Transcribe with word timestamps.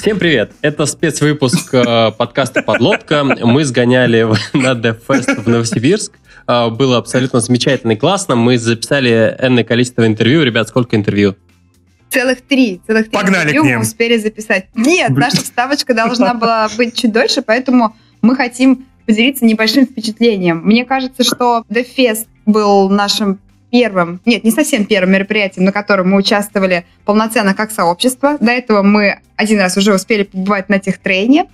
Всем 0.00 0.16
привет! 0.16 0.52
Это 0.62 0.86
спецвыпуск 0.86 1.74
э, 1.74 2.12
подкаста 2.12 2.62
«Подлодка». 2.62 3.24
Мы 3.24 3.64
сгоняли 3.64 4.28
на 4.52 4.74
DevFest 4.74 5.42
в 5.42 5.48
Новосибирск. 5.48 6.12
Э, 6.46 6.70
было 6.70 6.98
абсолютно 6.98 7.40
замечательно 7.40 7.92
и 7.92 7.96
классно. 7.96 8.36
Мы 8.36 8.58
записали 8.58 9.36
энное 9.40 9.64
количество 9.64 10.06
интервью. 10.06 10.44
Ребят, 10.44 10.68
сколько 10.68 10.94
интервью? 10.94 11.34
Целых 12.10 12.42
три. 12.42 12.80
Целых 12.86 13.06
три 13.06 13.10
Погнали 13.10 13.48
интервью 13.48 13.62
к 13.62 13.66
ним. 13.66 13.76
мы 13.78 13.82
успели 13.82 14.16
записать. 14.18 14.66
Нет, 14.76 15.10
наша 15.10 15.38
вставочка 15.38 15.94
должна 15.94 16.32
была 16.34 16.68
быть 16.76 16.94
чуть 16.94 17.12
дольше, 17.12 17.42
поэтому 17.42 17.96
мы 18.22 18.36
хотим 18.36 18.86
поделиться 19.04 19.44
небольшим 19.44 19.84
впечатлением. 19.84 20.58
Мне 20.58 20.84
кажется, 20.84 21.24
что 21.24 21.64
DevFest 21.68 22.28
был 22.46 22.88
нашим 22.88 23.40
первым, 23.70 24.20
нет, 24.24 24.44
не 24.44 24.50
совсем 24.50 24.84
первым 24.84 25.12
мероприятием, 25.12 25.64
на 25.64 25.72
котором 25.72 26.10
мы 26.10 26.18
участвовали 26.18 26.86
полноценно 27.04 27.54
как 27.54 27.70
сообщество. 27.70 28.38
До 28.40 28.50
этого 28.50 28.82
мы 28.82 29.20
один 29.36 29.60
раз 29.60 29.76
уже 29.76 29.94
успели 29.94 30.24
побывать 30.24 30.68
на 30.68 30.78
техтрейне, 30.78 31.46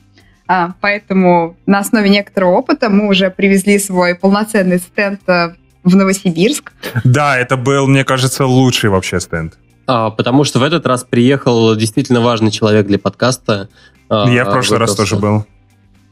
а, 0.46 0.74
поэтому 0.80 1.56
на 1.66 1.78
основе 1.78 2.08
некоторого 2.08 2.58
опыта 2.58 2.90
мы 2.90 3.08
уже 3.08 3.30
привезли 3.30 3.78
свой 3.78 4.14
полноценный 4.14 4.78
стенд 4.78 5.20
э, 5.26 5.54
в 5.82 5.96
Новосибирск. 5.96 6.72
Да, 7.04 7.38
это 7.38 7.56
был, 7.56 7.86
мне 7.86 8.04
кажется, 8.04 8.44
лучший 8.44 8.90
вообще 8.90 9.20
стенд. 9.20 9.54
А, 9.86 10.10
потому 10.10 10.44
что 10.44 10.58
в 10.58 10.62
этот 10.62 10.86
раз 10.86 11.04
приехал 11.04 11.74
действительно 11.76 12.20
важный 12.20 12.50
человек 12.50 12.86
для 12.86 12.98
подкаста. 12.98 13.68
А, 14.08 14.28
Я 14.28 14.44
в 14.44 14.50
прошлый 14.50 14.78
раз 14.78 14.94
тоже 14.94 15.16
был. 15.16 15.46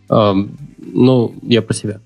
А, 0.08 0.34
ну, 0.78 1.34
я 1.42 1.62
про 1.62 1.74
себя. 1.74 2.00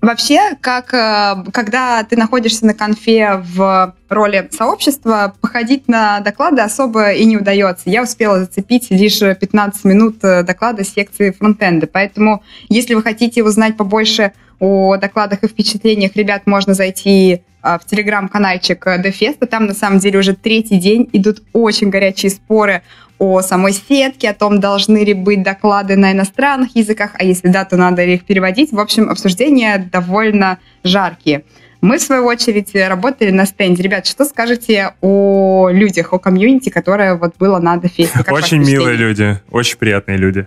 Вообще, 0.00 0.56
как 0.60 0.94
э, 0.94 1.50
когда 1.52 2.04
ты 2.04 2.16
находишься 2.16 2.64
на 2.66 2.74
конфе 2.74 3.42
в 3.42 3.94
роли 4.08 4.48
сообщества, 4.52 5.34
походить 5.40 5.88
на 5.88 6.20
доклады 6.20 6.62
особо 6.62 7.12
и 7.12 7.24
не 7.24 7.36
удается. 7.36 7.90
Я 7.90 8.02
успела 8.04 8.38
зацепить 8.38 8.90
лишь 8.90 9.18
15 9.18 9.84
минут 9.84 10.18
э, 10.22 10.44
доклада 10.44 10.84
секции 10.84 11.32
фронтенда. 11.32 11.88
Поэтому, 11.88 12.42
если 12.68 12.94
вы 12.94 13.02
хотите 13.02 13.42
узнать 13.42 13.76
побольше 13.76 14.32
о 14.60 14.96
докладах 14.96 15.42
и 15.42 15.48
впечатлениях, 15.48 16.14
ребят, 16.14 16.46
можно 16.46 16.74
зайти 16.74 17.42
в 17.62 17.80
телеграм-канальчик 17.86 18.84
Дефеста. 19.02 19.46
Там, 19.46 19.66
на 19.66 19.74
самом 19.74 19.98
деле, 19.98 20.18
уже 20.18 20.34
третий 20.34 20.78
день 20.78 21.08
идут 21.12 21.42
очень 21.52 21.90
горячие 21.90 22.30
споры 22.30 22.82
о 23.18 23.42
самой 23.42 23.72
сетке, 23.72 24.30
о 24.30 24.34
том, 24.34 24.60
должны 24.60 25.04
ли 25.04 25.12
быть 25.12 25.42
доклады 25.42 25.96
на 25.96 26.12
иностранных 26.12 26.76
языках, 26.76 27.10
а 27.14 27.24
если 27.24 27.48
да, 27.48 27.64
то 27.64 27.76
надо 27.76 28.04
ли 28.04 28.14
их 28.14 28.24
переводить. 28.24 28.72
В 28.72 28.78
общем, 28.78 29.10
обсуждения 29.10 29.88
довольно 29.92 30.58
жаркие. 30.84 31.42
Мы, 31.80 31.98
в 31.98 32.02
свою 32.02 32.24
очередь, 32.24 32.74
работали 32.74 33.30
на 33.30 33.46
стенде. 33.46 33.82
Ребят, 33.82 34.06
что 34.06 34.24
скажете 34.24 34.94
о 35.00 35.68
людях, 35.70 36.12
о 36.12 36.18
комьюнити, 36.18 36.70
которое 36.70 37.14
вот 37.14 37.36
было 37.38 37.58
на 37.58 37.76
Дефесте? 37.76 38.24
Очень 38.30 38.64
милые 38.64 38.96
люди, 38.96 39.40
очень 39.50 39.78
приятные 39.78 40.16
люди. 40.16 40.46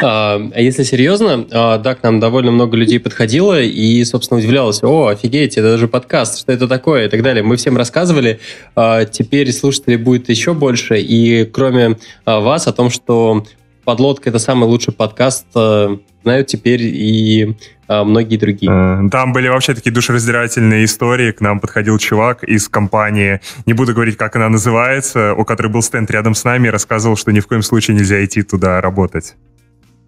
А 0.00 0.40
если 0.56 0.82
серьезно, 0.82 1.46
а, 1.50 1.78
да, 1.78 1.94
к 1.94 2.02
нам 2.02 2.20
довольно 2.20 2.50
много 2.50 2.76
людей 2.76 2.98
подходило 2.98 3.60
и, 3.60 4.02
собственно, 4.04 4.40
удивлялось, 4.40 4.82
о, 4.82 5.08
офигеть, 5.08 5.56
это 5.56 5.78
же 5.78 5.88
подкаст, 5.88 6.40
что 6.40 6.52
это 6.52 6.66
такое 6.66 7.06
и 7.06 7.08
так 7.08 7.22
далее. 7.22 7.42
Мы 7.42 7.56
всем 7.56 7.76
рассказывали, 7.76 8.40
а, 8.74 9.04
теперь 9.04 9.52
слушателей 9.52 9.96
будет 9.96 10.28
еще 10.28 10.54
больше, 10.54 10.98
и 11.00 11.44
кроме 11.44 11.98
а, 12.24 12.40
вас 12.40 12.66
о 12.66 12.72
том, 12.72 12.90
что 12.90 13.44
«Подлодка»— 13.84 14.28
это 14.30 14.38
самый 14.38 14.68
лучший 14.68 14.94
подкаст, 14.94 15.46
знают 15.52 16.46
теперь 16.46 16.82
и 16.82 17.56
многие 17.88 18.36
другие. 18.36 18.70
Э, 18.70 19.10
Там 19.10 19.32
были 19.32 19.48
вообще 19.48 19.74
такие 19.74 19.90
душераздирательные 19.90 20.84
истории. 20.84 21.32
К 21.32 21.40
нам 21.40 21.58
подходил 21.58 21.98
чувак 21.98 22.44
из 22.44 22.68
компании, 22.68 23.40
не 23.66 23.72
буду 23.72 23.92
говорить, 23.92 24.16
как 24.16 24.36
она 24.36 24.48
называется, 24.48 25.34
у 25.34 25.44
которой 25.44 25.66
был 25.66 25.82
стенд 25.82 26.08
рядом 26.12 26.36
с 26.36 26.44
нами 26.44 26.68
рассказывал, 26.68 27.16
что 27.16 27.32
ни 27.32 27.40
в 27.40 27.48
коем 27.48 27.62
случае 27.62 27.96
нельзя 27.96 28.24
идти 28.24 28.42
туда 28.42 28.80
работать. 28.80 29.34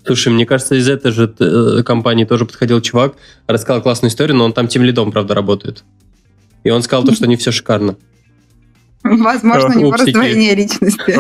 Слушай, 0.06 0.32
мне 0.32 0.44
кажется, 0.44 0.74
из 0.74 0.88
этой 0.88 1.12
же 1.12 1.32
э, 1.38 1.82
компании 1.82 2.24
тоже 2.24 2.44
подходил 2.44 2.80
чувак, 2.80 3.14
рассказал 3.46 3.82
классную 3.82 4.10
историю, 4.10 4.36
но 4.36 4.44
он 4.44 4.52
там 4.52 4.68
тем 4.68 4.82
лидом, 4.82 5.12
правда, 5.12 5.34
работает. 5.34 5.84
И 6.62 6.70
он 6.70 6.82
сказал 6.82 7.04
то, 7.04 7.14
что 7.14 7.26
не 7.26 7.36
все 7.36 7.52
шикарно. 7.52 7.96
Возможно, 9.02 9.74
у 9.74 9.78
него 9.78 9.88
Упсики. 9.90 10.10
раздвоение 10.10 10.54
личности. 10.54 11.18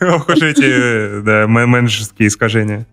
Ох 0.00 0.28
уж 0.28 0.42
эти 0.42 1.20
да, 1.22 1.46
менеджерские 1.48 2.28
искажения. 2.28 2.86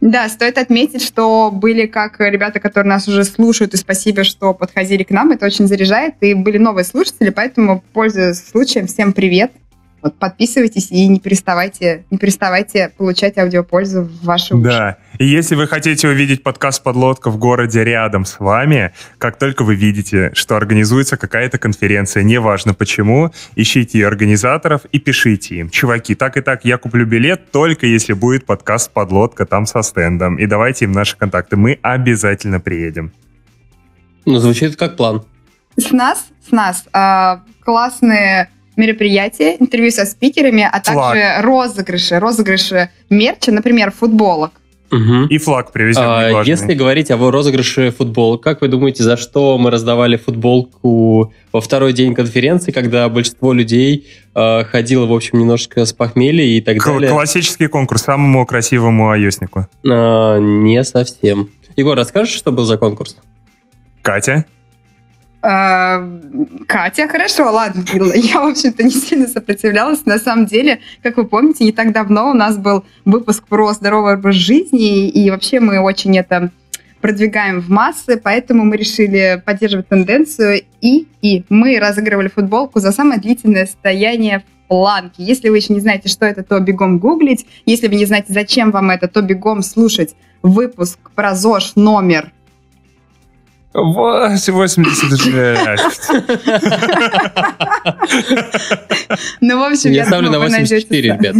Да, 0.00 0.28
стоит 0.28 0.58
отметить, 0.58 1.02
что 1.02 1.50
были 1.50 1.86
как 1.86 2.20
ребята, 2.20 2.60
которые 2.60 2.90
нас 2.90 3.08
уже 3.08 3.24
слушают, 3.24 3.74
и 3.74 3.78
спасибо, 3.78 4.24
что 4.24 4.52
подходили 4.52 5.02
к 5.02 5.10
нам, 5.10 5.32
это 5.32 5.46
очень 5.46 5.66
заряжает, 5.66 6.14
и 6.20 6.34
были 6.34 6.58
новые 6.58 6.84
слушатели, 6.84 7.30
поэтому, 7.30 7.82
пользуясь 7.92 8.46
случаем, 8.46 8.86
всем 8.86 9.14
привет. 9.14 9.52
Вот, 10.02 10.18
подписывайтесь 10.18 10.90
и 10.90 11.06
не 11.08 11.18
переставайте, 11.18 12.04
не 12.10 12.18
переставайте 12.18 12.92
получать 12.96 13.38
аудиопользу 13.38 14.02
в 14.02 14.24
ваши 14.24 14.54
уши. 14.54 14.64
Да. 14.64 14.98
И 15.18 15.26
если 15.26 15.54
вы 15.54 15.66
хотите 15.66 16.08
увидеть 16.08 16.42
подкаст 16.42 16.82
«Подлодка» 16.82 17.30
в 17.30 17.38
городе 17.38 17.82
рядом 17.82 18.24
с 18.24 18.38
вами, 18.38 18.92
как 19.18 19.38
только 19.38 19.64
вы 19.64 19.74
видите, 19.74 20.30
что 20.34 20.56
организуется 20.56 21.16
какая-то 21.16 21.58
конференция, 21.58 22.22
неважно 22.22 22.74
почему, 22.74 23.32
ищите 23.56 23.98
ее 23.98 24.06
организаторов 24.06 24.84
и 24.92 24.98
пишите 24.98 25.56
им. 25.56 25.70
Чуваки, 25.70 26.14
так 26.14 26.36
и 26.36 26.40
так, 26.42 26.64
я 26.64 26.76
куплю 26.76 27.06
билет 27.06 27.50
только 27.50 27.86
если 27.86 28.12
будет 28.12 28.44
подкаст 28.44 28.92
«Подлодка» 28.92 29.46
там 29.46 29.66
со 29.66 29.82
стендом. 29.82 30.36
И 30.36 30.46
давайте 30.46 30.84
им 30.84 30.92
наши 30.92 31.16
контакты. 31.16 31.56
Мы 31.56 31.78
обязательно 31.82 32.60
приедем. 32.60 33.12
Ну, 34.26 34.38
звучит 34.38 34.76
как 34.76 34.96
план. 34.96 35.24
С 35.76 35.90
нас, 35.92 36.26
с 36.46 36.52
нас 36.52 36.84
а, 36.92 37.42
классные 37.60 38.50
мероприятия, 38.76 39.56
интервью 39.58 39.90
со 39.90 40.04
спикерами, 40.04 40.62
а 40.70 40.80
Флаг. 40.82 41.14
также 41.14 41.42
розыгрыши, 41.42 42.18
розыгрыши 42.18 42.90
мерча, 43.10 43.52
например, 43.52 43.90
футболок. 43.90 44.52
Мгм. 44.90 45.26
И 45.26 45.38
флаг 45.38 45.72
привезем. 45.72 46.02
А, 46.04 46.42
если 46.44 46.74
говорить 46.74 47.10
о 47.10 47.16
розыгрыше 47.16 47.90
футбол, 47.90 48.38
как 48.38 48.60
вы 48.60 48.68
думаете, 48.68 49.02
за 49.02 49.16
что 49.16 49.58
мы 49.58 49.70
раздавали 49.70 50.16
футболку 50.16 51.32
во 51.52 51.60
второй 51.60 51.92
день 51.92 52.14
конференции, 52.14 52.70
когда 52.70 53.08
большинство 53.08 53.52
людей 53.52 54.06
э, 54.34 54.64
ходило, 54.64 55.06
в 55.06 55.12
общем, 55.12 55.40
немножко 55.40 55.84
с 55.84 55.92
похмелья 55.92 56.44
и 56.44 56.60
так 56.60 56.78
К- 56.78 56.86
далее? 56.86 57.10
Классический 57.10 57.66
конкурс 57.66 58.02
самому 58.02 58.46
красивому 58.46 59.10
айоснику. 59.10 59.66
А, 59.88 60.38
не 60.38 60.84
совсем. 60.84 61.50
Егор, 61.74 61.96
расскажешь, 61.96 62.34
что 62.34 62.52
был 62.52 62.64
за 62.64 62.78
конкурс? 62.78 63.16
Катя? 64.02 64.44
А, 65.48 66.02
Катя, 66.66 67.06
хорошо, 67.06 67.52
ладно, 67.52 67.84
я, 68.16 68.40
в 68.40 68.48
общем-то, 68.48 68.82
не 68.82 68.90
сильно 68.90 69.28
сопротивлялась. 69.28 70.04
На 70.04 70.18
самом 70.18 70.46
деле, 70.46 70.80
как 71.04 71.18
вы 71.18 71.24
помните, 71.24 71.62
не 71.62 71.70
так 71.70 71.92
давно 71.92 72.30
у 72.30 72.34
нас 72.34 72.58
был 72.58 72.84
выпуск 73.04 73.46
про 73.46 73.72
здоровый 73.72 74.14
образ 74.14 74.34
жизни, 74.34 75.08
и 75.08 75.30
вообще 75.30 75.60
мы 75.60 75.78
очень 75.78 76.18
это 76.18 76.50
продвигаем 77.00 77.60
в 77.60 77.68
массы, 77.68 78.16
поэтому 78.16 78.64
мы 78.64 78.76
решили 78.76 79.40
поддерживать 79.46 79.86
тенденцию, 79.86 80.62
и, 80.80 81.06
и 81.22 81.44
мы 81.48 81.78
разыгрывали 81.78 82.26
футболку 82.26 82.80
за 82.80 82.90
самое 82.90 83.20
длительное 83.20 83.66
стояние 83.66 84.40
в 84.40 84.68
планке. 84.68 85.22
Если 85.22 85.48
вы 85.48 85.58
еще 85.58 85.74
не 85.74 85.80
знаете, 85.80 86.08
что 86.08 86.26
это, 86.26 86.42
то 86.42 86.58
бегом 86.58 86.98
гуглить. 86.98 87.46
Если 87.66 87.86
вы 87.86 87.94
не 87.94 88.06
знаете, 88.06 88.32
зачем 88.32 88.72
вам 88.72 88.90
это, 88.90 89.06
то 89.06 89.22
бегом 89.22 89.62
слушать 89.62 90.16
выпуск 90.42 90.98
про 91.14 91.36
ЗОЖ 91.36 91.76
номер 91.76 92.32
86. 93.76 96.10
Ну, 99.40 99.58
в 99.58 99.62
общем, 99.64 99.90
Я 99.90 100.02
я, 100.02 100.06
ставлю 100.06 100.28
на 100.30 100.34
думаю, 100.34 100.50
найдете 100.50 100.76
84, 100.76 101.08
сами. 101.08 101.22
ребят. 101.22 101.36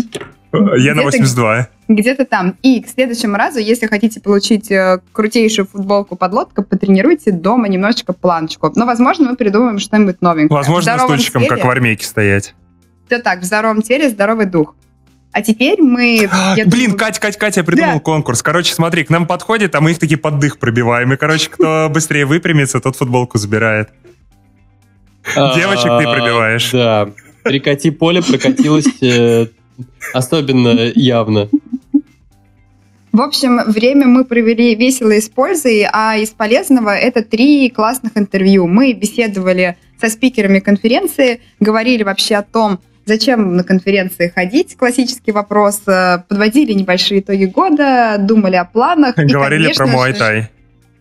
Я 0.53 0.95
на 0.95 1.01
Где-то- 1.01 1.19
82. 1.19 1.69
Где-то 1.89 2.25
там. 2.25 2.57
И 2.63 2.81
к 2.83 2.89
следующему 2.89 3.37
разу, 3.37 3.59
если 3.59 3.87
хотите 3.87 4.21
получить 4.21 4.71
э, 4.71 5.01
крутейшую 5.13 5.67
футболку 5.67 6.17
подлодка, 6.17 6.63
потренируйте 6.63 7.31
дома 7.33 7.69
немножечко 7.69 8.13
планочку. 8.13 8.73
Но, 8.75 8.87
возможно, 8.87 9.31
мы 9.31 9.37
придумаем 9.37 9.79
что-нибудь 9.79 10.23
новенькое. 10.23 10.57
Возможно, 10.59 10.83
здоровом 10.95 11.19
стульчиком, 11.19 11.47
как 11.47 11.65
в 11.65 11.71
армейке 11.71 12.07
стоять. 12.07 12.55
Да 13.09 13.21
так, 13.21 13.41
в 13.41 13.45
здоровом 13.45 13.83
теле 13.83 14.09
здоровый 14.09 14.47
дух. 14.47 14.75
А 15.37 15.43
теперь 15.43 15.83
мы... 15.83 16.31
я 16.57 16.65
Блин, 16.65 16.93
думаю, 16.93 16.97
Кать, 16.97 17.19
Кать, 17.19 17.37
Катя, 17.37 17.61
я 17.61 17.65
придумал 17.65 17.97
Да. 17.97 18.01
конкурс. 18.01 18.43
Короче, 18.43 18.73
смотри, 18.73 19.05
к 19.05 19.11
нам 19.11 19.27
подходит, 19.27 19.75
а 19.75 19.83
мы 19.83 19.91
их 19.91 19.99
таки 19.99 20.17
под 20.17 20.39
дых 20.39 20.59
пробиваем. 20.59 21.13
И, 21.13 21.17
короче, 21.19 21.51
кто 21.51 21.91
быстрее 21.93 22.25
выпрямится, 22.25 22.81
тот 22.81 22.97
футболку 22.97 23.37
забирает. 23.37 23.91
Девочек 25.35 25.85
ты 25.85 26.05
А, 26.05 26.11
пробиваешь. 26.15 26.71
Да. 26.73 27.11
Прикати 27.43 27.91
поле 27.91 28.23
прокатилось 28.23 28.87
э, 29.03 29.49
особенно 30.15 30.91
явно. 30.95 31.51
В 33.13 33.21
общем, 33.21 33.61
время 33.71 34.07
мы 34.07 34.25
провели 34.25 34.75
весело 34.75 35.11
и 35.11 35.21
с 35.21 35.29
пользой, 35.29 35.87
а 35.93 36.17
из 36.17 36.31
полезного 36.31 36.97
это 36.97 37.23
три 37.23 37.69
классных 37.69 38.17
интервью. 38.17 38.67
Мы 38.69 38.95
беседовали 38.95 39.77
со 40.01 40.09
спикерами 40.09 40.61
конференции, 40.61 41.43
говорили 41.61 42.05
вообще 42.05 42.37
о 42.37 42.43
том, 42.43 42.81
зачем 43.07 43.57
на 43.57 43.65
конференции 43.65 44.31
ходить, 44.35 44.77
классический 44.77 45.33
вопрос, 45.33 45.81
э, 45.87 46.19
подводили 46.29 46.73
небольшие 46.73 47.21
итоги 47.21 47.47
года, 47.47 48.17
думали 48.19 48.57
о 48.57 48.65
планах. 48.65 49.19
и, 49.19 49.25
Говорили 49.25 49.73
про 49.73 49.87
конечно 49.87 50.15
же, 50.15 50.23
Thai. 50.23 50.45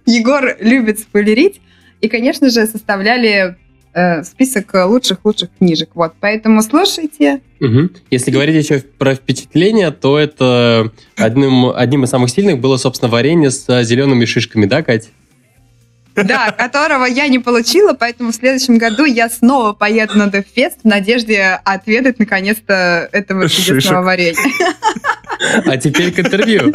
Егор 0.06 0.56
любит 0.62 1.00
спойлерить. 1.00 1.62
И, 2.02 2.07
конечно 2.07 2.50
же, 2.50 2.68
составляли 2.68 3.56
э, 3.94 4.24
список 4.24 4.74
лучших-лучших 4.74 5.50
книжек. 5.57 5.90
Вот, 5.96 6.13
поэтому 6.19 6.62
слушайте. 6.62 7.42
Угу. 7.60 7.90
Если 8.12 8.31
говорить 8.31 8.63
еще 8.63 8.84
про 8.98 9.16
впечатления, 9.16 9.90
то 9.92 10.19
это 10.19 10.92
одним, 11.18 11.72
одним 11.75 12.04
из 12.04 12.10
самых 12.10 12.30
сильных 12.30 12.60
было, 12.60 12.78
собственно, 12.78 13.12
варенье 13.12 13.50
с 13.50 13.84
зелеными 13.84 14.25
шишками, 14.25 14.66
да, 14.66 14.84
Кать? 14.84 15.10
Да, 16.15 16.51
которого 16.51 17.06
я 17.06 17.27
не 17.27 17.39
получила, 17.39 17.94
поэтому 17.94 18.31
в 18.31 18.35
следующем 18.35 18.77
году 18.77 19.03
я 19.06 19.29
снова 19.29 19.73
поеду 19.73 20.17
на 20.17 20.27
DevFest 20.27 20.81
в 20.83 20.88
надежде 20.88 21.59
отведать 21.63 22.19
наконец-то 22.19 23.09
этого 23.12 23.50
чудесного 23.50 24.03
варенья. 24.03 24.35
А 25.65 25.77
теперь 25.77 26.12
к 26.12 26.19
интервью. 26.19 26.71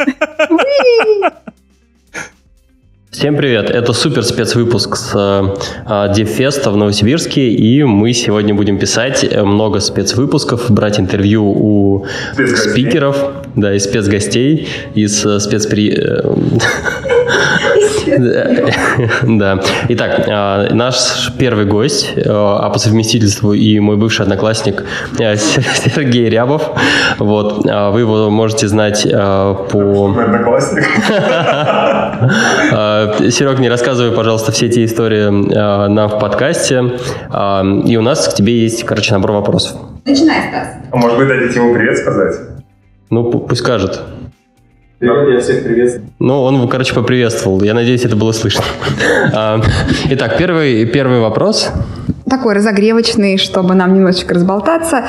Всем 3.09 3.35
привет! 3.35 3.69
Это 3.69 3.91
супер 3.91 4.23
спецвыпуск 4.23 4.95
с 4.95 5.11
э, 5.13 6.13
Девфеста 6.13 6.71
в 6.71 6.77
Новосибирске, 6.77 7.49
и 7.49 7.83
мы 7.83 8.13
сегодня 8.13 8.55
будем 8.55 8.79
писать 8.79 9.25
э, 9.29 9.43
много 9.43 9.81
спецвыпусков, 9.81 10.71
брать 10.71 10.97
интервью 10.97 11.43
у 11.43 12.05
спикеров, 12.55 13.17
да, 13.55 13.75
и 13.75 13.79
спецгостей, 13.79 14.69
из 14.95 15.25
э, 15.25 15.41
спецпри... 15.41 15.93
Да. 19.23 19.59
Итак, 19.89 20.71
наш 20.71 21.31
первый 21.37 21.65
гость, 21.65 22.13
а 22.25 22.69
по 22.69 22.79
совместительству 22.79 23.53
и 23.53 23.79
мой 23.79 23.97
бывший 23.97 24.23
одноклассник 24.23 24.83
Сергей 25.17 26.29
Рябов. 26.29 26.69
Вот, 27.19 27.65
вы 27.65 27.99
его 27.99 28.29
можете 28.29 28.67
знать 28.67 29.05
по... 29.09 30.15
Одноклассник? 30.17 30.83
Серег, 33.31 33.59
не 33.59 33.69
рассказывай, 33.69 34.15
пожалуйста, 34.15 34.51
все 34.51 34.67
эти 34.67 34.85
истории 34.85 35.29
нам 35.29 36.09
в 36.09 36.19
подкасте. 36.19 36.83
И 37.85 37.97
у 37.97 38.01
нас 38.01 38.27
к 38.27 38.33
тебе 38.33 38.59
есть, 38.59 38.83
короче, 38.83 39.13
набор 39.13 39.31
вопросов. 39.31 39.77
Начинай, 40.05 40.49
Стас. 40.49 40.67
А 40.91 40.97
может 40.97 41.17
быть, 41.17 41.27
дадите 41.27 41.59
ему 41.59 41.73
привет 41.73 41.97
сказать? 41.97 42.35
Ну, 43.09 43.29
пусть 43.29 43.61
скажет. 43.61 44.01
Привет, 45.01 45.33
я 45.33 45.39
всех 45.39 45.63
приветствую. 45.63 46.11
Ну, 46.19 46.43
он, 46.43 46.67
короче, 46.67 46.93
поприветствовал. 46.93 47.59
Я 47.63 47.73
надеюсь, 47.73 48.05
это 48.05 48.15
было 48.15 48.31
слышно. 48.33 48.63
А, 49.33 49.59
итак, 50.11 50.37
первый, 50.37 50.85
первый 50.85 51.19
вопрос. 51.21 51.71
Такой 52.29 52.53
разогревочный, 52.53 53.39
чтобы 53.39 53.73
нам 53.73 53.95
немножечко 53.95 54.35
разболтаться. 54.35 55.05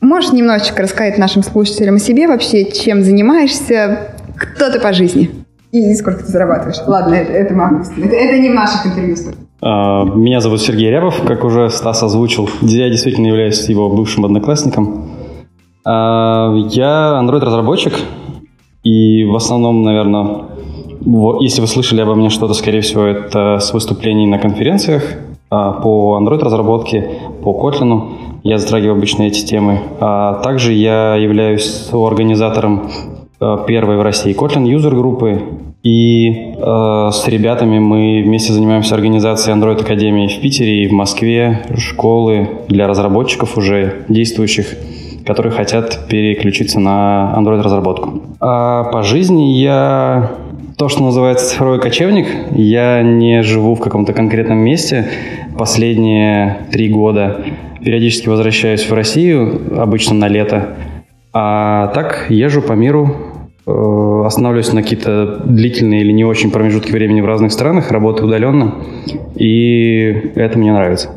Можешь 0.00 0.32
немножечко 0.32 0.82
рассказать 0.82 1.18
нашим 1.18 1.42
слушателям 1.42 1.96
о 1.96 1.98
себе 1.98 2.26
вообще, 2.26 2.72
чем 2.72 3.02
занимаешься, 3.02 4.14
кто 4.34 4.70
ты 4.70 4.80
по 4.80 4.94
жизни? 4.94 5.30
И 5.72 5.94
сколько 5.94 6.24
ты 6.24 6.32
зарабатываешь? 6.32 6.78
Ладно, 6.86 7.14
это, 7.14 7.30
это, 7.30 7.54
это, 7.98 8.16
это 8.16 8.38
не 8.38 8.48
в 8.48 8.54
наших 8.54 8.86
интервью. 8.86 9.14
А, 9.60 10.04
меня 10.04 10.40
зовут 10.40 10.62
Сергей 10.62 10.90
Рябов, 10.90 11.20
как 11.26 11.44
уже 11.44 11.68
Стас 11.68 12.02
озвучил. 12.02 12.48
Я 12.62 12.88
действительно 12.88 13.26
являюсь 13.26 13.68
его 13.68 13.90
бывшим 13.90 14.24
одноклассником. 14.24 15.10
А, 15.84 16.54
я 16.70 17.20
Android-разработчик, 17.22 17.92
и 18.88 19.24
в 19.24 19.36
основном, 19.36 19.82
наверное, 19.82 20.44
если 21.40 21.60
вы 21.60 21.66
слышали 21.66 22.00
обо 22.00 22.14
мне 22.14 22.30
что-то, 22.30 22.54
скорее 22.54 22.80
всего, 22.80 23.02
это 23.02 23.58
с 23.60 23.72
выступлений 23.72 24.26
на 24.26 24.38
конференциях 24.38 25.02
а, 25.50 25.72
по 25.72 26.18
Android-разработке, 26.20 27.10
по 27.42 27.50
Kotlin. 27.50 28.02
Я 28.44 28.58
затрагиваю 28.58 28.96
обычно 28.96 29.24
эти 29.24 29.44
темы. 29.44 29.80
А 30.00 30.34
также 30.42 30.72
я 30.72 31.16
являюсь 31.16 31.90
организатором 31.92 32.88
Э, 33.40 33.56
первой 33.68 33.96
в 33.96 34.02
России 34.02 34.34
Kotlin 34.34 34.66
юзер 34.66 34.94
группы. 34.96 35.42
И 35.84 36.54
э, 36.56 37.10
с 37.12 37.28
ребятами 37.28 37.78
мы 37.78 38.22
вместе 38.24 38.52
занимаемся 38.52 38.96
организацией 38.96 39.56
Android 39.56 39.80
Академии 39.80 40.26
в 40.26 40.40
Питере 40.40 40.82
и 40.82 40.88
в 40.88 40.92
Москве, 40.92 41.64
школы 41.76 42.48
для 42.66 42.88
разработчиков 42.88 43.56
уже 43.56 44.04
действующих, 44.08 44.74
которые 45.28 45.52
хотят 45.52 46.08
переключиться 46.08 46.80
на 46.80 47.32
Android 47.36 47.60
разработку. 47.60 48.22
А 48.40 48.84
по 48.84 49.02
жизни 49.04 49.58
я 49.58 50.32
то, 50.76 50.88
что 50.88 51.04
называется 51.04 51.50
цифровой 51.50 51.80
кочевник. 51.80 52.26
Я 52.50 53.02
не 53.02 53.42
живу 53.42 53.74
в 53.74 53.80
каком-то 53.80 54.12
конкретном 54.12 54.58
месте 54.58 55.06
последние 55.56 56.62
три 56.72 56.88
года. 56.88 57.44
Периодически 57.84 58.28
возвращаюсь 58.28 58.88
в 58.88 58.92
Россию, 58.92 59.60
обычно 59.80 60.14
на 60.14 60.28
лето. 60.28 60.76
А 61.32 61.88
так 61.88 62.26
езжу 62.30 62.62
по 62.62 62.72
миру, 62.72 63.14
Э, 63.68 64.22
останавливаюсь 64.24 64.72
на 64.72 64.82
какие-то 64.82 65.42
длительные 65.44 66.00
или 66.00 66.10
не 66.10 66.24
очень 66.24 66.50
промежутки 66.50 66.90
времени 66.90 67.20
в 67.20 67.26
разных 67.26 67.52
странах, 67.52 67.90
работаю 67.90 68.26
удаленно, 68.26 68.76
и 69.36 70.32
это 70.36 70.58
мне 70.58 70.72
нравится. 70.72 71.10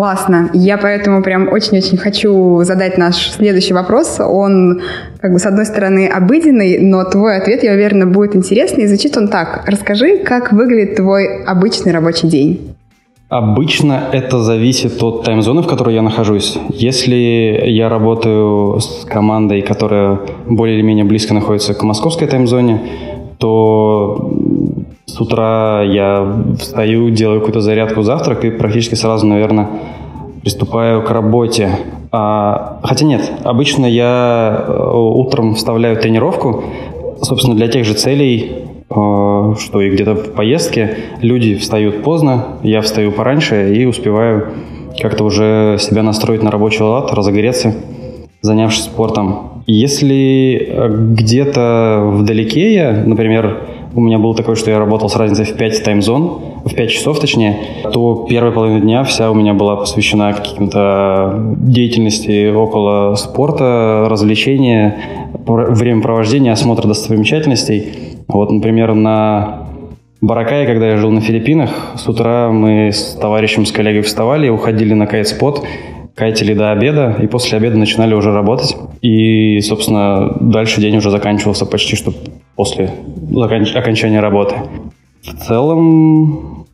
Классно. 0.00 0.48
Я 0.54 0.78
поэтому 0.78 1.22
прям 1.22 1.52
очень-очень 1.52 1.98
хочу 1.98 2.62
задать 2.62 2.96
наш 2.96 3.16
следующий 3.32 3.74
вопрос. 3.74 4.18
Он, 4.18 4.80
как 5.20 5.30
бы, 5.30 5.38
с 5.38 5.44
одной 5.44 5.66
стороны, 5.66 6.06
обыденный, 6.06 6.78
но 6.78 7.04
твой 7.04 7.36
ответ, 7.36 7.62
я 7.62 7.72
уверена, 7.72 8.06
будет 8.06 8.34
интересный. 8.34 8.84
И 8.84 8.86
звучит 8.86 9.18
он 9.18 9.28
так. 9.28 9.64
Расскажи, 9.66 10.16
как 10.16 10.52
выглядит 10.52 10.96
твой 10.96 11.44
обычный 11.44 11.92
рабочий 11.92 12.28
день. 12.28 12.74
Обычно 13.28 14.04
это 14.10 14.38
зависит 14.38 15.02
от 15.02 15.24
таймзоны, 15.24 15.60
в 15.60 15.66
которой 15.66 15.94
я 15.94 16.00
нахожусь. 16.00 16.56
Если 16.70 17.60
я 17.66 17.90
работаю 17.90 18.80
с 18.80 19.04
командой, 19.04 19.60
которая 19.60 20.18
более 20.48 20.78
или 20.78 20.82
менее 20.82 21.04
близко 21.04 21.34
находится 21.34 21.74
к 21.74 21.82
московской 21.82 22.26
таймзоне, 22.26 22.80
то 23.36 24.32
с 25.20 25.22
утра 25.22 25.82
я 25.82 26.42
встаю, 26.58 27.10
делаю 27.10 27.40
какую-то 27.40 27.60
зарядку, 27.60 28.00
завтрак 28.02 28.44
и 28.46 28.50
практически 28.50 28.94
сразу, 28.94 29.26
наверное, 29.26 29.68
приступаю 30.40 31.02
к 31.02 31.10
работе. 31.10 31.68
А, 32.10 32.80
хотя 32.82 33.04
нет, 33.04 33.30
обычно 33.44 33.84
я 33.84 34.64
э, 34.66 34.90
утром 34.94 35.54
вставляю 35.54 35.96
тренировку, 35.96 36.64
собственно, 37.20 37.54
для 37.54 37.68
тех 37.68 37.84
же 37.84 37.92
целей, 37.92 38.70
Э, 38.90 39.54
что 39.58 39.80
и 39.80 39.90
где-то 39.90 40.14
в 40.14 40.32
поездке 40.32 40.96
люди 41.20 41.54
встают 41.54 42.02
поздно, 42.02 42.58
я 42.62 42.80
встаю 42.80 43.12
пораньше 43.12 43.72
и 43.74 43.84
успеваю 43.84 44.48
как-то 45.00 45.24
уже 45.24 45.76
себя 45.78 46.02
настроить 46.02 46.42
на 46.42 46.50
рабочий 46.50 46.82
лад, 46.82 47.12
разогреться, 47.12 47.74
занявшись 48.42 48.84
спортом. 48.84 49.62
Если 49.66 50.66
э, 50.68 50.88
где-то 50.88 52.10
вдалеке 52.14 52.74
я, 52.74 52.92
например, 53.06 53.62
у 53.94 54.00
меня 54.00 54.18
было 54.18 54.34
такое, 54.34 54.54
что 54.54 54.70
я 54.70 54.78
работал 54.78 55.08
с 55.08 55.16
разницей 55.16 55.46
в 55.46 55.56
5 55.56 55.82
таймзон, 55.82 56.40
в 56.64 56.74
5 56.74 56.90
часов 56.90 57.20
точнее, 57.20 57.56
то 57.92 58.26
первая 58.28 58.52
половина 58.52 58.80
дня 58.80 59.04
вся 59.04 59.30
у 59.30 59.34
меня 59.34 59.54
была 59.54 59.76
посвящена 59.76 60.32
каким-то 60.32 61.56
деятельности 61.56 62.52
около 62.52 63.14
спорта, 63.16 64.06
развлечения, 64.08 64.96
времяпровождения, 65.46 66.52
осмотра 66.52 66.86
достопримечательностей. 66.86 67.92
Вот, 68.28 68.50
например, 68.50 68.94
на 68.94 69.68
Баракае, 70.20 70.66
когда 70.66 70.90
я 70.90 70.96
жил 70.96 71.10
на 71.10 71.20
Филиппинах, 71.20 71.70
с 71.96 72.06
утра 72.06 72.50
мы 72.50 72.92
с 72.92 73.16
товарищем, 73.20 73.64
с 73.64 73.72
коллегой 73.72 74.02
вставали, 74.02 74.48
уходили 74.50 74.92
на 74.92 75.06
кайт-спот, 75.06 75.64
кайтили 76.14 76.52
до 76.52 76.72
обеда, 76.72 77.16
и 77.22 77.26
после 77.26 77.56
обеда 77.56 77.78
начинали 77.78 78.12
уже 78.12 78.30
работать. 78.30 78.76
И, 79.00 79.60
собственно, 79.60 80.36
дальше 80.38 80.82
день 80.82 80.98
уже 80.98 81.10
заканчивался 81.10 81.64
почти 81.64 81.96
что 81.96 82.12
после 82.56 82.90
окончания 83.74 84.20
работы. 84.20 84.56
В 85.22 85.46
целом, 85.46 86.66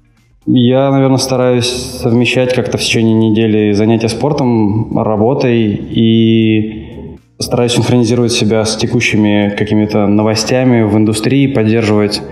я, 0.47 0.91
наверное, 0.91 1.19
стараюсь 1.19 1.67
совмещать 1.67 2.55
как-то 2.55 2.79
в 2.79 2.81
течение 2.81 3.31
недели 3.31 3.73
занятия 3.73 4.09
спортом, 4.09 4.97
работой 4.99 5.75
и 5.75 7.07
стараюсь 7.39 7.73
синхронизировать 7.73 8.33
себя 8.33 8.65
с 8.65 8.77
текущими 8.77 9.55
какими-то 9.57 10.07
новостями 10.07 10.83
в 10.83 10.97
индустрии, 10.97 11.47
поддерживать 11.47 12.23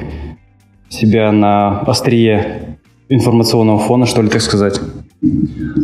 себя 0.89 1.33
на 1.33 1.81
острие 1.81 2.79
информационного 3.09 3.79
фона, 3.79 4.07
что 4.07 4.23
ли, 4.23 4.29
так 4.29 4.41
сказать. 4.41 4.81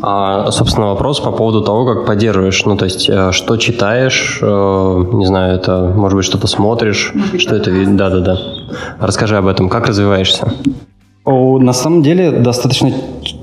А, 0.03 0.51
собственно, 0.51 0.89
вопрос 0.89 1.21
по 1.21 1.33
поводу 1.33 1.63
того, 1.63 1.85
как 1.85 2.07
поддерживаешь. 2.07 2.65
Ну, 2.65 2.77
то 2.77 2.85
есть, 2.87 3.09
э, 3.09 3.33
что 3.33 3.57
читаешь, 3.57 4.39
э, 4.41 5.05
не 5.13 5.27
знаю, 5.27 5.57
это, 5.57 5.93
может 5.95 6.17
быть, 6.17 6.25
что-то 6.25 6.47
смотришь, 6.47 7.13
что 7.39 7.57
это... 7.57 7.71
Да-да-да. 7.71 8.39
Расскажи 8.99 9.37
об 9.37 9.47
этом. 9.47 9.69
Как 9.69 9.87
развиваешься? 9.87 10.53
На 11.27 11.73
самом 11.73 12.03
деле, 12.03 12.33
достаточно 12.33 12.93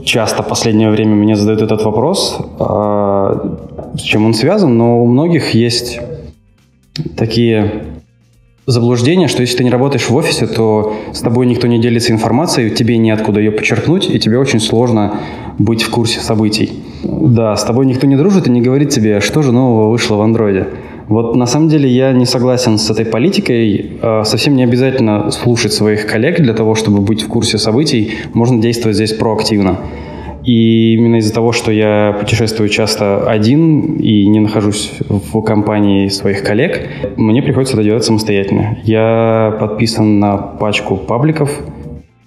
часто 0.04 0.42
в 0.42 0.48
последнее 0.48 0.90
время 0.90 1.16
мне 1.16 1.36
задают 1.36 1.62
этот 1.62 1.84
вопрос, 1.84 2.38
а, 2.60 3.58
с 3.96 4.02
чем 4.02 4.26
он 4.26 4.34
связан, 4.34 4.78
но 4.78 5.04
у 5.04 5.06
многих 5.06 5.54
есть 5.54 6.00
такие 7.16 7.97
заблуждения, 8.68 9.30
что 9.30 9.42
если 9.42 9.58
ты 9.58 9.64
не 9.64 9.70
работаешь 9.70 10.10
в 10.10 10.16
офисе, 10.16 10.46
то 10.46 10.94
с 11.14 11.22
тобой 11.22 11.46
никто 11.48 11.68
не 11.68 11.80
делится 11.80 12.12
информацией, 12.12 12.70
тебе 12.70 12.98
неоткуда 12.98 13.40
ее 13.40 13.52
подчеркнуть, 13.52 14.10
и 14.10 14.20
тебе 14.20 14.38
очень 14.38 14.60
сложно 14.60 15.22
быть 15.58 15.82
в 15.84 15.90
курсе 15.90 16.20
событий. 16.20 16.74
Да, 17.04 17.56
с 17.56 17.64
тобой 17.64 17.86
никто 17.86 18.06
не 18.06 18.18
дружит 18.18 18.48
и 18.48 18.52
не 18.52 18.62
говорит 18.62 18.90
тебе, 18.90 19.22
что 19.22 19.42
же 19.42 19.54
нового 19.54 19.90
вышло 19.90 20.18
в 20.18 20.22
андроиде. 20.22 20.68
Вот 21.08 21.38
на 21.38 21.46
самом 21.46 21.70
деле 21.70 21.90
я 21.90 22.12
не 22.12 22.26
согласен 22.26 22.78
с 22.78 22.90
этой 22.90 23.06
политикой. 23.06 23.92
А, 24.02 24.26
совсем 24.26 24.58
не 24.58 24.64
обязательно 24.64 25.32
слушать 25.32 25.72
своих 25.72 26.06
коллег 26.06 26.42
для 26.42 26.54
того, 26.54 26.76
чтобы 26.76 27.00
быть 27.00 27.22
в 27.22 27.28
курсе 27.28 27.58
событий. 27.58 28.16
Можно 28.34 28.62
действовать 28.62 28.98
здесь 28.98 29.14
проактивно. 29.14 29.78
И 30.48 30.94
именно 30.94 31.18
из-за 31.18 31.34
того, 31.34 31.52
что 31.52 31.74
я 31.74 32.16
путешествую 32.18 32.70
часто 32.70 33.30
один 33.30 33.98
и 33.98 34.26
не 34.28 34.40
нахожусь 34.40 34.94
в 35.10 35.42
компании 35.42 36.08
своих 36.08 36.42
коллег, 36.42 36.90
мне 37.18 37.42
приходится 37.42 37.76
это 37.76 37.84
делать 37.84 38.06
самостоятельно. 38.06 38.78
Я 38.86 39.58
подписан 39.60 40.20
на 40.20 40.38
пачку 40.38 40.96
пабликов, 40.96 41.52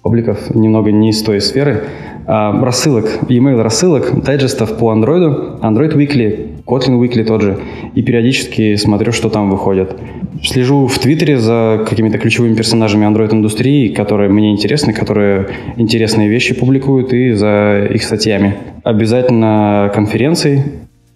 пабликов 0.01 0.53
немного 0.55 0.91
не 0.91 1.09
из 1.09 1.21
той 1.21 1.41
сферы, 1.41 1.83
а 2.27 2.59
рассылок, 2.63 3.05
e-mail 3.29 3.61
рассылок, 3.61 4.23
дайджестов 4.23 4.77
по 4.77 4.93
Android, 4.93 5.59
Android 5.61 5.95
Weekly, 5.95 6.63
Kotlin 6.65 6.99
Weekly 6.99 7.23
тот 7.23 7.41
же, 7.41 7.57
и 7.95 8.01
периодически 8.01 8.75
смотрю, 8.75 9.11
что 9.11 9.29
там 9.29 9.49
выходит. 9.49 9.95
Слежу 10.43 10.87
в 10.87 10.97
Твиттере 10.97 11.37
за 11.37 11.85
какими-то 11.87 12.17
ключевыми 12.17 12.55
персонажами 12.55 13.05
Android-индустрии, 13.05 13.89
которые 13.89 14.29
мне 14.29 14.51
интересны, 14.51 14.93
которые 14.93 15.49
интересные 15.77 16.29
вещи 16.29 16.53
публикуют, 16.53 17.13
и 17.13 17.33
за 17.33 17.87
их 17.91 18.03
статьями. 18.03 18.55
Обязательно 18.83 19.91
конференции, 19.93 20.63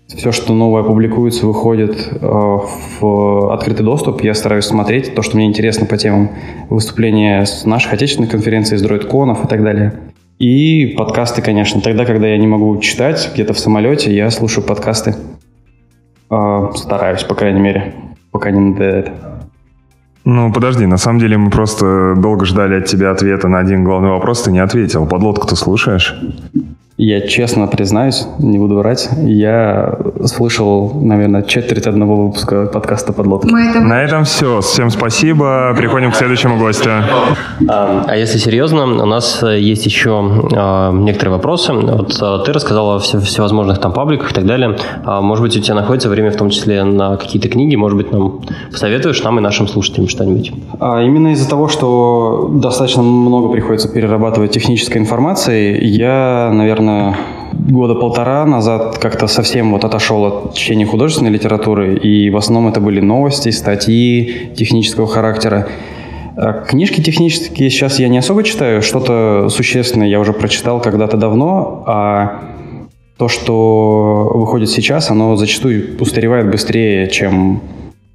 все, 0.08 0.32
что 0.32 0.54
новое 0.54 0.84
публикуется, 0.84 1.48
выходит 1.48 2.10
э, 2.12 2.18
в 2.22 3.54
открытый 3.54 3.86
доступ. 3.86 4.22
Я 4.24 4.34
стараюсь 4.34 4.66
смотреть 4.66 5.16
то, 5.16 5.22
что 5.22 5.36
мне 5.36 5.48
интересно 5.48 5.88
по 5.88 5.98
темам 5.98 6.30
выступления 6.70 7.44
с 7.46 7.66
наших 7.66 7.94
отечественных 7.94 8.32
конференций, 8.32 8.78
с 8.78 8.82
дроидконов 8.82 9.46
и 9.46 9.48
так 9.48 9.64
далее. 9.64 9.94
И 10.38 10.94
подкасты, 10.98 11.42
конечно. 11.42 11.82
Тогда, 11.82 12.06
когда 12.06 12.28
я 12.28 12.38
не 12.38 12.48
могу 12.48 12.78
читать 12.80 13.32
где-то 13.34 13.54
в 13.54 13.60
самолете, 13.60 14.16
я 14.16 14.30
слушаю 14.30 14.64
подкасты. 14.64 15.16
Э, 16.30 16.70
стараюсь, 16.76 17.24
по 17.24 17.34
крайней 17.34 17.62
мере 17.62 17.96
пока 18.32 18.52
не 18.52 18.60
надоедает. 18.60 19.12
Ну, 20.26 20.52
подожди, 20.52 20.86
на 20.86 20.98
самом 20.98 21.20
деле 21.20 21.38
мы 21.38 21.50
просто 21.50 22.16
долго 22.18 22.46
ждали 22.46 22.80
от 22.80 22.86
тебя 22.86 23.12
ответа 23.12 23.48
на 23.48 23.60
один 23.60 23.84
главный 23.84 24.10
вопрос, 24.10 24.42
ты 24.42 24.52
не 24.52 24.60
ответил. 24.60 25.06
Подлодку 25.06 25.48
ты 25.48 25.56
слушаешь? 25.56 26.16
Я 26.98 27.28
честно 27.28 27.68
признаюсь, 27.68 28.26
не 28.40 28.58
буду 28.58 28.76
врать, 28.76 29.10
я 29.22 30.00
слышал, 30.24 30.94
наверное, 30.94 31.44
четверть 31.44 31.88
одного 31.88 32.28
выпуска 32.28 32.68
подкаста 32.68 33.12
«Подлодка». 33.12 33.50
Это... 33.50 33.82
На 33.82 34.02
этом 34.02 34.24
все. 34.24 34.62
Всем 34.62 34.90
спасибо. 34.90 35.76
Переходим 35.78 36.12
к 36.12 36.16
следующему 36.16 36.58
гостю. 36.58 36.92
А, 37.68 38.06
а 38.08 38.16
если 38.16 38.38
серьезно, 38.38 38.86
у 38.86 39.06
нас 39.06 39.44
есть 39.44 39.86
еще 39.86 40.46
а, 40.56 40.94
некоторые 40.94 41.36
вопросы. 41.36 41.74
Вот 41.74 42.18
а, 42.22 42.40
ты 42.40 42.54
рассказала 42.54 42.96
о 42.96 43.00
всевозможных 43.00 43.80
там 43.80 43.92
пабликах 43.92 44.32
и 44.32 44.34
так 44.34 44.46
далее. 44.46 44.78
А, 45.04 45.20
может 45.20 45.44
быть, 45.44 45.58
у 45.58 45.60
тебя 45.60 45.76
находится 45.76 46.08
время 46.08 46.32
в 46.32 46.38
том 46.38 46.50
числе 46.50 46.86
на 46.86 47.18
какие-то 47.18 47.50
книги. 47.50 47.76
Может 47.76 47.98
быть, 47.98 48.14
нам 48.14 48.40
посоветуешь 48.72 49.22
нам 49.22 49.38
и 49.40 49.42
нашим 49.42 49.68
слушателям 49.68 50.08
что-нибудь? 50.08 50.54
А, 50.80 51.04
именно 51.04 51.34
из-за 51.34 51.50
того, 51.50 51.68
что 51.68 52.50
достаточно 52.54 53.02
много 53.02 53.50
приходится 53.50 53.90
перерабатывать 53.90 54.52
технической 54.52 55.02
информации, 55.02 55.84
я, 55.84 56.52
наверное, 56.54 56.85
наверное, 56.86 57.18
года 57.54 57.96
полтора 57.96 58.46
назад 58.46 58.98
как-то 58.98 59.28
совсем 59.28 59.72
вот 59.72 59.84
отошел 59.84 60.26
от 60.26 60.54
чтения 60.54 60.86
художественной 60.86 61.32
литературы, 61.32 61.98
и 61.98 62.30
в 62.30 62.38
основном 62.38 62.72
это 62.72 62.80
были 62.80 63.00
новости, 63.00 63.50
статьи 63.50 64.52
технического 64.56 65.08
характера. 65.08 65.68
А 66.38 66.54
книжки 66.54 67.02
технические 67.02 67.70
сейчас 67.70 68.00
я 68.00 68.10
не 68.10 68.18
особо 68.18 68.44
читаю, 68.44 68.82
что-то 68.82 69.48
существенное 69.50 70.08
я 70.08 70.20
уже 70.20 70.34
прочитал 70.34 70.82
когда-то 70.82 71.18
давно, 71.18 71.84
а 71.88 72.42
то, 73.18 73.30
что 73.30 74.32
выходит 74.34 74.70
сейчас, 74.70 75.10
оно 75.10 75.38
зачастую 75.38 75.98
устаревает 76.00 76.52
быстрее, 76.52 77.08
чем 77.10 77.62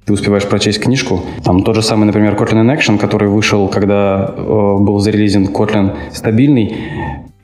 ты 0.05 0.13
успеваешь 0.13 0.45
прочесть 0.45 0.79
книжку. 0.79 1.21
Там 1.43 1.63
тот 1.63 1.75
же 1.75 1.81
самый, 1.81 2.05
например, 2.05 2.35
Kotlin 2.35 2.63
in 2.63 2.77
Action, 2.77 2.99
который 2.99 3.27
вышел, 3.27 3.67
когда 3.67 4.31
э, 4.35 4.77
был 4.79 4.99
зарелизен 4.99 5.47
Kotlin 5.47 5.95
стабильный 6.11 6.75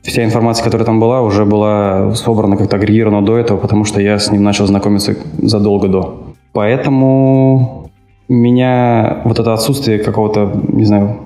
вся 0.02 0.24
информация, 0.24 0.64
которая 0.64 0.86
там 0.86 1.00
была, 1.00 1.22
уже 1.22 1.44
была 1.44 2.14
собрана, 2.14 2.56
как-то 2.56 2.76
агрегирована 2.76 3.24
до 3.24 3.36
этого, 3.36 3.58
потому 3.58 3.84
что 3.84 4.00
я 4.00 4.18
с 4.18 4.30
ним 4.30 4.42
начал 4.42 4.66
знакомиться 4.66 5.16
задолго 5.38 5.88
до. 5.88 6.22
Поэтому 6.52 7.90
меня 8.28 9.22
вот 9.24 9.38
это 9.38 9.52
отсутствие 9.52 9.98
какого-то, 9.98 10.52
не 10.72 10.84
знаю, 10.84 11.18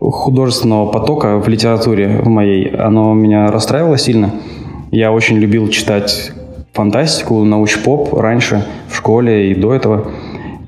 художественного 0.00 0.90
потока 0.90 1.38
в 1.38 1.48
литературе 1.48 2.20
в 2.22 2.28
моей, 2.28 2.68
оно 2.68 3.14
меня 3.14 3.50
расстраивало 3.50 3.98
сильно. 3.98 4.30
Я 4.90 5.12
очень 5.12 5.36
любил 5.36 5.68
читать 5.68 6.32
фантастику, 6.72 7.44
науч-поп 7.44 8.14
раньше, 8.14 8.64
в 8.88 8.96
школе 8.96 9.50
и 9.50 9.54
до 9.54 9.74
этого. 9.74 10.08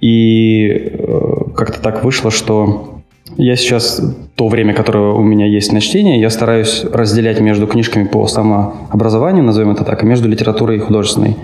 И 0.01 0.67
э, 0.67 1.31
как-то 1.55 1.81
так 1.81 2.05
вышло, 2.05 2.31
что 2.31 3.01
я 3.37 3.57
сейчас, 3.57 4.03
то 4.41 4.49
время, 4.49 4.73
которое 4.73 5.13
у 5.13 5.23
меня 5.23 5.45
есть 5.45 5.71
на 5.71 5.83
чтение, 5.83 6.19
я 6.19 6.31
стараюсь 6.31 6.87
разделять 6.91 7.41
между 7.41 7.67
книжками 7.67 8.05
по 8.05 8.27
самообразованию, 8.27 9.45
назовем 9.45 9.73
это 9.73 9.85
так, 9.85 10.03
и 10.03 10.07
между 10.07 10.31
литературой 10.31 10.79
и 10.79 10.81
художественной. 10.81 11.37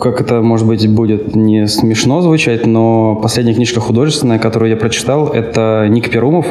Как 0.00 0.22
это, 0.22 0.40
может 0.40 0.66
быть, 0.66 0.88
будет 0.88 1.36
не 1.36 1.66
смешно 1.66 2.22
звучать, 2.22 2.64
но 2.64 3.16
последняя 3.16 3.52
книжка 3.52 3.80
художественная, 3.80 4.38
которую 4.38 4.70
я 4.70 4.78
прочитал, 4.78 5.28
это 5.28 5.86
Ник 5.90 6.10
Перумов 6.10 6.46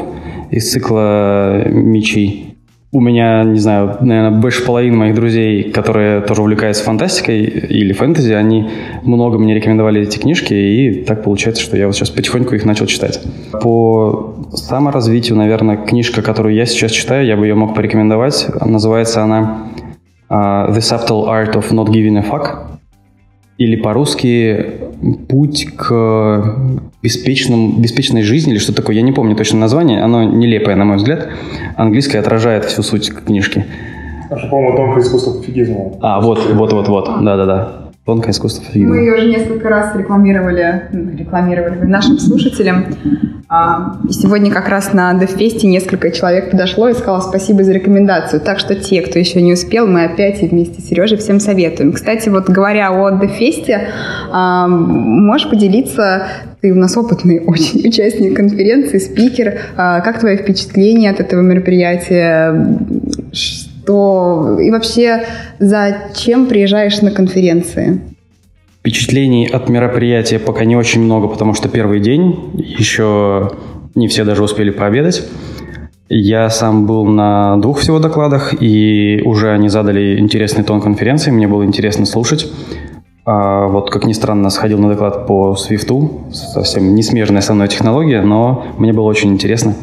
из 0.51 0.71
цикла 0.71 1.67
«Мечи» 1.67 2.56
у 2.97 2.99
меня, 2.99 3.43
не 3.43 3.59
знаю, 3.59 3.95
наверное, 4.01 4.39
больше 4.39 4.65
половины 4.65 4.97
моих 4.97 5.13
друзей, 5.13 5.71
которые 5.71 6.21
тоже 6.21 6.41
увлекаются 6.41 6.83
фантастикой 6.83 7.43
или 7.43 7.93
фэнтези, 7.93 8.33
они 8.33 8.71
много 9.03 9.37
мне 9.37 9.53
рекомендовали 9.53 10.01
эти 10.01 10.17
книжки, 10.17 10.55
и 10.55 11.03
так 11.03 11.21
получается, 11.21 11.61
что 11.61 11.77
я 11.77 11.85
вот 11.85 11.95
сейчас 11.95 12.09
потихоньку 12.09 12.55
их 12.55 12.65
начал 12.65 12.87
читать. 12.87 13.21
По 13.51 14.33
саморазвитию, 14.51 15.37
наверное, 15.37 15.77
книжка, 15.77 16.23
которую 16.23 16.55
я 16.55 16.65
сейчас 16.65 16.89
читаю, 16.89 17.27
я 17.27 17.37
бы 17.37 17.45
ее 17.45 17.53
мог 17.53 17.75
порекомендовать. 17.75 18.47
Называется 18.65 19.21
она 19.21 19.67
uh, 20.31 20.73
The 20.73 20.79
Subtle 20.79 21.27
Art 21.27 21.53
of 21.53 21.69
Not 21.69 21.89
Giving 21.89 22.17
a 22.17 22.23
Fuck. 22.27 22.79
Или 23.59 23.75
по-русски 23.75 24.65
«Путь 25.29 25.67
к 25.75 26.55
беспечным, 27.03 27.81
беспечной 27.81 28.23
жизни» 28.23 28.53
или 28.53 28.59
что 28.59 28.73
такое, 28.73 28.95
я 28.95 29.01
не 29.01 29.11
помню 29.11 29.35
точно 29.35 29.59
название, 29.59 30.01
оно 30.01 30.23
нелепое, 30.23 30.75
на 30.75 30.85
мой 30.85 30.97
взгляд. 30.97 31.27
Английское 31.75 32.19
отражает 32.19 32.65
всю 32.65 32.83
суть 32.83 33.09
книжки. 33.13 33.65
А 34.29 34.35
по-моему, 34.47 34.75
тонкое 34.75 35.03
искусство 35.03 35.33
пофигизма. 35.33 35.93
А, 36.01 36.19
вот, 36.19 36.39
вот, 36.53 36.73
вот, 36.73 36.87
вот, 36.87 37.23
да-да-да. 37.23 37.89
Тонкое 38.05 38.31
искусство 38.31 38.63
пофигизма. 38.65 38.95
Мы 38.95 39.01
ее 39.01 39.13
уже 39.13 39.27
несколько 39.27 39.69
раз 39.69 39.95
рекламировали, 39.95 40.83
рекламировали 41.17 41.85
нашим 41.85 42.17
слушателям. 42.19 42.85
А, 43.49 43.95
сегодня 44.09 44.51
как 44.51 44.67
раз 44.67 44.91
на 44.91 45.13
DevFest 45.13 45.65
несколько 45.65 46.11
человек 46.11 46.51
подошло 46.51 46.89
и 46.89 46.93
сказало 46.93 47.21
спасибо 47.21 47.63
за 47.63 47.71
рекомендацию. 47.71 48.41
Так 48.41 48.59
что 48.59 48.75
те, 48.75 49.01
кто 49.01 49.19
еще 49.19 49.41
не 49.41 49.53
успел, 49.53 49.87
мы 49.87 50.03
опять 50.03 50.41
вместе 50.41 50.81
с 50.81 50.89
Сережей 50.89 51.17
всем 51.17 51.39
советуем. 51.39 51.93
Кстати, 51.93 52.27
вот 52.27 52.49
говоря 52.49 52.91
о 52.91 53.09
DevFest, 53.11 53.87
а, 54.31 54.67
можешь 54.67 55.49
поделиться, 55.49 56.27
ты 56.59 56.73
у 56.73 56.75
нас 56.75 56.97
опытный 56.97 57.39
очень 57.47 57.87
участник 57.87 58.35
конференции, 58.35 58.97
спикер, 58.97 59.61
а, 59.77 60.01
как 60.01 60.19
твои 60.19 60.35
впечатления 60.35 61.09
от 61.09 61.21
этого 61.21 61.39
мероприятия? 61.39 62.79
Что 63.31 64.57
и 64.59 64.69
вообще 64.71 65.23
зачем 65.59 66.47
приезжаешь 66.47 66.99
на 67.01 67.11
конференции? 67.11 68.01
Впечатлений 68.79 69.47
от 69.47 69.69
мероприятия 69.69 70.39
пока 70.39 70.65
не 70.65 70.75
очень 70.75 71.01
много, 71.01 71.27
потому 71.27 71.53
что 71.53 71.67
первый 71.67 71.99
день, 71.99 72.51
еще 72.53 73.51
не 73.95 74.07
все 74.07 74.23
даже 74.23 74.43
успели 74.43 74.69
пообедать. 74.69 75.27
Я 76.09 76.49
сам 76.49 76.85
был 76.85 77.05
на 77.05 77.57
двух 77.57 77.79
всего 77.79 77.99
докладах, 77.99 78.53
и 78.61 79.21
уже 79.25 79.51
они 79.51 79.67
задали 79.67 80.17
интересный 80.19 80.63
тон 80.63 80.79
конференции, 80.79 81.31
мне 81.31 81.47
было 81.47 81.63
интересно 81.65 82.05
слушать. 82.05 82.49
А 83.25 83.67
вот, 83.67 83.89
как 83.89 84.05
ни 84.05 84.13
странно, 84.13 84.49
сходил 84.49 84.79
на 84.79 84.87
доклад 84.87 85.27
по 85.27 85.57
Swift, 85.59 86.33
совсем 86.33 86.95
не 86.95 87.03
смежная 87.03 87.41
со 87.41 87.53
мной 87.53 87.67
технология, 87.67 88.21
но 88.21 88.67
мне 88.77 88.93
было 88.93 89.03
очень 89.03 89.33
интересно. 89.33 89.75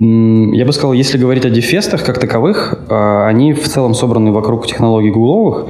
Я 0.00 0.64
бы 0.64 0.72
сказал, 0.72 0.94
если 0.94 1.18
говорить 1.18 1.44
о 1.44 1.50
дефестах 1.50 2.02
как 2.04 2.18
таковых, 2.18 2.86
а, 2.88 3.28
они 3.28 3.52
в 3.52 3.68
целом 3.68 3.92
собраны 3.92 4.32
вокруг 4.32 4.66
технологий 4.66 5.10
гугловых, 5.10 5.66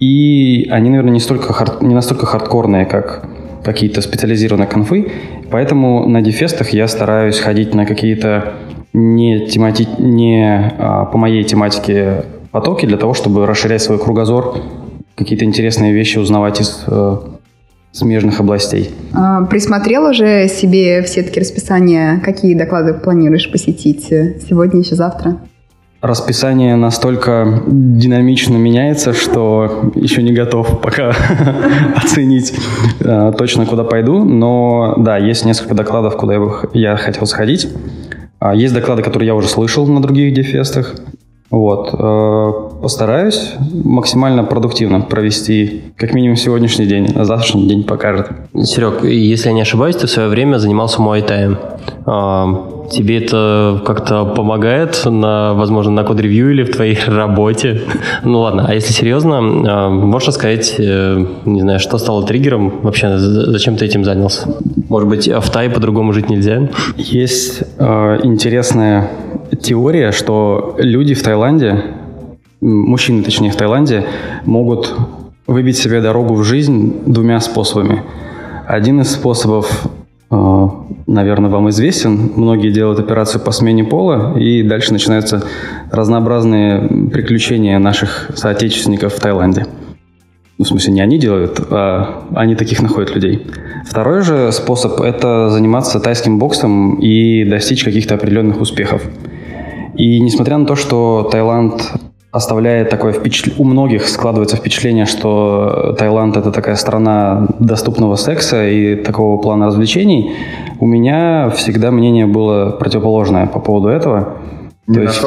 и 0.00 0.66
они, 0.70 0.88
наверное, 0.88 1.12
не, 1.12 1.20
столько 1.20 1.52
хард, 1.52 1.82
не 1.82 1.94
настолько 1.94 2.24
хардкорные, 2.24 2.86
как 2.86 3.28
какие-то 3.62 4.00
специализированные 4.00 4.66
конфы, 4.68 5.12
поэтому 5.50 6.08
на 6.08 6.22
дефестах 6.22 6.70
я 6.70 6.88
стараюсь 6.88 7.38
ходить 7.38 7.74
на 7.74 7.84
какие-то 7.84 8.54
не, 8.94 9.46
темати... 9.46 9.86
не 9.98 10.72
а, 10.78 11.04
по 11.04 11.18
моей 11.18 11.44
тематике 11.44 12.24
потоки 12.52 12.86
для 12.86 12.96
того, 12.96 13.12
чтобы 13.12 13.44
расширять 13.44 13.82
свой 13.82 13.98
кругозор, 13.98 14.62
какие-то 15.14 15.44
интересные 15.44 15.92
вещи 15.92 16.18
узнавать 16.18 16.60
из 16.60 16.84
э, 16.86 17.16
смежных 17.94 18.40
областей. 18.40 18.90
А, 19.14 19.44
присмотрел 19.46 20.04
уже 20.10 20.48
себе 20.48 21.02
в 21.02 21.08
сетке 21.08 21.40
расписания, 21.40 22.20
какие 22.20 22.54
доклады 22.54 22.92
планируешь 22.92 23.50
посетить 23.50 24.06
сегодня, 24.06 24.80
еще 24.80 24.96
завтра? 24.96 25.38
расписание 26.04 26.76
настолько 26.76 27.62
динамично 27.66 28.58
меняется, 28.58 29.14
что 29.14 29.90
еще 29.94 30.22
не 30.22 30.32
готов 30.32 30.82
пока 30.82 31.14
оценить 31.96 32.52
э, 33.00 33.32
точно, 33.38 33.64
куда 33.64 33.84
пойду. 33.84 34.22
Но 34.22 34.96
да, 34.98 35.16
есть 35.16 35.46
несколько 35.46 35.74
докладов, 35.74 36.18
куда 36.18 36.34
я, 36.34 36.40
бы, 36.40 36.68
я 36.74 36.96
хотел 36.96 37.26
сходить. 37.26 37.68
А 38.38 38.54
есть 38.54 38.74
доклады, 38.74 39.02
которые 39.02 39.28
я 39.28 39.34
уже 39.34 39.48
слышал 39.48 39.86
на 39.86 40.02
других 40.02 40.34
дефестах. 40.34 40.94
Вот. 41.54 41.94
Э, 41.96 42.52
постараюсь 42.82 43.52
максимально 43.84 44.42
продуктивно 44.42 45.00
провести 45.00 45.82
как 45.96 46.12
минимум 46.12 46.36
сегодняшний 46.36 46.86
день, 46.86 47.12
а 47.14 47.24
завтрашний 47.24 47.68
день 47.68 47.84
покажет. 47.84 48.26
Серег, 48.64 49.04
если 49.04 49.50
я 49.50 49.54
не 49.54 49.62
ошибаюсь, 49.62 49.94
ты 49.94 50.08
в 50.08 50.10
свое 50.10 50.28
время 50.28 50.58
занимался 50.58 51.00
муайтаем. 51.00 51.56
Тебе 52.90 53.18
это 53.18 53.80
как-то 53.86 54.24
помогает, 54.24 55.00
на, 55.04 55.54
возможно, 55.54 55.92
на 55.92 56.04
код-ревью 56.04 56.50
или 56.50 56.64
в 56.64 56.72
твоей 56.74 56.98
работе? 57.06 57.82
Ну 58.24 58.40
ладно, 58.40 58.66
а 58.68 58.74
если 58.74 58.92
серьезно, 58.92 59.38
а, 59.38 59.90
можешь 59.90 60.28
рассказать, 60.28 60.74
э, 60.78 61.24
не 61.44 61.60
знаю, 61.60 61.78
что 61.78 61.98
стало 61.98 62.26
триггером 62.26 62.80
вообще, 62.82 63.16
зачем 63.16 63.76
ты 63.76 63.84
этим 63.84 64.04
занялся? 64.04 64.48
Может 64.88 65.08
быть, 65.08 65.28
в 65.28 65.50
Тае 65.50 65.70
по-другому 65.70 66.12
жить 66.12 66.28
нельзя? 66.28 66.68
Есть 66.96 67.62
э, 67.78 68.20
интересная 68.24 69.08
теория, 69.64 70.12
что 70.12 70.76
люди 70.78 71.14
в 71.14 71.22
Таиланде, 71.22 71.82
мужчины, 72.60 73.22
точнее, 73.22 73.50
в 73.50 73.56
Таиланде, 73.56 74.04
могут 74.44 74.94
выбить 75.46 75.76
себе 75.76 76.00
дорогу 76.00 76.34
в 76.34 76.44
жизнь 76.44 77.02
двумя 77.06 77.40
способами. 77.40 78.02
Один 78.66 79.00
из 79.00 79.10
способов 79.10 79.88
Э, 80.34 80.68
наверное, 81.06 81.50
вам 81.50 81.68
известен. 81.70 82.32
Многие 82.36 82.70
делают 82.70 82.98
операцию 82.98 83.40
по 83.42 83.52
смене 83.52 83.84
пола, 83.84 84.36
и 84.38 84.62
дальше 84.62 84.92
начинаются 84.92 85.44
разнообразные 85.90 87.10
приключения 87.10 87.78
наших 87.78 88.30
соотечественников 88.34 89.14
в 89.14 89.20
Таиланде. 89.20 89.66
Ну, 90.56 90.64
в 90.64 90.68
смысле, 90.68 90.92
не 90.92 91.00
они 91.00 91.18
делают, 91.18 91.60
а 91.70 92.24
они 92.34 92.54
таких 92.54 92.80
находят 92.80 93.14
людей. 93.14 93.46
Второй 93.86 94.22
же 94.22 94.52
способ– 94.52 95.00
это 95.02 95.50
заниматься 95.50 95.98
тайским 95.98 96.38
боксом 96.38 96.94
и 97.00 97.44
достичь 97.44 97.82
каких-то 97.82 98.14
определенных 98.14 98.60
успехов. 98.60 99.02
И 99.96 100.20
несмотря 100.20 100.58
на 100.58 100.66
то, 100.66 100.76
что 100.76 101.28
Таиланд 101.30 101.92
оставляет 102.34 102.90
такое 102.90 103.12
впечатление, 103.12 103.62
у 103.62 103.64
многих 103.64 104.08
складывается 104.08 104.56
впечатление, 104.56 105.06
что 105.06 105.94
Таиланд 105.98 106.36
это 106.36 106.50
такая 106.50 106.74
страна 106.74 107.46
доступного 107.60 108.16
секса 108.16 108.66
и 108.66 108.96
такого 108.96 109.40
плана 109.40 109.66
развлечений. 109.66 110.32
У 110.80 110.86
меня 110.86 111.50
всегда 111.50 111.92
мнение 111.92 112.26
было 112.26 112.70
противоположное 112.70 113.46
по 113.46 113.60
поводу 113.60 113.88
этого. 113.88 114.34
Не 114.88 114.94
То 114.94 115.02
есть, 115.02 115.24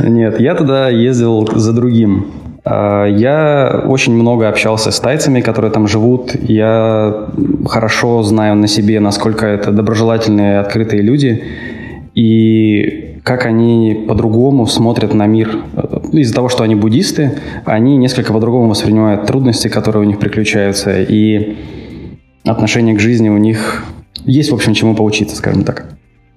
Нет, 0.00 0.40
я 0.40 0.54
тогда 0.54 0.88
ездил 0.88 1.48
за 1.52 1.72
другим. 1.72 2.26
А, 2.64 3.06
я 3.06 3.82
очень 3.86 4.14
много 4.14 4.48
общался 4.48 4.90
с 4.90 5.00
тайцами, 5.00 5.40
которые 5.40 5.70
там 5.70 5.88
живут. 5.88 6.34
Я 6.34 7.28
хорошо 7.66 8.22
знаю 8.22 8.56
на 8.56 8.68
себе, 8.68 9.00
насколько 9.00 9.46
это 9.46 9.70
доброжелательные, 9.70 10.60
открытые 10.60 11.02
люди. 11.02 11.44
И 12.14 13.14
как 13.24 13.46
они 13.46 14.04
по-другому 14.06 14.66
смотрят 14.66 15.14
на 15.14 15.26
мир. 15.26 15.64
Из-за 16.12 16.34
того, 16.34 16.48
что 16.48 16.62
они 16.62 16.74
буддисты, 16.74 17.38
они 17.64 17.96
несколько 17.96 18.32
по-другому 18.32 18.68
воспринимают 18.68 19.26
трудности, 19.26 19.68
которые 19.68 20.02
у 20.02 20.06
них 20.06 20.18
приключаются, 20.18 21.00
и 21.00 21.56
отношение 22.44 22.94
к 22.94 23.00
жизни 23.00 23.30
у 23.30 23.38
них 23.38 23.84
есть, 24.24 24.50
в 24.50 24.54
общем, 24.54 24.74
чему 24.74 24.94
поучиться, 24.94 25.36
скажем 25.36 25.64
так. 25.64 25.86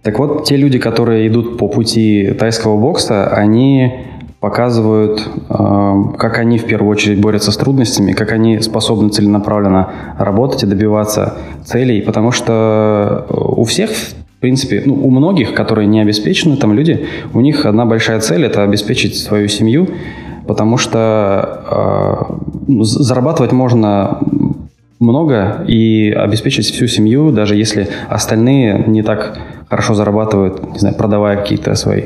Так 0.01 0.19
вот, 0.19 0.45
те 0.45 0.55
люди, 0.55 0.79
которые 0.79 1.27
идут 1.27 1.57
по 1.57 1.67
пути 1.67 2.33
тайского 2.39 2.79
бокса, 2.79 3.27
они 3.27 4.05
показывают, 4.39 5.27
э, 5.49 5.93
как 6.17 6.37
они 6.37 6.57
в 6.57 6.65
первую 6.65 6.91
очередь 6.91 7.19
борются 7.19 7.51
с 7.51 7.57
трудностями, 7.57 8.13
как 8.13 8.31
они 8.31 8.59
способны 8.59 9.09
целенаправленно 9.09 9.89
работать 10.17 10.63
и 10.63 10.67
добиваться 10.67 11.37
целей, 11.65 12.01
потому 12.01 12.31
что 12.31 13.25
у 13.29 13.65
всех 13.65 13.89
в 14.37 14.39
принципе, 14.39 14.83
ну, 14.85 14.93
у 14.93 15.09
многих, 15.09 15.55
которые 15.55 15.87
не 15.87 15.99
обеспечены, 15.99 16.57
там 16.57 16.73
люди, 16.73 17.07
у 17.33 17.41
них 17.41 17.65
одна 17.65 17.85
большая 17.85 18.19
цель– 18.19 18.45
это 18.45 18.61
обеспечить 18.61 19.17
свою 19.17 19.47
семью, 19.47 19.87
потому 20.45 20.77
что 20.77 22.29
э, 22.67 22.83
зарабатывать 22.83 23.51
можно 23.51 24.19
много 24.99 25.65
и 25.67 26.11
обеспечить 26.11 26.67
всю 26.67 26.85
семью, 26.85 27.31
даже 27.31 27.55
если 27.55 27.87
остальные 28.09 28.83
не 28.85 29.01
так 29.01 29.39
хорошо 29.69 29.95
зарабатывают, 29.95 30.73
не 30.73 30.79
знаю, 30.79 30.95
продавая 30.95 31.37
какие-то 31.37 31.73
свои 31.73 32.03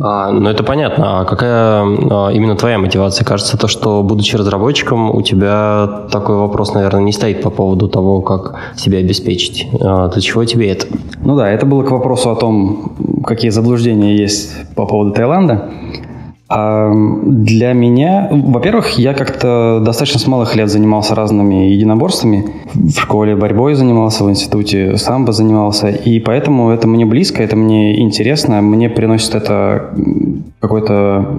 а, 0.00 0.30
ну, 0.30 0.48
это 0.48 0.62
понятно. 0.62 1.20
А 1.20 1.24
какая 1.24 1.82
а, 1.82 2.30
именно 2.30 2.54
твоя 2.54 2.78
мотивация? 2.78 3.24
Кажется, 3.24 3.56
то, 3.56 3.66
что, 3.66 4.02
будучи 4.02 4.36
разработчиком, 4.36 5.10
у 5.10 5.22
тебя 5.22 6.06
такой 6.12 6.36
вопрос, 6.36 6.74
наверное, 6.74 7.02
не 7.02 7.12
стоит 7.12 7.42
по 7.42 7.50
поводу 7.50 7.88
того, 7.88 8.20
как 8.20 8.54
себя 8.76 8.98
обеспечить. 8.98 9.66
А, 9.80 10.08
для 10.08 10.20
чего 10.20 10.44
тебе 10.44 10.70
это? 10.70 10.86
Ну 11.24 11.36
да, 11.36 11.50
это 11.50 11.66
было 11.66 11.82
к 11.82 11.90
вопросу 11.90 12.30
о 12.30 12.36
том, 12.36 12.92
какие 13.26 13.50
заблуждения 13.50 14.16
есть 14.16 14.52
по 14.76 14.86
поводу 14.86 15.12
Таиланда. 15.12 15.70
Для 16.50 17.72
меня, 17.74 18.26
во-первых, 18.28 18.98
я 18.98 19.14
как-то 19.14 19.80
достаточно 19.84 20.18
с 20.18 20.26
малых 20.26 20.56
лет 20.56 20.68
занимался 20.68 21.14
разными 21.14 21.66
единоборствами. 21.70 22.44
В 22.74 22.98
школе 22.98 23.36
борьбой 23.36 23.74
занимался, 23.74 24.24
в 24.24 24.30
институте 24.30 24.96
самбо 24.96 25.30
занимался. 25.30 25.90
И 25.90 26.18
поэтому 26.18 26.70
это 26.70 26.88
мне 26.88 27.06
близко, 27.06 27.44
это 27.44 27.54
мне 27.54 28.00
интересно. 28.00 28.60
Мне 28.62 28.88
приносит 28.90 29.36
это 29.36 29.90
какое-то 30.58 31.38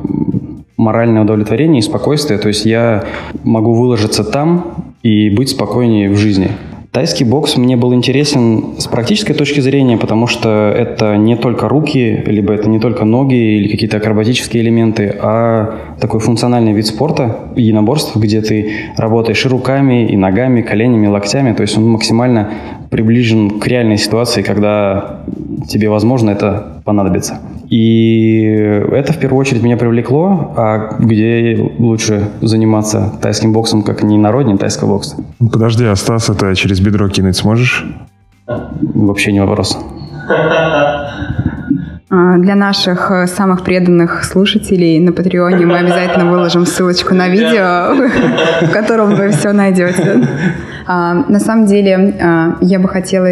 моральное 0.77 1.23
удовлетворение 1.23 1.79
и 1.79 1.81
спокойствие. 1.81 2.39
То 2.39 2.47
есть 2.47 2.65
я 2.65 3.03
могу 3.43 3.73
выложиться 3.73 4.23
там 4.23 4.93
и 5.03 5.29
быть 5.29 5.49
спокойнее 5.49 6.09
в 6.09 6.15
жизни. 6.15 6.51
Тайский 6.91 7.23
бокс 7.25 7.55
мне 7.55 7.77
был 7.77 7.93
интересен 7.93 8.77
с 8.77 8.85
практической 8.87 9.33
точки 9.33 9.61
зрения, 9.61 9.95
потому 9.95 10.27
что 10.27 10.73
это 10.77 11.15
не 11.15 11.37
только 11.37 11.69
руки, 11.69 12.21
либо 12.25 12.53
это 12.53 12.67
не 12.67 12.79
только 12.79 13.05
ноги 13.05 13.33
или 13.33 13.69
какие-то 13.69 13.95
акробатические 13.95 14.61
элементы, 14.61 15.15
а 15.21 15.95
такой 16.01 16.19
функциональный 16.19 16.73
вид 16.73 16.85
спорта, 16.85 17.53
единоборств, 17.55 18.17
где 18.17 18.41
ты 18.41 18.73
работаешь 18.97 19.45
и 19.45 19.47
руками, 19.47 20.05
и 20.05 20.17
ногами, 20.17 20.63
коленями, 20.63 21.07
локтями. 21.07 21.53
То 21.53 21.61
есть 21.61 21.77
он 21.77 21.87
максимально 21.87 22.51
приближен 22.89 23.61
к 23.61 23.67
реальной 23.67 23.97
ситуации, 23.97 24.41
когда 24.41 25.21
тебе, 25.69 25.87
возможно, 25.87 26.29
это 26.29 26.81
понадобится. 26.83 27.39
И 27.71 28.43
это 28.43 29.13
в 29.13 29.17
первую 29.17 29.39
очередь 29.39 29.63
меня 29.63 29.77
привлекло, 29.77 30.53
а 30.57 30.97
где 30.99 31.71
лучше 31.79 32.27
заниматься 32.41 33.13
тайским 33.21 33.53
боксом, 33.53 33.81
как 33.81 34.03
не 34.03 34.17
народнее 34.17 34.57
тайского 34.57 34.89
бокса. 34.89 35.15
Подожди, 35.39 35.85
а 35.85 35.95
Стас 35.95 36.29
это 36.29 36.53
через 36.53 36.81
бедро 36.81 37.07
кинуть 37.07 37.37
сможешь? 37.37 37.85
Вообще 38.45 39.31
не 39.31 39.39
вопрос. 39.39 39.79
А, 42.13 42.37
для 42.39 42.55
наших 42.55 43.09
э, 43.09 43.25
самых 43.27 43.63
преданных 43.63 44.25
слушателей 44.25 44.99
на 44.99 45.13
Патреоне 45.13 45.65
мы 45.65 45.77
обязательно 45.77 46.29
выложим 46.29 46.65
ссылочку 46.65 47.15
на 47.15 47.29
видео, 47.29 47.95
в 48.67 48.69
котором 48.73 49.15
вы 49.15 49.29
все 49.29 49.53
найдете. 49.53 50.27
А, 50.87 51.13
на 51.27 51.39
самом 51.39 51.65
деле, 51.65 52.15
а, 52.21 52.57
я 52.61 52.79
бы 52.79 52.87
хотела 52.87 53.27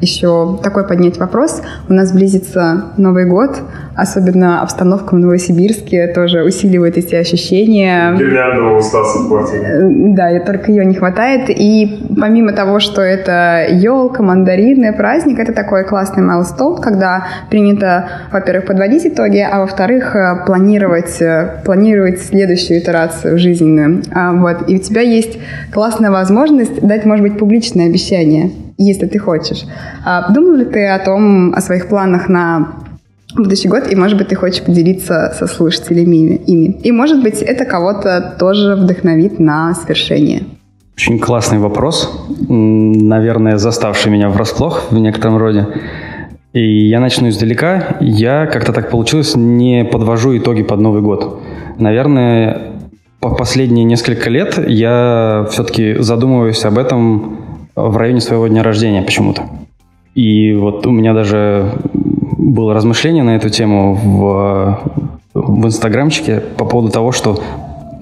еще 0.00 0.58
такой 0.62 0.86
поднять 0.86 1.18
вопрос. 1.18 1.62
У 1.88 1.92
нас 1.92 2.12
близится 2.12 2.92
Новый 2.96 3.26
год, 3.26 3.58
особенно 3.96 4.62
обстановка 4.62 5.14
в 5.14 5.18
Новосибирске 5.18 6.08
тоже 6.08 6.42
усиливает 6.44 6.98
эти 6.98 7.14
ощущения. 7.14 8.14
Гирлянду 8.16 8.76
у 8.76 8.80
Стаса 8.80 9.18
в 9.20 9.28
квартире. 9.28 9.62
Э, 9.64 9.88
да, 10.14 10.30
и 10.36 10.44
только 10.44 10.70
ее 10.70 10.84
не 10.84 10.94
хватает. 10.94 11.48
И 11.48 12.06
помимо 12.20 12.52
того, 12.52 12.80
что 12.80 13.00
это 13.00 13.66
елка, 13.70 14.22
мандарины, 14.22 14.92
праздник, 14.92 15.38
это 15.38 15.52
такой 15.52 15.84
классный 15.84 16.22
майлстоун, 16.22 16.80
когда 16.80 17.26
принято, 17.50 18.08
во-первых, 18.32 18.66
подводить 18.66 19.06
итоги, 19.06 19.38
а 19.38 19.60
во-вторых, 19.60 20.14
э, 20.16 20.44
планировать, 20.46 21.20
э, 21.20 21.62
планировать 21.64 22.20
следующую 22.20 22.80
итерацию 22.80 23.38
жизненную. 23.38 24.02
А, 24.12 24.32
вот. 24.32 24.68
И 24.68 24.76
у 24.76 24.78
тебя 24.78 25.00
есть 25.00 25.38
классная 25.72 26.10
возможность 26.10 26.82
дать, 26.94 27.06
может 27.06 27.22
быть, 27.22 27.38
публичное 27.38 27.86
обещание, 27.86 28.50
если 28.78 29.06
ты 29.06 29.18
хочешь. 29.18 29.64
А, 30.04 30.32
думал 30.32 30.54
ли 30.54 30.64
ты 30.64 30.86
о 30.86 30.98
том, 30.98 31.52
о 31.54 31.60
своих 31.60 31.88
планах 31.88 32.28
на 32.28 32.68
будущий 33.36 33.68
год, 33.68 33.92
и, 33.92 33.96
может 33.96 34.16
быть, 34.16 34.28
ты 34.28 34.36
хочешь 34.36 34.62
поделиться 34.62 35.34
со 35.38 35.46
слушателями 35.46 36.36
ими. 36.46 36.76
И, 36.84 36.92
может 36.92 37.22
быть, 37.22 37.42
это 37.42 37.64
кого-то 37.64 38.36
тоже 38.38 38.76
вдохновит 38.76 39.40
на 39.40 39.74
свершение. 39.74 40.42
Очень 40.96 41.18
классный 41.18 41.58
вопрос, 41.58 42.26
наверное, 42.48 43.56
заставший 43.56 44.12
меня 44.12 44.28
врасплох 44.28 44.92
в 44.92 44.98
некотором 44.98 45.38
роде. 45.38 45.66
И 46.52 46.88
я 46.88 47.00
начну 47.00 47.28
издалека. 47.28 47.96
Я, 48.00 48.46
как-то 48.46 48.72
так 48.72 48.90
получилось, 48.90 49.34
не 49.34 49.84
подвожу 49.84 50.36
итоги 50.38 50.62
под 50.62 50.78
Новый 50.78 51.02
год. 51.02 51.40
Наверное, 51.78 52.73
последние 53.30 53.84
несколько 53.84 54.30
лет 54.30 54.58
я 54.66 55.46
все-таки 55.50 55.96
задумываюсь 55.98 56.64
об 56.64 56.78
этом 56.78 57.38
в 57.74 57.96
районе 57.96 58.20
своего 58.20 58.46
дня 58.48 58.62
рождения 58.62 59.02
почему-то. 59.02 59.42
И 60.14 60.52
вот 60.54 60.86
у 60.86 60.90
меня 60.90 61.12
даже 61.12 61.72
было 62.38 62.74
размышление 62.74 63.24
на 63.24 63.36
эту 63.36 63.48
тему 63.48 63.94
в, 63.94 64.80
в 65.34 65.66
инстаграмчике 65.66 66.40
по 66.56 66.64
поводу 66.64 66.92
того, 66.92 67.10
что 67.10 67.40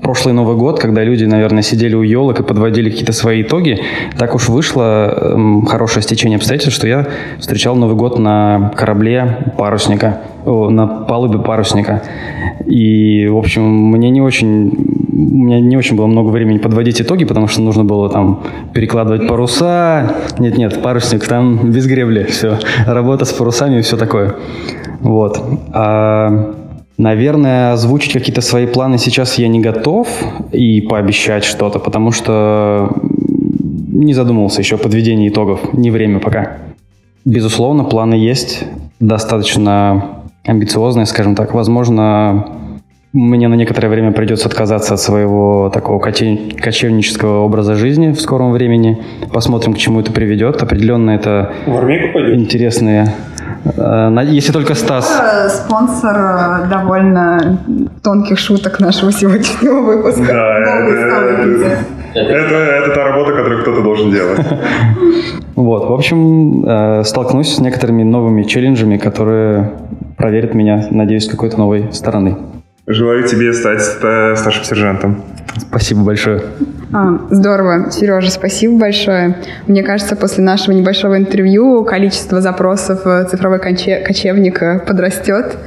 прошлый 0.02 0.34
Новый 0.34 0.56
год, 0.56 0.80
когда 0.80 1.04
люди, 1.04 1.24
наверное, 1.24 1.62
сидели 1.62 1.94
у 1.94 2.02
елок 2.02 2.40
и 2.40 2.42
подводили 2.42 2.90
какие-то 2.90 3.12
свои 3.12 3.42
итоги, 3.42 3.80
так 4.18 4.34
уж 4.34 4.48
вышло 4.48 5.08
эм, 5.08 5.64
хорошее 5.64 6.02
стечение 6.02 6.36
обстоятельств, 6.36 6.76
что 6.76 6.88
я 6.88 7.06
встречал 7.38 7.76
Новый 7.76 7.96
год 7.96 8.18
на 8.18 8.72
корабле 8.76 9.54
парусника, 9.56 10.20
на 10.44 10.86
палубе 10.86 11.38
парусника. 11.38 12.02
И, 12.66 13.28
в 13.28 13.36
общем, 13.36 13.62
мне 13.62 14.10
не 14.10 14.20
очень, 14.20 14.70
у 15.12 15.44
меня 15.44 15.60
не 15.60 15.76
очень 15.76 15.96
было 15.96 16.06
много 16.06 16.30
времени 16.30 16.58
подводить 16.58 17.00
итоги, 17.00 17.24
потому 17.24 17.46
что 17.46 17.62
нужно 17.62 17.84
было 17.84 18.10
там 18.10 18.42
перекладывать 18.72 19.28
паруса. 19.28 20.16
Нет-нет, 20.38 20.82
парусник 20.82 21.26
там 21.26 21.70
без 21.70 21.86
гребли, 21.86 22.24
все. 22.24 22.58
Работа 22.86 23.24
с 23.24 23.32
парусами 23.32 23.78
и 23.78 23.82
все 23.82 23.96
такое. 23.96 24.34
Вот. 25.00 25.40
А 25.72 26.54
Наверное, 27.02 27.72
озвучить 27.72 28.12
какие-то 28.12 28.42
свои 28.42 28.64
планы 28.64 28.96
сейчас 28.96 29.36
я 29.36 29.48
не 29.48 29.58
готов 29.58 30.06
и 30.52 30.80
пообещать 30.82 31.42
что-то, 31.42 31.80
потому 31.80 32.12
что 32.12 32.92
не 33.02 34.14
задумывался 34.14 34.60
еще 34.60 34.76
о 34.76 34.78
подведении 34.78 35.28
итогов, 35.28 35.72
не 35.72 35.90
время 35.90 36.20
пока. 36.20 36.58
Безусловно, 37.24 37.82
планы 37.82 38.14
есть, 38.14 38.62
достаточно 39.00 40.20
амбициозные, 40.44 41.06
скажем 41.06 41.34
так. 41.34 41.54
Возможно, 41.54 42.46
мне 43.12 43.48
на 43.48 43.54
некоторое 43.54 43.88
время 43.88 44.12
придется 44.12 44.46
отказаться 44.46 44.94
от 44.94 45.00
своего 45.00 45.70
такого 45.74 45.98
кочевнического 45.98 47.40
образа 47.40 47.74
жизни 47.74 48.12
в 48.12 48.20
скором 48.20 48.52
времени. 48.52 49.02
Посмотрим, 49.32 49.74
к 49.74 49.78
чему 49.78 49.98
это 49.98 50.12
приведет. 50.12 50.62
Определенно 50.62 51.10
это 51.10 51.52
интересные 52.32 53.12
если 54.26 54.52
только 54.52 54.74
Стас. 54.74 55.06
Спонсор 55.48 56.16
э, 56.16 56.66
довольно 56.68 57.58
тонких 58.02 58.38
шуток 58.38 58.80
нашего 58.80 59.12
сегодняшнего 59.12 59.80
выпуска. 59.80 60.26
Да, 60.26 60.58
это, 60.58 60.70
это, 62.14 62.34
это, 62.34 62.54
это 62.54 62.94
та 62.94 63.04
работа, 63.04 63.32
которую 63.32 63.62
кто-то 63.62 63.82
должен 63.82 64.10
делать. 64.10 64.40
Вот, 65.54 65.88
в 65.90 65.92
общем, 65.92 66.64
э, 66.64 67.04
столкнусь 67.04 67.56
с 67.56 67.58
некоторыми 67.60 68.02
новыми 68.02 68.42
челленджами, 68.44 68.96
которые 68.96 69.70
проверят 70.16 70.54
меня, 70.54 70.86
надеюсь, 70.90 71.26
с 71.26 71.28
какой-то 71.28 71.58
новой 71.58 71.92
стороны. 71.92 72.38
Желаю 72.86 73.22
тебе 73.28 73.52
стать 73.52 73.80
старшим 73.82 74.64
сержантом. 74.64 75.22
Спасибо 75.56 76.02
большое. 76.02 76.42
А, 76.92 77.18
здорово. 77.30 77.90
Сережа, 77.90 78.30
спасибо 78.30 78.78
большое. 78.78 79.36
Мне 79.66 79.82
кажется, 79.82 80.16
после 80.16 80.42
нашего 80.42 80.74
небольшого 80.74 81.16
интервью 81.16 81.84
количество 81.84 82.40
запросов 82.40 83.04
в 83.04 83.26
цифровой 83.30 83.60
коче 83.60 83.98
кочевник 84.04 84.60
подрастет, 84.86 85.58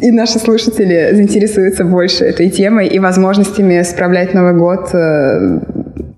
и 0.00 0.10
наши 0.10 0.38
слушатели 0.38 1.10
заинтересуются 1.14 1.84
больше 1.84 2.24
этой 2.24 2.50
темой 2.50 2.86
и 2.88 2.98
возможностями 2.98 3.80
справлять 3.82 4.34
Новый 4.34 4.54
год 4.54 4.90
э, 4.92 5.58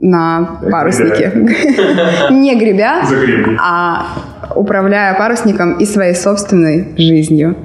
на 0.01 0.61
паруснике. 0.70 1.31
Не 2.31 2.59
гребя, 2.59 3.03
а 3.61 4.07
управляя 4.55 5.14
парусником 5.16 5.79
и 5.79 5.85
своей 5.85 6.14
собственной 6.14 6.88
жизнью. 6.97 7.57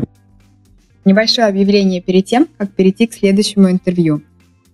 Небольшое 1.10 1.48
объявление 1.48 2.04
перед 2.04 2.26
тем, 2.26 2.48
как 2.60 2.72
перейти 2.72 3.08
к 3.08 3.16
следующему 3.16 3.72
интервью. 3.72 4.22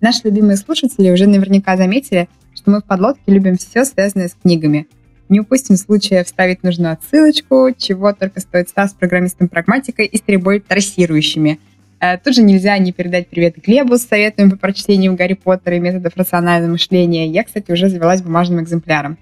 Наши 0.02 0.20
любимые 0.26 0.58
слушатели 0.58 1.10
уже 1.10 1.28
наверняка 1.28 1.78
заметили, 1.78 2.28
что 2.54 2.72
мы 2.72 2.82
в 2.82 2.84
подлодке 2.84 3.22
любим 3.28 3.56
все, 3.56 3.86
связанное 3.86 4.28
с 4.28 4.34
книгами. 4.34 4.86
Не 5.30 5.40
упустим 5.40 5.78
случая 5.78 6.26
вставить 6.26 6.62
нужную 6.62 6.92
отсылочку, 6.92 7.70
чего 7.78 8.12
только 8.12 8.42
стоит 8.42 8.68
Стас 8.68 8.92
с 8.92 8.94
программистом-прагматикой 8.96 10.08
и 10.08 10.18
стрельбой 10.18 10.60
трассирующими. 10.60 11.58
Э, 12.02 12.18
тут 12.18 12.36
же 12.36 12.44
нельзя 12.44 12.78
не 12.80 12.92
передать 12.92 13.30
привет 13.30 13.56
Глебу 13.56 13.98
с 13.98 14.02
советами 14.02 14.50
по 14.50 14.58
прочтению 14.58 15.16
Гарри 15.16 15.36
Поттера 15.36 15.78
и 15.78 15.80
методов 15.80 16.18
рационального 16.18 16.72
мышления. 16.72 17.30
Я, 17.30 17.46
кстати, 17.46 17.72
уже 17.72 17.88
завелась 17.88 18.22
бумажным 18.22 18.62
экземпляром. 18.62 19.18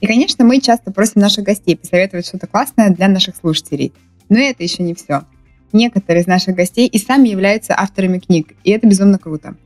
И, 0.00 0.06
конечно, 0.06 0.46
мы 0.46 0.62
часто 0.62 0.90
просим 0.92 1.20
наших 1.20 1.44
гостей 1.44 1.76
посоветовать 1.76 2.26
что-то 2.26 2.46
классное 2.46 2.88
для 2.88 3.08
наших 3.08 3.36
слушателей. 3.36 3.92
Но 4.30 4.38
это 4.38 4.62
еще 4.62 4.82
не 4.82 4.94
все. 4.94 5.24
Некоторые 5.74 6.22
из 6.22 6.28
наших 6.28 6.54
гостей 6.54 6.86
и 6.86 6.98
сами 6.98 7.28
являются 7.28 7.74
авторами 7.76 8.20
книг, 8.20 8.52
и 8.62 8.70
это 8.70 8.86
безумно 8.86 9.18
круто. 9.18 9.56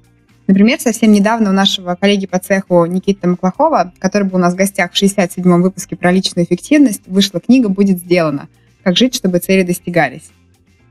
Например, 0.47 0.81
совсем 0.81 1.13
недавно 1.13 1.51
у 1.51 1.53
нашего 1.53 1.95
коллеги 1.97 2.27
по 2.27 2.39
цеху 2.39 2.87
Никиты 2.87 3.29
Маклахова, 3.29 3.93
который 3.99 4.23
был 4.23 4.37
у 4.37 4.41
нас 4.41 4.55
в 4.55 4.57
гостях 4.57 4.91
в 4.91 4.95
67-м 4.95 5.61
выпуске 5.61 5.97
про 5.97 6.11
личную 6.11 6.47
эффективность, 6.47 7.03
вышла 7.07 7.41
книга 7.41 7.69
«Будет 7.69 7.99
сделано. 7.99 8.49
Как 8.83 8.97
жить, 8.97 9.15
чтобы 9.15 9.39
цели 9.39 9.65
достигались». 9.65 10.31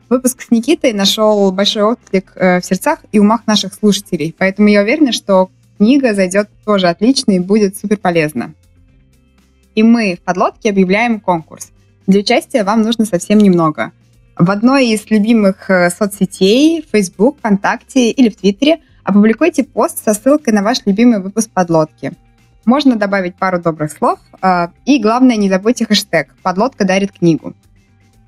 Выпуск 0.08 0.44
с 0.44 0.52
Никитой 0.52 0.94
нашел 0.94 1.52
большой 1.52 1.82
отклик 1.82 2.34
э, 2.36 2.62
в 2.62 2.66
сердцах 2.66 3.00
и 3.12 3.18
умах 3.18 3.48
наших 3.48 3.74
слушателей, 3.74 4.36
поэтому 4.38 4.68
я 4.68 4.84
уверена, 4.84 5.12
что 5.14 5.50
книга 5.80 6.14
зайдет 6.14 6.48
тоже 6.64 6.90
отлично 6.90 7.32
и 7.32 7.40
будет 7.40 7.76
супер 7.76 7.98
полезна. 7.98 8.54
И 9.74 9.82
мы 9.82 10.16
в 10.22 10.24
подлодке 10.24 10.70
объявляем 10.70 11.20
конкурс. 11.20 11.72
Для 12.06 12.20
участия 12.20 12.64
вам 12.64 12.84
нужно 12.84 13.06
совсем 13.06 13.40
немного. 13.40 13.92
В 14.40 14.52
одной 14.52 14.90
из 14.90 15.10
любимых 15.10 15.70
э, 15.70 15.90
соцсетей, 15.90 16.86
Facebook, 16.92 17.40
ВКонтакте 17.40 18.12
или 18.12 18.30
в 18.30 18.38
Твиттере– 18.38 18.80
Опубликуйте 19.08 19.64
пост 19.64 20.04
со 20.04 20.14
ссылкой 20.14 20.54
на 20.54 20.62
ваш 20.64 20.80
любимый 20.86 21.22
выпуск 21.22 21.50
подлодки. 21.50 22.12
Можно 22.66 22.98
добавить 22.98 23.38
пару 23.38 23.62
добрых 23.62 23.90
слов. 23.90 24.20
А, 24.42 24.72
и 24.84 25.00
главное, 25.00 25.38
не 25.38 25.48
забудьте 25.48 25.86
хэштег 25.86 26.36
«Подлодка 26.44 26.84
дарит 26.84 27.14
книгу». 27.14 27.54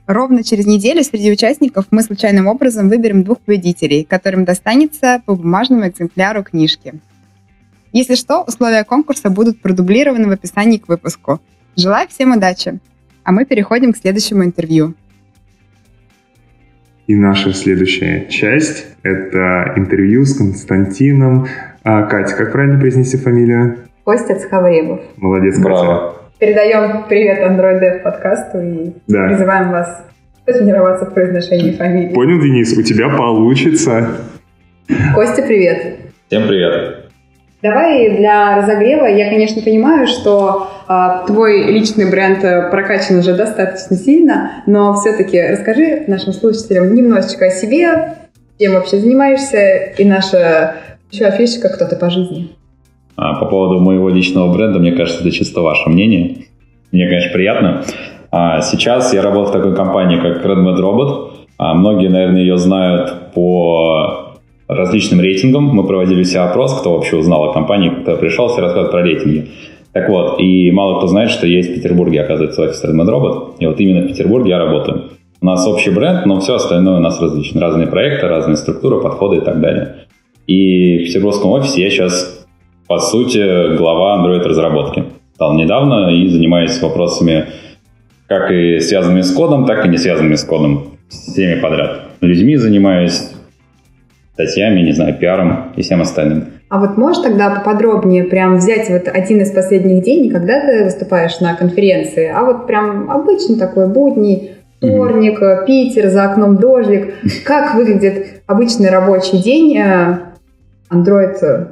Ровно 0.08 0.42
через 0.42 0.66
неделю 0.66 1.04
среди 1.04 1.34
участников 1.34 1.88
мы 1.92 2.02
случайным 2.02 2.48
образом 2.48 2.88
выберем 2.88 3.26
двух 3.26 3.42
победителей, 3.42 4.06
которым 4.06 4.46
достанется 4.46 5.22
по 5.26 5.36
бумажному 5.36 5.86
экземпляру 5.86 6.46
книжки. 6.46 6.94
Если 7.92 8.16
что, 8.16 8.44
условия 8.44 8.86
конкурса 8.86 9.30
будут 9.30 9.62
продублированы 9.62 10.30
в 10.30 10.32
описании 10.32 10.78
к 10.78 10.88
выпуску. 10.88 11.42
Желаю 11.76 12.08
всем 12.08 12.32
удачи! 12.32 12.80
А 13.26 13.34
мы 13.34 13.44
переходим 13.44 13.92
к 13.92 13.98
следующему 13.98 14.46
интервью. 14.46 14.94
И 17.10 17.16
наша 17.16 17.56
следующая 17.56 18.28
часть— 18.30 18.86
это 19.02 19.74
интервью 19.76 20.26
с 20.26 20.38
Константином. 20.38 21.48
А, 21.84 22.04
Катя, 22.04 22.36
как 22.36 22.52
правильно 22.52 22.80
произнести 22.80 23.18
фамилию? 23.18 23.78
Костя 24.04 24.36
Цхавребов. 24.36 25.00
Молодец, 25.18 25.58
Браво. 25.58 25.80
Катя. 25.80 26.16
Передаем 26.38 27.06
привет 27.10 27.40
Android 27.40 27.82
Dev 27.82 28.04
подкасту 28.04 28.60
и 28.62 28.94
да. 29.08 29.26
призываем 29.26 29.72
вас 29.72 30.06
потренироваться 30.46 31.08
в 31.08 31.14
произношении 31.16 31.72
фамилии. 31.72 32.14
Понял, 32.14 32.40
Денис? 32.44 32.78
У 32.78 32.84
тебя 32.84 33.10
получится. 33.10 34.10
Костя, 35.16 35.42
привет. 35.42 35.96
Всем 36.28 36.48
привет. 36.48 37.10
Давай 37.64 38.18
для 38.18 38.56
разогрева, 38.56 39.06
я, 39.06 39.30
конечно, 39.30 39.64
понимаю, 39.64 40.06
что 40.06 40.70
твой 41.28 41.72
личный 41.72 42.10
бренд 42.10 42.44
э, 42.44 42.72
прокачан 42.72 43.20
уже 43.20 43.36
достаточно 43.36 43.96
сильно, 43.96 44.64
но 44.66 44.96
все-таки 44.96 45.40
расскажи 45.40 46.06
нашим 46.08 46.34
слушателям 46.34 46.96
немножечко 46.96 47.46
о 47.46 47.52
себе, 47.52 48.16
чем 48.60 48.74
вообще 48.74 48.98
занимаешься, 48.98 49.94
и 49.98 50.04
наша 50.04 50.78
еще 51.12 51.26
афишечка 51.26 51.70
«Кто 51.70 51.86
ты 51.86 51.96
по 51.96 52.10
жизни». 52.10 52.50
А, 53.16 53.36
по 53.36 53.46
поводу 53.46 53.80
моего 53.80 54.10
личного 54.10 54.52
бренда, 54.52 54.80
мне 54.80 54.94
кажется, 54.94 55.22
это 55.22 55.32
чисто 55.32 55.62
ваше 55.62 55.90
мнение. 55.90 56.46
Мне, 56.92 57.08
конечно, 57.08 57.34
приятно. 57.34 57.84
А, 58.32 58.62
сейчас 58.62 59.14
я 59.14 59.22
работаю 59.22 59.50
в 59.50 59.52
такой 59.52 59.76
компании, 59.76 60.20
как 60.20 60.44
RedMed 60.44 60.80
Robot. 60.80 61.32
А, 61.58 61.76
многие, 61.76 62.08
наверное, 62.08 62.42
ее 62.42 62.58
знают 62.58 63.34
по 63.34 64.38
различным 64.68 65.20
рейтингам. 65.20 65.66
Мы 65.66 65.84
проводили 65.84 66.24
себе 66.24 66.42
опрос, 66.42 66.80
кто 66.80 66.94
вообще 66.94 67.18
узнал 67.18 67.50
о 67.50 67.54
компании, 67.54 67.90
кто 67.90 68.16
пришел, 68.18 68.48
все 68.48 68.62
рассказывают 68.62 68.92
про 68.92 69.02
рейтинги. 69.02 69.50
Так 69.92 70.08
вот, 70.10 70.40
и 70.40 70.72
мало 70.72 70.98
кто 70.98 71.08
знает, 71.08 71.32
что 71.32 71.48
есть 71.48 71.72
в 71.72 71.76
Петербурге, 71.76 72.22
оказывается, 72.22 72.62
офис 72.62 72.84
Redmond 72.84 73.10
Robot. 73.10 73.54
И 73.60 73.66
вот 73.66 73.80
именно 73.80 74.06
в 74.06 74.08
Петербурге 74.08 74.52
я 74.52 74.60
работаю. 74.60 75.12
У 75.42 75.46
нас 75.46 75.66
общий 75.66 75.90
бренд, 75.90 76.26
но 76.26 76.40
все 76.40 76.56
остальное 76.56 76.98
у 76.98 77.02
нас 77.02 77.20
различно. 77.22 77.62
Разные 77.62 77.88
проекты, 77.88 78.28
разные 78.28 78.58
структуры, 78.58 79.02
подходы 79.02 79.38
и 79.38 79.42
так 79.42 79.60
далее. 79.62 79.96
И 80.48 81.00
в 81.00 81.08
петербургском 81.08 81.52
офисе 81.52 81.84
я 81.84 81.90
сейчас, 81.90 82.46
по 82.88 83.00
сути, 83.00 83.78
глава 83.78 84.22
Android-разработки. 84.22 85.06
Стал 85.36 85.54
недавно 85.54 86.10
и 86.10 86.28
занимаюсь 86.28 86.82
вопросами 86.82 87.46
как 88.28 88.52
и 88.52 88.80
связанными 88.80 89.22
с 89.22 89.32
кодом, 89.32 89.66
так 89.66 89.86
и 89.86 89.90
не 89.90 89.98
связанными 89.98 90.36
с 90.36 90.44
кодом. 90.44 90.98
Всеми 91.10 91.60
подряд. 91.60 92.02
Людьми 92.22 92.58
занимаюсь, 92.58 93.32
статьями, 94.34 94.82
не 94.82 94.92
знаю, 94.92 95.18
пиаром 95.18 95.72
и 95.76 95.82
всем 95.82 96.02
остальным. 96.02 96.46
А 96.70 96.80
вот 96.80 96.98
можешь 96.98 97.24
тогда 97.24 97.50
поподробнее 97.50 98.24
прям 98.24 98.58
взять 98.58 98.90
вот 98.90 99.08
один 99.08 99.42
из 99.42 99.52
последних 99.52 100.04
дней, 100.04 100.22
не 100.22 100.30
когда 100.30 100.62
ты 100.62 100.84
выступаешь 100.84 101.40
на 101.40 101.56
конференции, 101.56 102.32
а 102.34 102.44
вот 102.44 102.68
прям 102.68 103.10
обычный 103.10 103.58
такой 103.58 103.88
будний, 103.88 104.52
вторник, 104.78 105.42
mm-hmm. 105.42 105.66
Питер, 105.66 106.10
за 106.10 106.26
окном 106.26 106.58
дождик. 106.58 107.14
Как 107.46 107.74
выглядит 107.74 108.42
обычный 108.46 108.90
рабочий 108.90 109.42
день 109.42 109.78
э, 109.78 110.20
Android? 110.92 111.70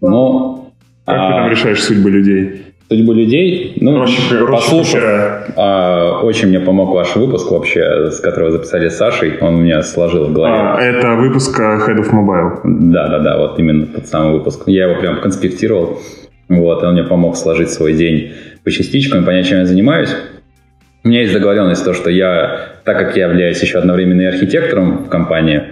Ну, 0.00 0.72
как 1.04 1.16
а... 1.16 1.28
ты 1.28 1.34
там 1.34 1.50
решаешь 1.50 1.82
судьбы 1.82 2.10
людей? 2.10 2.69
Судьбу 2.90 3.12
людей. 3.12 3.74
Ну, 3.76 4.04
послушав, 4.50 4.88
вчера. 4.88 5.44
а, 5.56 6.20
очень 6.22 6.48
мне 6.48 6.58
помог 6.58 6.92
ваш 6.92 7.14
выпуск 7.14 7.50
вообще, 7.50 8.10
с 8.10 8.18
которого 8.18 8.50
записали 8.50 8.88
с 8.88 8.96
Сашей. 8.96 9.38
Он 9.40 9.54
у 9.54 9.58
меня 9.58 9.82
сложил 9.82 10.24
в 10.24 10.32
голове. 10.32 10.54
А, 10.56 10.80
это 10.80 11.14
выпуск 11.14 11.58
э, 11.60 11.62
Head 11.62 11.98
of 12.00 12.10
Mobile. 12.12 12.60
Да, 12.64 13.08
да, 13.08 13.20
да, 13.20 13.38
вот 13.38 13.58
именно 13.60 13.86
тот 13.86 14.06
самый 14.06 14.32
выпуск. 14.32 14.64
Я 14.66 14.88
его 14.88 15.00
прям 15.00 15.20
конспектировал. 15.20 16.00
Вот, 16.48 16.82
и 16.82 16.86
он 16.86 16.94
мне 16.94 17.04
помог 17.04 17.36
сложить 17.36 17.70
свой 17.70 17.92
день 17.92 18.32
по 18.64 18.72
частичкам 18.72 19.22
и 19.22 19.24
понять, 19.24 19.46
чем 19.46 19.58
я 19.58 19.66
занимаюсь. 19.66 20.10
У 21.04 21.08
меня 21.08 21.20
есть 21.20 21.32
договоренность, 21.32 21.84
то, 21.84 21.94
что 21.94 22.10
я, 22.10 22.72
так 22.84 22.98
как 22.98 23.16
я 23.16 23.28
являюсь 23.28 23.62
еще 23.62 23.78
одновременно 23.78 24.22
и 24.22 24.24
архитектором 24.24 25.04
в 25.04 25.08
компании 25.08 25.62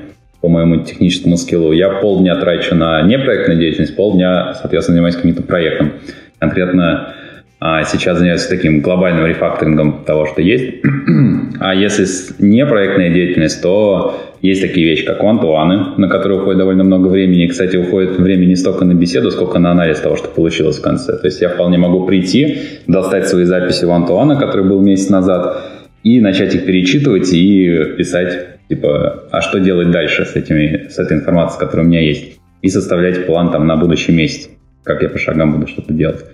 по 0.40 0.48
моему 0.48 0.84
техническому 0.84 1.36
скиллу, 1.36 1.72
я 1.72 1.88
полдня 1.90 2.36
трачу 2.36 2.76
на 2.76 3.02
непроектную 3.02 3.58
деятельность, 3.58 3.96
полдня, 3.96 4.54
соответственно, 4.54 4.94
занимаюсь 4.94 5.16
каким-то 5.16 5.42
проектом. 5.42 5.94
Конкретно 6.38 7.14
а, 7.60 7.82
сейчас 7.84 8.18
занимаюсь 8.18 8.46
таким 8.46 8.80
глобальным 8.80 9.26
рефакторингом 9.26 10.04
того, 10.04 10.26
что 10.26 10.40
есть. 10.40 10.76
а 11.60 11.74
если 11.74 12.06
не 12.38 12.64
проектная 12.64 13.10
деятельность, 13.10 13.60
то 13.60 14.16
есть 14.42 14.62
такие 14.62 14.86
вещи, 14.86 15.04
как 15.04 15.22
вантуаны, 15.22 15.96
на 15.96 16.08
которые 16.08 16.40
уходит 16.40 16.58
довольно 16.58 16.84
много 16.84 17.08
времени. 17.08 17.48
Кстати, 17.48 17.76
уходит 17.76 18.16
время 18.18 18.46
не 18.46 18.54
столько 18.54 18.84
на 18.84 18.94
беседу, 18.94 19.32
сколько 19.32 19.58
на 19.58 19.72
анализ 19.72 19.98
того, 19.98 20.16
что 20.16 20.28
получилось 20.28 20.78
в 20.78 20.82
конце. 20.82 21.16
То 21.16 21.26
есть 21.26 21.40
я 21.40 21.48
вполне 21.48 21.78
могу 21.78 22.06
прийти, 22.06 22.58
достать 22.86 23.26
свои 23.26 23.44
записи 23.44 23.84
вантуана, 23.84 24.36
который 24.36 24.64
был 24.64 24.80
месяц 24.80 25.10
назад, 25.10 25.60
и 26.04 26.20
начать 26.20 26.54
их 26.54 26.64
перечитывать 26.64 27.32
и 27.32 27.96
писать, 27.96 28.68
типа, 28.68 29.24
а 29.32 29.40
что 29.40 29.58
делать 29.58 29.90
дальше 29.90 30.24
с, 30.24 30.36
этими, 30.36 30.86
с 30.88 30.98
этой 31.00 31.16
информацией, 31.16 31.58
которая 31.58 31.84
у 31.84 31.88
меня 31.88 32.00
есть. 32.00 32.38
И 32.62 32.68
составлять 32.68 33.26
план 33.26 33.50
там 33.50 33.66
на 33.66 33.76
будущий 33.76 34.12
месяц, 34.12 34.48
как 34.88 35.02
я 35.02 35.08
по 35.08 35.18
шагам 35.18 35.52
буду 35.52 35.68
что-то 35.68 35.92
делать. 35.92 36.24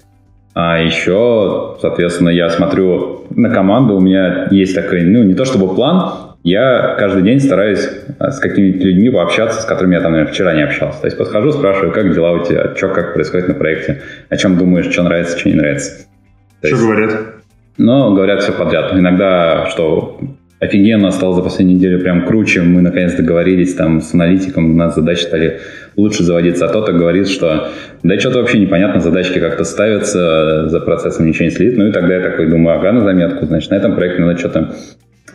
А 0.55 0.79
еще, 0.79 1.77
соответственно, 1.81 2.29
я 2.31 2.49
смотрю 2.49 3.27
на 3.31 3.51
команду, 3.51 3.97
у 3.97 4.01
меня 4.01 4.47
есть 4.51 4.75
такой, 4.75 5.03
ну, 5.03 5.25
не 5.25 5.35
то 5.35 5.45
чтобы 5.45 5.75
план, 5.75 6.15
я 6.45 6.95
каждый 6.97 7.23
день 7.23 7.41
стараюсь 7.41 7.89
а, 8.19 8.31
с 8.31 8.39
какими-то 8.39 8.85
людьми 8.85 9.11
пообщаться, 9.11 9.61
с 9.63 9.65
которыми 9.65 9.95
я 9.95 10.01
там, 10.01 10.13
наверное, 10.13 10.33
вчера 10.33 10.55
не 10.55 10.63
общался. 10.63 11.01
То 11.01 11.07
есть 11.09 11.19
подхожу, 11.19 11.51
спрашиваю, 11.53 11.91
как 11.93 12.15
дела 12.15 12.33
у 12.33 12.45
тебя, 12.45 12.75
что, 12.77 12.89
как 12.89 13.15
происходит 13.15 13.49
на 13.49 13.55
проекте, 13.55 14.03
о 14.29 14.37
чем 14.37 14.57
думаешь, 14.57 14.91
что 14.93 15.03
нравится, 15.03 15.39
что 15.39 15.49
не 15.49 15.57
нравится. 15.57 16.07
То 16.61 16.69
Что 16.69 16.77
есть- 16.77 16.83
говорят? 16.83 17.21
но 17.77 18.15
говорят 18.15 18.43
все 18.43 18.53
подряд. 18.53 18.93
Иногда, 18.93 19.67
что 19.67 20.21
офигенно 20.65 21.11
стало 21.11 21.35
за 21.35 21.43
последнюю 21.43 21.77
неделю 21.77 22.01
прям 22.01 22.27
круче, 22.27 22.63
мы 22.63 22.83
наконец 22.83 23.15
договорились 23.15 23.75
там 23.75 24.01
с 24.01 24.15
аналитиком, 24.15 24.71
у 24.73 24.75
нас 24.75 24.95
задачи 24.95 25.23
стали 25.23 25.61
лучше 25.97 26.23
заводиться, 26.23 26.67
а 26.67 26.69
кто-то 26.69 26.93
говорит, 26.93 27.29
что 27.29 27.69
да 28.03 28.19
что-то 28.19 28.39
вообще 28.39 28.59
непонятно, 28.59 29.01
задачки 29.01 29.39
как-то 29.39 29.65
ставятся, 29.65 30.69
за 30.69 30.81
процессом 30.81 31.27
ничего 31.27 31.47
не 31.47 31.51
следит, 31.51 31.77
ну 31.77 31.89
и 31.89 31.93
тогда 31.93 32.15
я 32.15 32.21
такой 32.21 32.49
думаю, 32.49 32.79
ага, 32.79 32.93
на 32.93 33.03
заметку, 33.03 33.47
значит, 33.47 33.71
на 33.71 33.77
этом 33.77 33.95
проекте 33.95 34.23
надо 34.23 34.39
что-то 34.39 34.75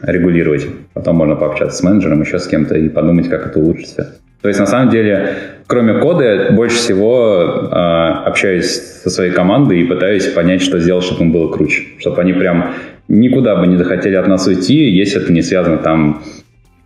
регулировать. 0.01 0.67
Потом 0.93 1.15
можно 1.15 1.35
пообщаться 1.35 1.77
с 1.77 1.83
менеджером, 1.83 2.21
еще 2.21 2.39
с 2.39 2.47
кем-то 2.47 2.75
и 2.75 2.89
подумать, 2.89 3.29
как 3.29 3.47
это 3.47 3.59
улучшить 3.59 3.87
все. 3.87 4.05
То 4.41 4.47
есть, 4.47 4.59
на 4.59 4.67
самом 4.67 4.89
деле, 4.89 5.33
кроме 5.67 5.95
кода, 5.95 6.23
я 6.23 6.51
больше 6.51 6.77
всего 6.77 7.69
а, 7.71 8.23
общаюсь 8.25 8.71
со 9.03 9.09
своей 9.09 9.31
командой 9.31 9.81
и 9.81 9.83
пытаюсь 9.83 10.27
понять, 10.27 10.61
что 10.61 10.79
сделать, 10.79 11.03
чтобы 11.03 11.25
им 11.25 11.33
было 11.33 11.51
круче. 11.51 11.83
Чтобы 11.99 12.21
они 12.21 12.31
прям 12.31 12.73
никуда 13.09 13.55
бы 13.57 13.67
не 13.67 13.75
захотели 13.75 14.15
от 14.15 14.27
нас 14.27 14.47
уйти, 14.47 14.89
если 14.89 15.21
это 15.21 15.33
не 15.33 15.41
связано 15.41 15.77
там, 15.77 16.21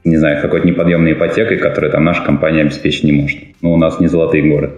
не 0.04 0.18
знаю, 0.18 0.42
какой-то 0.42 0.66
неподъемной 0.66 1.14
ипотекой, 1.14 1.58
которую 1.58 1.92
там 1.92 2.04
наша 2.04 2.24
компания 2.24 2.62
обеспечить 2.62 3.04
не 3.04 3.12
может. 3.12 3.40
Ну, 3.62 3.74
у 3.74 3.78
нас 3.78 4.00
не 4.00 4.08
золотые 4.08 4.44
горы. 4.50 4.72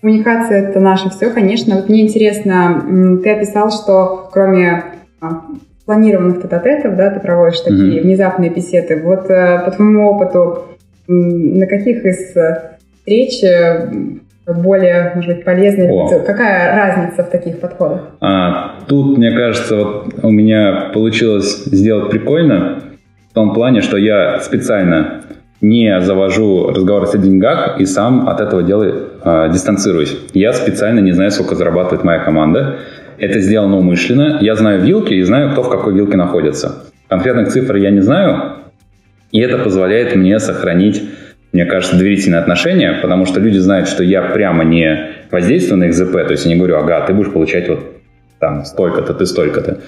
Коммуникация— 0.00 0.68
это 0.68 0.80
наше 0.80 1.10
все, 1.10 1.30
конечно. 1.30 1.76
Вот 1.76 1.88
мне 1.88 2.02
интересно, 2.02 3.20
ты 3.22 3.30
описал, 3.30 3.70
что 3.70 4.28
кроме 4.32 4.84
а, 5.20 5.42
планированных 5.86 6.42
тет-а-тетов, 6.42 6.96
да, 6.96 7.10
ты 7.10 7.20
проводишь 7.20 7.60
такие 7.60 8.00
Мгм. 8.00 8.02
внезапные 8.02 8.50
беседы. 8.50 9.00
Вот 9.02 9.30
э, 9.30 9.62
по 9.64 9.70
твоему 9.70 10.10
опыту, 10.10 10.64
на 11.06 11.66
каких 11.66 12.04
из 12.04 12.36
э, 12.36 12.76
встреч 12.98 13.42
э, 13.42 13.90
более, 14.46 15.12
может 15.14 15.36
быть, 15.36 15.44
полезно? 15.44 15.84
О. 15.84 16.20
Какая 16.20 16.76
разница 16.76 17.24
в 17.24 17.30
таких 17.30 17.60
подходах? 17.60 18.02
А, 18.20 18.76
тут, 18.86 19.16
мне 19.16 19.32
кажется, 19.32 19.76
вот 19.76 20.14
у 20.22 20.30
меня 20.30 20.90
получилось 20.92 21.64
сделать 21.64 22.10
прикольно 22.10 22.80
в 23.30 23.34
том 23.34 23.54
плане, 23.54 23.80
что 23.80 23.96
я 23.96 24.40
специально 24.40 25.22
не 25.60 25.98
завожу 26.02 26.68
разговор 26.68 27.08
о 27.10 27.18
деньгах 27.18 27.80
и 27.80 27.86
сам 27.86 28.28
от 28.28 28.40
этого 28.40 28.62
дела 28.62 28.86
а, 29.22 29.48
дистанцируюсь. 29.48 30.16
Я 30.34 30.52
специально 30.52 31.00
не 31.00 31.12
знаю, 31.12 31.30
сколько 31.30 31.54
зарабатывает 31.54 32.04
моя 32.04 32.18
команда. 32.18 32.76
Это 33.16 33.40
сделано 33.40 33.78
умышленно. 33.78 34.38
Я 34.40 34.56
знаю 34.56 34.82
вилки 34.82 35.14
и 35.14 35.22
знаю, 35.22 35.52
кто 35.52 35.62
в 35.62 35.70
какой 35.70 35.94
вилке 35.94 36.16
находится. 36.16 36.84
Конкретных 37.08 37.48
цифр 37.48 37.76
я 37.76 37.90
не 37.90 38.00
знаю, 38.00 38.56
и 39.30 39.40
это 39.40 39.58
позволяет 39.58 40.14
мне 40.14 40.38
сохранить, 40.38 41.02
мне 41.54 41.66
кажется, 41.66 41.96
доверительные 41.96 42.40
отношения, 42.40 42.98
потому 43.00 43.26
что 43.26 43.38
люди 43.38 43.58
знают, 43.58 43.88
что 43.88 44.02
я 44.02 44.22
прямо 44.22 44.64
не 44.64 45.10
воздействую 45.30 45.78
на 45.78 45.84
их 45.84 45.94
ЗП, 45.94 46.12
то 46.12 46.32
есть 46.32 46.44
я 46.44 46.50
не 46.50 46.56
говорю, 46.56 46.76
ага, 46.76 47.00
ты 47.06 47.14
будешь 47.14 47.32
получать 47.32 47.68
вот 47.68 47.78
там 48.40 48.64
столько-то, 48.64 49.14
ты 49.14 49.24
столько-то. 49.24 49.78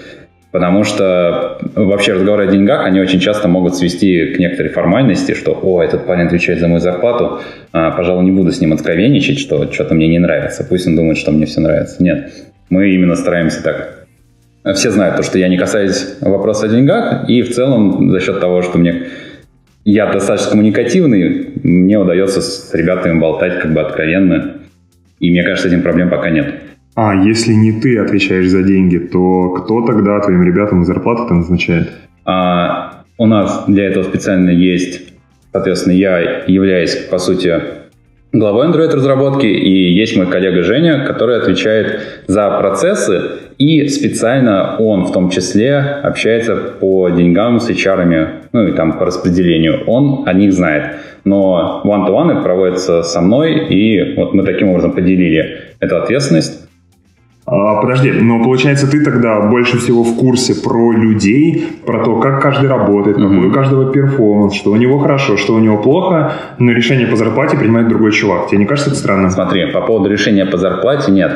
Потому 0.53 0.85
что 0.85 1.59
вообще 1.75 2.13
разговоры 2.13 2.47
о 2.47 2.53
деньгах, 2.53 2.87
они 2.87 3.01
очень 3.01 3.19
часто 3.19 3.49
могут 3.49 3.75
свести 3.75 4.27
к 4.27 4.39
некоторой 4.39 4.71
формальности, 4.71 5.35
что, 5.35 5.59
о, 5.61 5.83
этот 5.83 6.07
парень 6.07 6.27
отвечает 6.29 6.61
за 6.61 6.69
мою 6.69 6.79
зарплату, 6.79 7.41
а, 7.73 7.91
пожалуй, 7.91 8.25
не 8.25 8.31
буду 8.31 8.53
с 8.53 8.61
ним 8.61 8.73
откровенничать, 8.73 9.41
что 9.41 9.71
что-то 9.73 9.97
мне 9.97 10.07
не 10.07 10.21
нравится, 10.21 10.65
пусть 10.65 10.87
он 10.87 10.95
думает, 10.95 11.19
что 11.19 11.33
мне 11.33 11.47
все 11.47 11.61
нравится. 11.61 12.01
Нет, 12.01 12.31
мы 12.71 12.91
именно 12.91 13.17
стараемся 13.17 13.65
так. 13.65 14.07
Все 14.77 14.93
знают 14.93 15.17
то, 15.17 15.25
что 15.25 15.37
я 15.39 15.49
не 15.49 15.59
касаюсь 15.59 16.15
вопроса 16.21 16.67
о 16.67 16.69
деньгах, 16.69 17.29
и 17.29 17.43
в 17.43 17.53
целом 17.53 18.09
за 18.13 18.21
счет 18.21 18.39
того, 18.39 18.63
что 18.63 18.79
мне 18.79 19.09
я 19.87 20.13
достаточно 20.13 20.51
коммуникативный, 20.51 21.53
мне 21.63 21.97
удается 21.97 22.41
с 22.41 22.75
ребятами 22.75 23.21
болтать 23.21 23.61
как 23.61 23.73
бы 23.73 23.81
откровенно, 23.81 24.57
и 25.21 25.31
мне 25.31 25.45
кажется, 25.45 25.69
этим 25.69 25.83
проблем 25.83 26.11
пока 26.11 26.29
нет. 26.29 26.55
А 26.97 27.15
если 27.15 27.53
не 27.53 27.81
ты 27.81 27.97
отвечаешь 27.99 28.49
за 28.49 28.65
деньги, 28.65 28.99
то 28.99 29.51
кто 29.51 29.87
тогда 29.87 30.19
твоим 30.19 30.43
ребятам 30.43 30.85
зарплату 30.85 31.29
там 31.29 31.39
назначает? 31.39 31.93
А 32.25 33.05
у 33.17 33.27
нас 33.27 33.65
для 33.69 33.85
этого 33.85 34.03
специально 34.03 34.51
есть, 34.51 35.13
соответственно, 35.53 35.93
я 35.93 36.43
являюсь, 36.49 36.97
по 37.09 37.19
сути, 37.19 37.55
главой 38.39 38.69
Android-разработки, 38.69 39.47
и 39.47 39.93
есть 39.93 40.17
мой 40.17 40.27
коллега 40.27 40.63
Женя, 40.63 41.05
который 41.07 41.37
отвечает 41.39 42.01
за 42.27 42.51
процессы, 42.59 43.23
и 43.59 43.89
специально 43.89 44.77
он 44.79 45.05
в 45.05 45.13
том 45.13 45.31
числе 45.31 45.79
общается 45.79 46.57
по 46.57 47.09
деньгам 47.09 47.61
с 47.61 47.71
HR, 47.71 48.29
ну 48.53 48.67
и 48.67 48.73
там 48.73 48.99
по 48.99 49.07
распределению. 49.07 49.85
Он 49.87 50.25
о 50.27 50.33
них 50.33 50.53
знает. 50.53 50.97
Но 51.25 51.83
one-to-one 51.85 52.43
проводится 52.43 53.03
со 53.03 53.21
мной, 53.21 53.67
и 53.69 54.15
вот 54.17 54.35
мы 54.35 54.45
таким 54.45 54.71
образом 54.71 54.93
поделили 54.93 55.61
эту 55.81 55.97
ответственность. 55.97 56.69
А, 57.47 57.81
подожди, 57.81 58.11
но 58.11 58.43
получается 58.43 58.91
ты 58.91 59.05
тогда 59.05 59.41
больше 59.43 59.79
всего 59.79 60.03
в 60.03 60.17
курсе 60.17 60.55
про 60.55 60.91
людей, 60.93 61.65
про 61.87 62.05
то, 62.05 62.17
как 62.19 62.43
каждый 62.43 62.69
работает, 62.69 63.17
какой 63.17 63.37
Мгм. 63.37 63.51
у 63.51 63.53
каждого 63.53 63.93
перформанс, 63.93 64.55
что 64.55 64.73
у 64.73 64.77
него 64.77 64.99
хорошо, 64.99 65.37
что 65.37 65.55
у 65.55 65.61
него 65.61 65.79
плохо, 65.79 66.33
но 66.59 66.73
решение 66.73 67.07
по 67.07 67.15
зарплате 67.15 67.57
принимает 67.57 67.87
другой 67.89 68.11
чувак. 68.11 68.49
Тебе 68.49 68.59
не 68.59 68.67
кажется 68.67 68.91
это 68.91 68.99
странно? 68.99 69.31
Смотри, 69.31 69.71
по 69.71 69.81
поводу 69.81 70.11
решения 70.11 70.45
по 70.45 70.57
зарплате 70.57 71.13
нет. 71.13 71.31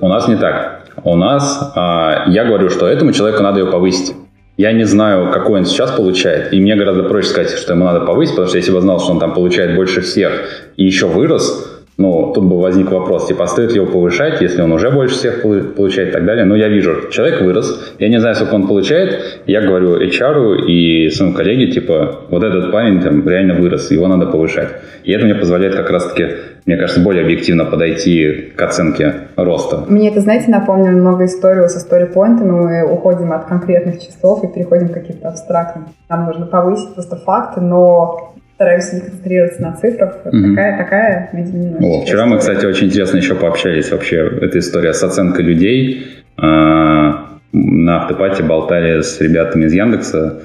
У 0.00 0.08
нас 0.08 0.28
не 0.28 0.36
так. 0.36 0.82
У 1.02 1.16
нас, 1.16 1.72
а, 1.74 2.24
я 2.28 2.44
говорю, 2.44 2.70
что 2.70 2.86
этому 2.86 3.12
человеку 3.12 3.42
надо 3.42 3.60
ее 3.60 3.66
повысить. 3.66 4.14
Я 4.56 4.72
не 4.72 4.84
знаю, 4.84 5.32
какой 5.32 5.60
он 5.60 5.66
сейчас 5.66 5.90
получает, 5.90 6.52
и 6.54 6.60
мне 6.60 6.76
гораздо 6.76 7.02
проще 7.02 7.28
сказать, 7.28 7.50
что 7.50 7.74
ему 7.74 7.84
надо 7.84 8.00
повысить, 8.00 8.32
потому 8.36 8.48
что 8.48 8.56
если 8.56 8.72
бы 8.72 8.80
знал, 8.80 9.00
что 9.00 9.12
он 9.12 9.18
там 9.18 9.34
получает 9.34 9.74
больше 9.74 10.00
всех 10.00 10.32
и 10.76 10.84
еще 10.84 11.06
вырос, 11.06 11.75
ну, 11.98 12.32
тут 12.34 12.44
бы 12.44 12.60
возник 12.60 12.90
вопрос, 12.90 13.26
типа, 13.26 13.44
а 13.44 13.46
стоит 13.46 13.70
ли 13.72 13.76
его 13.76 13.86
повышать, 13.86 14.42
если 14.42 14.60
он 14.60 14.72
уже 14.72 14.90
больше 14.90 15.14
всех 15.14 15.42
полу- 15.42 15.62
получает 15.62 16.10
и 16.10 16.12
так 16.12 16.26
далее. 16.26 16.44
Но 16.44 16.54
я 16.54 16.68
вижу, 16.68 17.08
человек 17.10 17.40
вырос, 17.40 17.94
я 17.98 18.08
не 18.08 18.20
знаю, 18.20 18.34
сколько 18.34 18.54
он 18.54 18.68
получает, 18.68 19.40
я 19.46 19.62
говорю 19.62 19.98
HR 19.98 20.66
и 20.66 21.08
своему 21.08 21.34
коллеге, 21.34 21.68
типа, 21.72 22.20
вот 22.28 22.42
этот 22.42 22.70
парень 22.70 23.00
там 23.00 23.26
реально 23.26 23.54
вырос, 23.54 23.90
его 23.90 24.08
надо 24.08 24.26
повышать. 24.26 24.68
И 25.04 25.12
это 25.12 25.24
мне 25.24 25.34
позволяет 25.34 25.74
как 25.74 25.88
раз-таки, 25.88 26.26
мне 26.66 26.76
кажется, 26.76 27.00
более 27.00 27.24
объективно 27.24 27.64
подойти 27.64 28.52
к 28.54 28.60
оценке 28.60 29.14
роста. 29.36 29.84
Мне 29.88 30.10
это, 30.10 30.20
знаете, 30.20 30.50
напомнило 30.50 30.90
много 30.90 31.24
историю 31.24 31.68
со 31.68 31.80
сторипоинтами. 31.80 32.50
Мы 32.50 32.92
уходим 32.92 33.32
от 33.32 33.46
конкретных 33.46 34.02
часов 34.02 34.44
и 34.44 34.48
переходим 34.48 34.88
к 34.88 34.92
каким-то 34.92 35.28
абстрактным. 35.28 35.86
Нам 36.10 36.26
нужно 36.26 36.44
повысить 36.44 36.92
просто 36.92 37.16
факты, 37.16 37.60
но 37.60 38.34
стараемся 38.56 38.96
не 38.96 39.00
концентрироваться 39.02 39.62
на 39.62 39.72
цифрах. 39.76 40.16
Вот 40.24 40.32
Мгм. 40.32 40.54
Такая, 40.56 40.78
такая, 40.78 41.30
видимо, 41.34 41.78
О, 41.86 42.02
вчера 42.02 42.24
мы, 42.26 42.38
история. 42.38 42.56
кстати, 42.56 42.66
очень 42.70 42.86
интересно 42.88 43.18
еще 43.18 43.34
пообщались 43.34 43.90
вообще. 43.92 44.16
Эта 44.40 44.58
история 44.58 44.92
с 44.94 45.02
оценкой 45.02 45.44
людей. 45.44 46.06
А, 46.36 47.22
На 47.52 48.02
автопате 48.02 48.42
болтали 48.42 49.00
с 49.00 49.18
ребятами 49.20 49.64
из 49.64 49.72
Яндекса, 49.72 50.40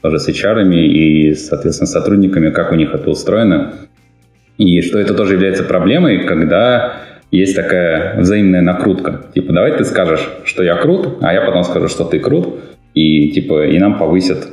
тоже 0.00 0.18
с 0.18 0.28
HR 0.28 0.64
и, 0.74 1.34
соответственно, 1.34 1.86
сотрудниками, 1.86 2.50
как 2.50 2.72
у 2.72 2.74
них 2.74 2.92
это 2.94 3.08
устроено. 3.10 3.72
И 4.58 4.80
что 4.80 4.98
это 4.98 5.14
тоже 5.14 5.34
является 5.34 5.62
проблемой, 5.62 6.24
когда 6.24 6.94
есть 7.30 7.54
такая 7.54 8.18
взаимная 8.18 8.62
накрутка. 8.62 9.20
Типа, 9.34 9.52
давай 9.52 9.76
ты 9.76 9.84
скажешь, 9.84 10.28
что 10.44 10.64
я 10.64 10.74
крут, 10.76 11.18
а 11.20 11.32
я 11.32 11.42
потом 11.42 11.62
скажу, 11.62 11.86
что 11.88 12.04
ты 12.04 12.18
крут, 12.18 12.58
и 12.94 13.30
типа 13.30 13.66
и 13.66 13.78
нам 13.78 13.98
повысят 13.98 14.48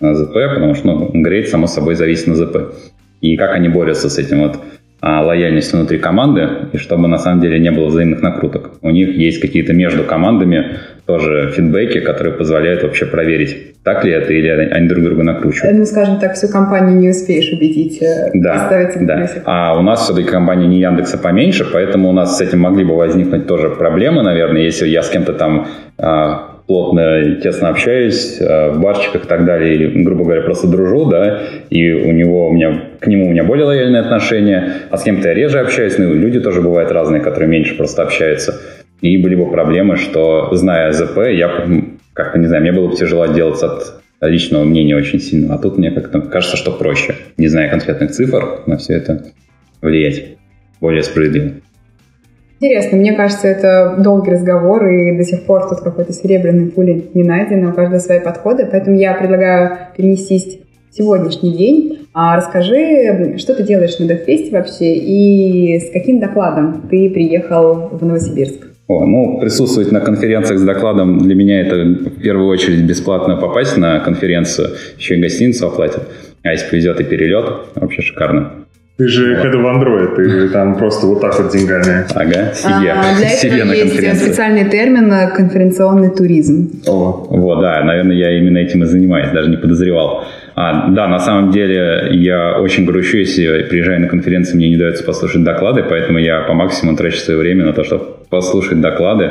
ЗП, 0.00 0.34
потому 0.54 0.74
что 0.74 0.86
ну, 0.86 1.10
грейд, 1.22 1.48
само 1.48 1.66
собой, 1.66 1.94
зависит 1.94 2.26
на 2.26 2.34
ЗП. 2.34 2.74
И 3.20 3.36
как 3.36 3.52
они 3.54 3.68
борются 3.68 4.08
с 4.08 4.18
этим 4.18 4.42
вот 4.42 4.60
а, 5.00 5.22
лояльностью 5.22 5.78
внутри 5.78 5.98
команды, 5.98 6.48
и 6.72 6.76
чтобы 6.76 7.06
на 7.06 7.18
самом 7.18 7.40
деле 7.40 7.60
не 7.60 7.70
было 7.70 7.86
взаимных 7.86 8.20
накруток. 8.20 8.72
У 8.82 8.90
них 8.90 9.14
есть 9.16 9.40
какие-то 9.40 9.72
между 9.72 10.02
командами 10.02 10.78
тоже 11.06 11.52
фидбэки, 11.54 12.00
которые 12.00 12.34
позволяют 12.34 12.82
вообще 12.82 13.06
проверить, 13.06 13.80
так 13.84 14.04
ли 14.04 14.10
это, 14.10 14.32
или 14.32 14.48
они 14.48 14.88
друг 14.88 15.04
друга 15.04 15.22
накручивают. 15.22 15.78
Ну, 15.78 15.84
скажем 15.84 16.18
так, 16.18 16.34
всю 16.34 16.48
компанию 16.48 16.98
не 16.98 17.10
успеешь 17.10 17.48
убедить. 17.52 18.02
Э, 18.02 18.30
да, 18.34 18.68
да. 19.00 19.28
А 19.44 19.78
у 19.78 19.82
нас 19.82 20.02
все-таки 20.02 20.28
компания 20.28 20.66
не 20.66 20.80
Яндекса 20.80 21.16
поменьше, 21.16 21.64
поэтому 21.72 22.08
у 22.08 22.12
нас 22.12 22.36
с 22.36 22.40
этим 22.40 22.58
могли 22.60 22.84
бы 22.84 22.96
возникнуть 22.96 23.46
тоже 23.46 23.70
проблемы, 23.70 24.22
наверное, 24.22 24.62
если 24.62 24.88
я 24.88 25.02
с 25.02 25.10
кем-то 25.10 25.32
там 25.32 25.68
плотно, 26.68 27.36
тесно 27.42 27.70
общаюсь 27.70 28.36
э, 28.40 28.70
в 28.70 28.80
барчиках 28.80 29.24
и 29.24 29.26
так 29.26 29.46
далее, 29.46 29.74
или, 29.74 30.04
грубо 30.04 30.24
говоря, 30.24 30.42
просто 30.42 30.68
дружу, 30.68 31.06
да, 31.06 31.40
и 31.70 31.92
у 31.92 32.12
него, 32.12 32.48
у 32.48 32.52
меня, 32.52 32.84
к 33.00 33.06
нему 33.06 33.26
у 33.26 33.30
меня 33.30 33.42
более 33.42 33.64
лояльные 33.64 34.02
отношения, 34.02 34.74
а 34.90 34.98
с 34.98 35.02
кем-то 35.02 35.28
я 35.28 35.34
реже 35.34 35.60
общаюсь, 35.60 35.96
ну, 35.96 36.12
люди 36.12 36.40
тоже 36.40 36.60
бывают 36.60 36.92
разные, 36.92 37.22
которые 37.22 37.48
меньше 37.48 37.74
просто 37.74 38.02
общаются. 38.02 38.60
И 39.00 39.16
были 39.16 39.34
бы 39.34 39.50
проблемы, 39.50 39.96
что, 39.96 40.50
зная 40.52 40.92
ЗП, 40.92 41.18
я 41.32 41.66
как-то, 42.12 42.38
не 42.38 42.46
знаю, 42.46 42.62
мне 42.62 42.72
было 42.72 42.88
бы 42.88 42.96
тяжело 42.96 43.22
отделаться 43.22 43.66
от 44.20 44.30
личного 44.30 44.64
мнения 44.64 44.94
очень 44.94 45.20
сильно, 45.20 45.54
а 45.54 45.58
тут 45.58 45.78
мне 45.78 45.90
как-то 45.90 46.20
кажется, 46.20 46.58
что 46.58 46.72
проще, 46.72 47.14
не 47.38 47.48
зная 47.48 47.70
конкретных 47.70 48.10
цифр, 48.10 48.60
на 48.66 48.76
все 48.76 48.94
это 48.94 49.24
влиять 49.80 50.36
более 50.80 51.02
справедливо. 51.02 51.52
Интересно, 52.60 52.98
мне 52.98 53.12
кажется, 53.12 53.46
это 53.46 53.94
долгий 53.98 54.32
разговор, 54.32 54.84
и 54.88 55.16
до 55.16 55.22
сих 55.22 55.44
пор 55.44 55.68
тут 55.68 55.80
какой-то 55.80 56.12
серебряной 56.12 56.70
пули 56.70 57.04
не 57.14 57.22
найдено, 57.22 57.70
у 57.70 57.72
каждого 57.72 58.00
свои 58.00 58.18
подходы, 58.18 58.66
поэтому 58.68 58.96
я 58.96 59.14
предлагаю 59.14 59.78
перенестись 59.96 60.58
в 60.90 60.96
сегодняшний 60.96 61.56
день. 61.56 62.08
А 62.12 62.36
расскажи, 62.36 63.36
что 63.38 63.54
ты 63.54 63.62
делаешь 63.62 63.96
на 64.00 64.06
Дефесте 64.06 64.50
вообще, 64.50 64.94
и 64.94 65.78
с 65.78 65.92
каким 65.92 66.18
докладом 66.18 66.88
ты 66.90 67.08
приехал 67.10 67.90
в 67.92 68.04
Новосибирск? 68.04 68.66
О, 68.88 69.04
ну, 69.04 69.38
присутствовать 69.38 69.92
на 69.92 70.00
конференциях 70.00 70.58
с 70.58 70.62
докладом 70.64 71.18
для 71.18 71.36
меня 71.36 71.60
это 71.60 71.76
в 71.76 72.22
первую 72.22 72.48
очередь 72.48 72.84
бесплатно 72.84 73.36
попасть 73.36 73.76
на 73.76 74.00
конференцию, 74.00 74.70
еще 74.98 75.16
и 75.16 75.20
гостиницу 75.20 75.68
оплатят. 75.68 76.08
А 76.42 76.50
если 76.50 76.70
повезет 76.70 76.98
и 76.98 77.04
перелет, 77.04 77.46
вообще 77.76 78.02
шикарно. 78.02 78.64
Ты 78.98 79.06
же 79.06 79.36
вот. 79.36 79.44
head 79.44 79.54
of 79.54 79.64
Android, 79.64 80.16
ты 80.16 80.48
там 80.52 80.76
просто 80.76 81.06
вот 81.06 81.20
так 81.20 81.38
вот 81.38 81.52
деньгами. 81.52 82.04
Ага, 82.16 82.52
себе, 82.52 82.90
а, 82.90 83.16
для 83.16 83.28
себе 83.28 83.58
этого 83.58 83.72
есть 83.72 84.20
специальный 84.20 84.68
термин 84.68 85.12
э, 85.12 85.30
конференционный 85.30 86.10
туризм. 86.10 86.82
О. 86.88 87.28
Вот, 87.30 87.60
да, 87.60 87.84
наверное, 87.84 88.16
я 88.16 88.36
именно 88.36 88.58
этим 88.58 88.82
и 88.82 88.86
занимаюсь, 88.86 89.30
даже 89.30 89.50
не 89.50 89.56
подозревал. 89.56 90.24
А, 90.56 90.88
да, 90.90 91.06
на 91.06 91.20
самом 91.20 91.52
деле 91.52 92.08
я 92.10 92.58
очень 92.58 92.86
грущу, 92.86 93.18
если 93.18 93.62
приезжаю 93.70 94.00
на 94.00 94.08
конференции, 94.08 94.56
мне 94.56 94.68
не 94.68 94.76
дается 94.76 95.04
послушать 95.04 95.44
доклады, 95.44 95.84
поэтому 95.88 96.18
я 96.18 96.40
по 96.40 96.54
максимуму 96.54 96.96
трачу 96.96 97.18
свое 97.18 97.38
время 97.38 97.66
на 97.66 97.72
то, 97.72 97.84
чтобы 97.84 98.02
послушать 98.28 98.80
доклады. 98.80 99.30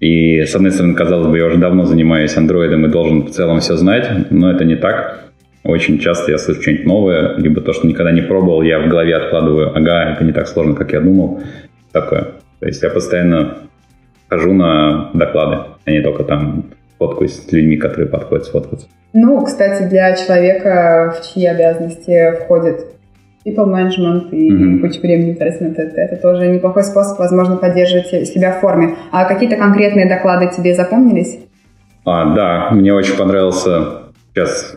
И, 0.00 0.40
с 0.42 0.56
одной 0.56 0.72
стороны, 0.72 0.94
казалось 0.94 1.28
бы, 1.28 1.38
я 1.38 1.46
уже 1.46 1.58
давно 1.58 1.84
занимаюсь 1.84 2.36
андроидом 2.36 2.84
и 2.86 2.88
должен 2.88 3.22
в 3.22 3.30
целом 3.30 3.60
все 3.60 3.76
знать, 3.76 4.10
но 4.30 4.50
это 4.50 4.64
не 4.64 4.74
так. 4.74 5.20
Очень 5.64 5.98
часто 5.98 6.30
я 6.30 6.36
слышу 6.36 6.60
что-нибудь 6.60 6.86
новое, 6.86 7.36
либо 7.38 7.62
то, 7.62 7.72
что 7.72 7.86
никогда 7.86 8.12
не 8.12 8.20
пробовал, 8.20 8.60
я 8.60 8.80
в 8.80 8.88
голове 8.88 9.16
откладываю, 9.16 9.74
ага, 9.74 10.12
это 10.12 10.22
не 10.22 10.32
так 10.32 10.46
сложно, 10.46 10.74
как 10.74 10.92
я 10.92 11.00
думал. 11.00 11.40
Такое. 11.90 12.26
То 12.60 12.66
есть 12.66 12.82
я 12.82 12.90
постоянно 12.90 13.58
хожу 14.28 14.52
на 14.52 15.10
доклады, 15.14 15.58
а 15.86 15.90
не 15.90 16.02
только 16.02 16.24
там 16.24 16.64
фоткаюсь 16.98 17.46
с 17.46 17.50
людьми, 17.50 17.78
которые 17.78 18.08
подходят 18.08 18.44
сфоткаться. 18.44 18.88
Ну, 19.14 19.42
кстати, 19.42 19.88
для 19.88 20.14
человека, 20.16 21.14
в 21.16 21.24
чьи 21.26 21.46
обязанности 21.46 22.34
входит 22.40 22.86
people 23.46 23.66
management 23.66 24.30
и 24.32 24.50
mm-hmm. 24.50 24.80
куча 24.80 25.00
времени 25.00 25.36
на 25.38 25.44
это, 25.44 25.82
это 25.82 26.16
тоже 26.16 26.48
неплохой 26.48 26.82
способ, 26.82 27.18
возможно, 27.18 27.56
поддерживать 27.56 28.08
себя 28.28 28.52
в 28.52 28.60
форме. 28.60 28.96
А 29.12 29.24
какие-то 29.24 29.56
конкретные 29.56 30.08
доклады 30.08 30.50
тебе 30.54 30.74
запомнились? 30.74 31.38
А, 32.04 32.34
да, 32.34 32.68
мне 32.72 32.92
очень 32.92 33.16
понравился 33.16 34.02
сейчас 34.34 34.76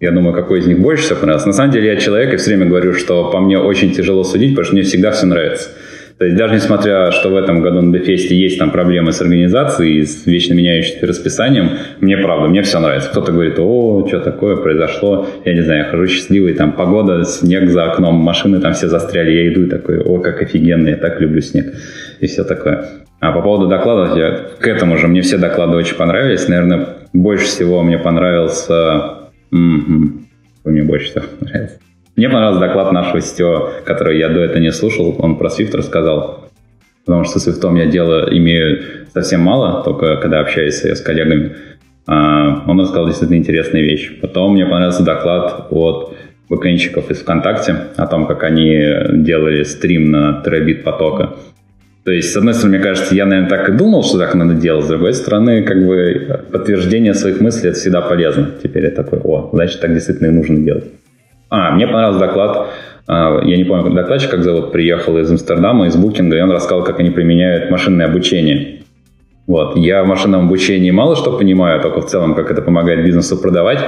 я 0.00 0.12
думаю, 0.12 0.34
какой 0.34 0.60
из 0.60 0.66
них 0.66 0.78
больше 0.78 1.04
всего 1.04 1.20
понравился. 1.20 1.46
На 1.46 1.52
самом 1.52 1.72
деле 1.72 1.88
я 1.88 1.96
человек 1.96 2.32
и 2.32 2.36
все 2.38 2.50
время 2.50 2.66
говорю, 2.66 2.94
что 2.94 3.30
по 3.30 3.38
мне 3.38 3.58
очень 3.58 3.92
тяжело 3.92 4.24
судить, 4.24 4.50
потому 4.50 4.64
что 4.64 4.74
мне 4.74 4.82
всегда 4.82 5.10
все 5.10 5.26
нравится. 5.26 5.68
То 6.16 6.26
есть 6.26 6.36
даже 6.36 6.54
несмотря, 6.54 7.10
что 7.12 7.30
в 7.30 7.36
этом 7.36 7.62
году 7.62 7.80
на 7.80 7.98
Дефесте 7.98 8.34
есть 8.34 8.58
там 8.58 8.70
проблемы 8.70 9.12
с 9.12 9.22
организацией, 9.22 10.04
с 10.04 10.26
вечно 10.26 10.52
меняющимся 10.52 11.06
расписанием, 11.06 11.70
мне 12.00 12.18
правда, 12.18 12.48
мне 12.48 12.62
все 12.62 12.78
нравится. 12.78 13.08
Кто-то 13.10 13.32
говорит, 13.32 13.58
о, 13.58 14.06
что 14.06 14.20
такое 14.20 14.56
произошло, 14.56 15.26
я 15.46 15.54
не 15.54 15.62
знаю, 15.62 15.84
я 15.84 15.90
хожу 15.90 16.06
счастливый, 16.08 16.52
там 16.52 16.72
погода, 16.72 17.24
снег 17.24 17.70
за 17.70 17.90
окном, 17.90 18.16
машины 18.16 18.60
там 18.60 18.74
все 18.74 18.88
застряли, 18.88 19.30
я 19.30 19.52
иду 19.52 19.62
и 19.62 19.70
такой, 19.70 20.00
о, 20.00 20.18
как 20.18 20.42
офигенно, 20.42 20.88
я 20.88 20.96
так 20.96 21.20
люблю 21.22 21.40
снег 21.40 21.72
и 22.20 22.26
все 22.26 22.44
такое. 22.44 22.86
А 23.20 23.32
по 23.32 23.40
поводу 23.40 23.66
докладов, 23.66 24.16
я 24.16 24.40
к 24.58 24.66
этому 24.66 24.98
же, 24.98 25.08
мне 25.08 25.22
все 25.22 25.38
доклады 25.38 25.76
очень 25.76 25.96
понравились, 25.96 26.48
наверное, 26.48 26.88
больше 27.14 27.46
всего 27.46 27.82
мне 27.82 27.98
понравился 27.98 29.19
Угу. 29.52 30.12
Мне 30.64 30.82
больше 30.82 31.10
всего 31.10 31.24
нравится. 31.40 31.78
Мне 32.16 32.28
понравился 32.28 32.60
доклад 32.60 32.92
нашего 32.92 33.20
сетевого, 33.20 33.72
который 33.84 34.18
я 34.18 34.28
до 34.28 34.40
этого 34.40 34.58
не 34.58 34.72
слушал. 34.72 35.16
Он 35.18 35.36
про 35.36 35.48
Swift 35.48 35.74
рассказал. 35.76 36.50
Потому 37.06 37.24
что 37.24 37.38
с 37.38 37.48
Swift 37.48 37.78
я 37.78 37.86
дело 37.86 38.28
имею 38.30 39.06
совсем 39.12 39.40
мало, 39.40 39.82
только 39.84 40.16
когда 40.16 40.40
общаюсь 40.40 40.84
с 40.84 41.00
коллегами. 41.00 41.56
А, 42.06 42.64
он 42.66 42.80
рассказал 42.80 43.06
действительно 43.06 43.38
интересные 43.38 43.84
вещи. 43.84 44.18
Потом 44.20 44.52
мне 44.52 44.66
понравился 44.66 45.02
доклад 45.02 45.66
от 45.70 46.14
бэкэнщиков 46.48 47.10
из 47.10 47.20
ВКонтакте 47.20 47.76
о 47.96 48.06
том, 48.06 48.26
как 48.26 48.42
они 48.42 48.84
делали 49.12 49.62
стрим 49.62 50.10
на 50.10 50.42
терабит 50.44 50.84
потока. 50.84 51.36
То 52.04 52.12
есть, 52.12 52.32
с 52.32 52.36
одной 52.36 52.54
стороны, 52.54 52.76
мне 52.76 52.84
кажется, 52.84 53.14
я, 53.14 53.26
наверное, 53.26 53.50
так 53.50 53.68
и 53.68 53.72
думал, 53.72 54.02
что 54.02 54.18
так 54.18 54.34
надо 54.34 54.54
делать. 54.54 54.86
С 54.86 54.88
другой 54.88 55.12
стороны, 55.12 55.62
как 55.62 55.86
бы 55.86 56.44
подтверждение 56.50 57.12
своих 57.12 57.40
мыслей 57.40 57.70
это 57.70 57.78
всегда 57.78 58.00
полезно. 58.00 58.50
Теперь 58.62 58.84
я 58.84 58.90
такой, 58.90 59.18
о, 59.22 59.50
значит, 59.52 59.80
так 59.80 59.92
действительно 59.92 60.28
и 60.28 60.30
нужно 60.30 60.56
делать. 60.58 60.84
А, 61.50 61.72
мне 61.72 61.86
понравился 61.86 62.20
доклад. 62.20 62.68
А, 63.06 63.40
я 63.44 63.56
не 63.56 63.64
помню, 63.64 63.92
докладчик, 63.92 64.30
как 64.30 64.42
зовут, 64.42 64.72
приехал 64.72 65.18
из 65.18 65.30
Амстердама, 65.30 65.88
из 65.88 65.96
Букинга, 65.96 66.38
и 66.38 66.40
он 66.40 66.50
рассказал, 66.50 66.84
как 66.84 67.00
они 67.00 67.10
применяют 67.10 67.70
машинное 67.70 68.06
обучение. 68.06 68.80
Вот. 69.46 69.76
Я 69.76 70.02
в 70.04 70.06
машинном 70.06 70.46
обучении 70.46 70.92
мало 70.92 71.16
что 71.16 71.36
понимаю, 71.36 71.82
только 71.82 72.00
в 72.00 72.06
целом, 72.06 72.34
как 72.34 72.50
это 72.50 72.62
помогает 72.62 73.04
бизнесу 73.04 73.36
продавать. 73.36 73.80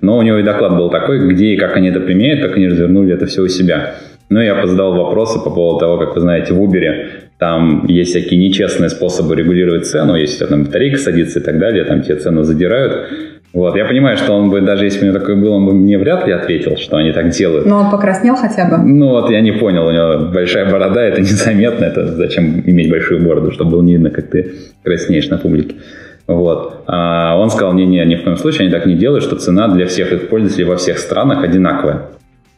Но 0.00 0.18
у 0.18 0.22
него 0.22 0.38
и 0.38 0.42
доклад 0.42 0.76
был 0.76 0.90
такой, 0.90 1.28
где 1.28 1.54
и 1.54 1.56
как 1.56 1.76
они 1.76 1.88
это 1.88 2.00
применяют, 2.00 2.42
как 2.42 2.56
они 2.56 2.68
развернули 2.68 3.14
это 3.14 3.26
все 3.26 3.42
у 3.42 3.48
себя. 3.48 3.94
Ну, 4.28 4.40
я 4.40 4.54
позадал 4.54 4.94
вопросы 4.94 5.38
по 5.42 5.50
поводу 5.50 5.80
того, 5.80 5.98
как 5.98 6.14
вы 6.14 6.20
знаете, 6.20 6.54
в 6.54 6.62
Uber 6.62 7.24
там 7.38 7.86
есть 7.86 8.10
всякие 8.10 8.38
нечестные 8.40 8.90
способы 8.90 9.34
регулировать 9.34 9.86
цену, 9.86 10.14
если 10.14 10.46
там 10.46 10.64
батарейка 10.64 10.98
садится 10.98 11.40
и 11.40 11.42
так 11.42 11.58
далее, 11.58 11.84
там 11.84 12.02
те 12.02 12.16
цену 12.16 12.42
задирают. 12.44 13.08
Вот, 13.52 13.76
я 13.76 13.84
понимаю, 13.84 14.16
что 14.16 14.32
он 14.32 14.50
бы, 14.50 14.60
даже 14.60 14.84
если 14.84 15.00
бы 15.00 15.04
у 15.04 15.08
него 15.10 15.18
такое 15.20 15.36
было, 15.36 15.54
он 15.54 15.66
бы 15.66 15.74
мне 15.74 15.96
вряд 15.96 16.26
ли 16.26 16.32
ответил, 16.32 16.76
что 16.76 16.96
они 16.96 17.12
так 17.12 17.28
делают. 17.28 17.66
Но 17.66 17.82
он 17.82 17.90
покраснел 17.90 18.34
хотя 18.34 18.68
бы? 18.68 18.78
Ну 18.78 19.10
вот, 19.10 19.30
я 19.30 19.40
не 19.40 19.52
понял, 19.52 19.86
у 19.86 19.90
него 19.92 20.32
большая 20.32 20.68
борода, 20.68 21.02
это 21.02 21.20
незаметно, 21.20 21.84
это 21.84 22.06
зачем 22.06 22.62
иметь 22.66 22.90
большую 22.90 23.22
бороду, 23.22 23.52
чтобы 23.52 23.72
было 23.72 23.82
не 23.82 23.92
видно, 23.92 24.10
как 24.10 24.28
ты 24.28 24.54
краснеешь 24.82 25.28
на 25.28 25.38
публике. 25.38 25.76
Вот. 26.26 26.84
А 26.86 27.38
он 27.38 27.50
сказал, 27.50 27.74
не-не, 27.74 28.04
ни 28.06 28.16
в 28.16 28.24
коем 28.24 28.36
случае 28.36 28.62
они 28.62 28.70
так 28.72 28.86
не 28.86 28.94
делают, 28.94 29.22
что 29.22 29.36
цена 29.36 29.68
для 29.68 29.86
всех 29.86 30.12
их 30.12 30.28
пользователей 30.28 30.64
во 30.64 30.76
всех 30.76 30.98
странах 30.98 31.44
одинаковая. 31.44 32.06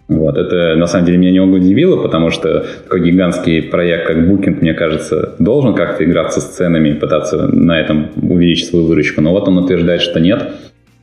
Вот, 0.09 0.39
это 0.39 0.77
на 0.77 0.87
самом 0.87 1.07
деле 1.07 1.19
меня 1.19 1.33
немного 1.33 1.57
удивило, 1.57 2.01
потому 2.01 2.31
что 2.31 2.65
такой 2.85 3.01
гигантский 3.01 3.63
проект, 3.63 4.07
как 4.07 4.17
Booking, 4.19 4.61
мне 4.61 4.73
кажется, 4.73 5.35
должен 5.41 5.75
как-то 5.75 6.05
играться 6.05 6.41
с 6.41 6.45
ценами 6.45 6.93
пытаться 6.93 7.49
на 7.49 7.81
этом 7.81 8.11
увеличить 8.23 8.69
свою 8.69 8.87
выручку. 8.87 9.21
Но 9.21 9.33
вот 9.33 9.49
он 9.49 9.59
утверждает, 9.59 10.01
что 10.01 10.21
нет. 10.21 10.49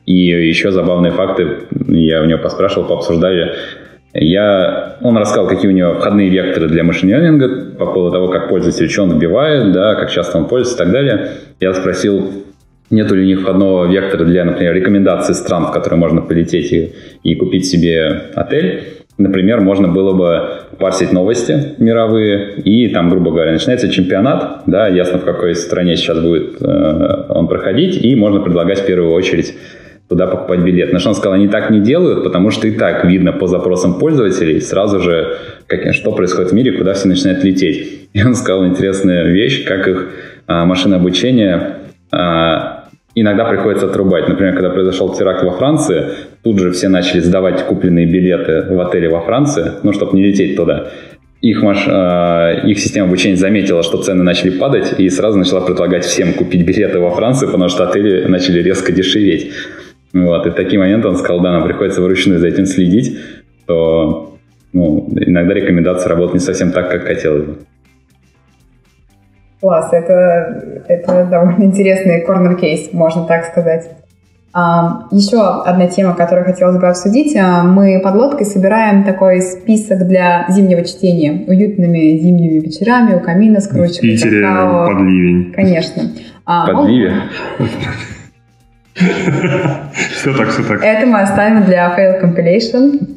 И 0.06 0.14
еще 0.14 0.70
забавные 0.70 1.12
факты, 1.12 1.48
я 1.88 2.22
у 2.22 2.24
него 2.24 2.38
поспрашивал, 2.38 2.86
пообсуждали. 2.88 3.52
Я, 4.14 4.96
он 5.02 5.16
рассказал, 5.18 5.48
какие 5.48 5.70
у 5.70 5.74
него 5.74 5.94
входные 5.94 6.30
векторы 6.30 6.68
для 6.68 6.84
машин 6.84 7.76
по 7.78 7.86
поводу 7.86 8.12
того, 8.12 8.28
как 8.28 8.48
пользователь, 8.48 8.88
что 8.88 9.02
он 9.02 9.16
вбивает, 9.16 9.72
да, 9.72 9.96
как 9.96 10.10
часто 10.10 10.38
он 10.38 10.46
пользуется 10.46 10.82
и 10.82 10.84
так 10.84 10.92
далее. 10.92 11.30
Я 11.60 11.74
спросил, 11.74 12.30
нет 12.90 13.10
ли 13.10 13.22
у 13.22 13.24
них 13.24 13.40
входного 13.40 13.90
вектора 13.90 14.24
для, 14.24 14.44
например, 14.44 14.74
рекомендации 14.74 15.32
стран, 15.32 15.66
в 15.66 15.72
которые 15.72 15.98
можно 15.98 16.20
полететь 16.20 16.72
и, 16.72 16.92
и 17.22 17.34
купить 17.34 17.66
себе 17.66 18.22
отель. 18.34 18.82
Например, 19.16 19.60
можно 19.60 19.86
было 19.86 20.12
бы 20.12 20.76
парсить 20.78 21.12
новости 21.12 21.74
мировые, 21.78 22.54
и 22.64 22.88
там, 22.88 23.10
грубо 23.10 23.30
говоря, 23.30 23.52
начинается 23.52 23.88
чемпионат, 23.88 24.62
да, 24.66 24.88
ясно, 24.88 25.18
в 25.18 25.24
какой 25.24 25.54
стране 25.54 25.94
сейчас 25.94 26.18
будет 26.18 26.60
э, 26.60 27.26
он 27.28 27.46
проходить, 27.46 28.04
и 28.04 28.16
можно 28.16 28.40
предлагать 28.40 28.80
в 28.80 28.86
первую 28.86 29.12
очередь 29.12 29.54
туда 30.08 30.26
покупать 30.26 30.60
билет. 30.60 30.92
На 30.92 30.98
что 30.98 31.10
он 31.10 31.14
сказал, 31.14 31.34
они 31.34 31.48
так 31.48 31.70
не 31.70 31.80
делают, 31.80 32.24
потому 32.24 32.50
что 32.50 32.66
и 32.68 32.72
так 32.72 33.04
видно 33.04 33.32
по 33.32 33.46
запросам 33.46 33.98
пользователей 33.98 34.60
сразу 34.60 35.00
же, 35.00 35.36
как, 35.66 35.94
что 35.94 36.12
происходит 36.12 36.50
в 36.50 36.54
мире, 36.54 36.72
куда 36.72 36.92
все 36.94 37.08
начинают 37.08 37.42
лететь. 37.44 38.08
И 38.12 38.22
он 38.22 38.34
сказал 38.34 38.66
интересную 38.66 39.32
вещь, 39.32 39.64
как 39.64 39.88
их 39.88 40.08
а, 40.46 40.64
машина 40.66 40.96
обучения 40.96 41.78
иногда 42.12 43.44
приходится 43.44 43.86
отрубать. 43.86 44.28
Например, 44.28 44.54
когда 44.54 44.70
произошел 44.70 45.14
теракт 45.14 45.42
во 45.42 45.52
Франции, 45.52 46.06
тут 46.42 46.58
же 46.58 46.72
все 46.72 46.88
начали 46.88 47.20
сдавать 47.20 47.64
купленные 47.66 48.06
билеты 48.06 48.66
в 48.68 48.80
отеле 48.80 49.08
во 49.08 49.20
Франции, 49.20 49.72
ну, 49.82 49.92
чтобы 49.92 50.16
не 50.16 50.24
лететь 50.24 50.56
туда. 50.56 50.88
Их, 51.40 51.62
маш... 51.62 51.84
э, 51.86 52.66
их 52.66 52.78
система 52.78 53.06
обучения 53.06 53.36
заметила, 53.36 53.82
что 53.82 54.02
цены 54.02 54.22
начали 54.22 54.50
падать, 54.58 54.94
и 54.98 55.10
сразу 55.10 55.38
начала 55.38 55.60
предлагать 55.60 56.04
всем 56.04 56.32
купить 56.32 56.64
билеты 56.66 56.98
во 56.98 57.10
Франции, 57.10 57.46
потому 57.46 57.68
что 57.68 57.86
отели 57.86 58.26
начали 58.26 58.62
резко 58.62 58.92
дешеветь. 58.92 59.52
Вот, 60.14 60.46
и 60.46 60.50
в 60.50 60.54
такие 60.54 60.78
моменты 60.78 61.08
он 61.08 61.16
сказал, 61.16 61.40
да, 61.40 61.52
нам 61.52 61.64
приходится 61.64 62.00
вручную 62.00 62.38
за 62.38 62.46
этим 62.46 62.66
следить, 62.66 63.18
то 63.66 64.38
ну, 64.72 65.08
иногда 65.14 65.54
рекомендации 65.54 66.08
работают 66.08 66.34
не 66.34 66.40
совсем 66.40 66.72
так, 66.72 66.90
как 66.90 67.04
хотелось 67.04 67.44
бы. 67.44 67.56
Класс, 69.64 69.88
это, 69.94 70.82
это 70.88 71.24
довольно 71.24 71.64
интересный 71.64 72.20
корнер-кейс, 72.20 72.92
можно 72.92 73.24
так 73.24 73.46
сказать. 73.46 73.88
А, 74.52 75.06
еще 75.10 75.40
одна 75.40 75.86
тема, 75.86 76.14
которую 76.14 76.44
хотелось 76.44 76.76
бы 76.76 76.86
обсудить. 76.86 77.34
А, 77.34 77.62
мы 77.62 77.98
под 78.04 78.14
лодкой 78.14 78.44
собираем 78.44 79.04
такой 79.04 79.40
список 79.40 80.06
для 80.06 80.44
зимнего 80.50 80.84
чтения. 80.84 81.46
Уютными 81.48 82.18
зимними 82.18 82.58
вечерами 82.58 83.14
у 83.14 83.20
камина 83.20 83.60
с 83.60 83.66
кружечкой 83.66 84.10
Питере 84.10 84.42
какао. 84.46 84.86
под 84.86 84.98
ливень. 84.98 85.52
Конечно. 85.54 86.02
А, 86.44 86.66
Под 86.66 86.86
Ливи. 86.86 87.10
Все 89.96 90.34
так, 90.36 90.48
все 90.50 90.62
так. 90.62 90.84
Это 90.84 91.06
мы 91.06 91.22
оставим 91.22 91.64
для 91.64 91.88
Fail 91.96 92.22
Compilation. 92.22 93.13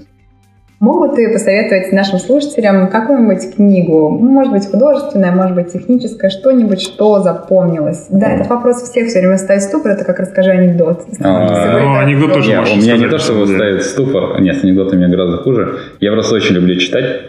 Могут 0.80 1.18
ли 1.18 1.34
посоветовать 1.34 1.92
нашим 1.92 2.20
слушателям 2.20 2.88
какую-нибудь 2.90 3.56
книгу? 3.56 4.10
Ну, 4.22 4.30
Может 4.30 4.54
быть, 4.54 4.68
художественная, 4.70 5.32
может 5.32 5.56
быть, 5.56 5.74
техническая, 5.74 6.30
что-нибудь, 6.30 6.82
что 6.82 7.20
запомнилось? 7.22 8.06
Да, 8.12 8.34
этот 8.34 8.48
вопрос 8.48 8.84
всех 8.84 9.08
все 9.08 9.20
время 9.20 9.38
ставит 9.40 9.64
в 9.64 9.66
ступор, 9.66 9.94
это 9.94 10.06
как 10.06 10.20
расскажи 10.20 10.52
анекдот. 10.52 11.02
А, 11.20 11.80
ну, 11.80 11.98
анекдот 11.98 12.34
тоже 12.34 12.56
можешь 12.56 12.76
у 12.76 12.78
меня 12.78 12.96
не 12.98 13.08
то, 13.08 13.18
что 13.18 13.44
ставит 13.48 13.84
ступор. 13.86 14.40
Нет, 14.40 14.58
с 14.58 14.64
анекдотами 14.64 15.00
мне 15.06 15.16
гораздо 15.16 15.38
хуже. 15.38 15.80
Я 16.00 16.12
просто 16.12 16.36
очень 16.36 16.54
люблю 16.54 16.76
читать. 16.76 17.22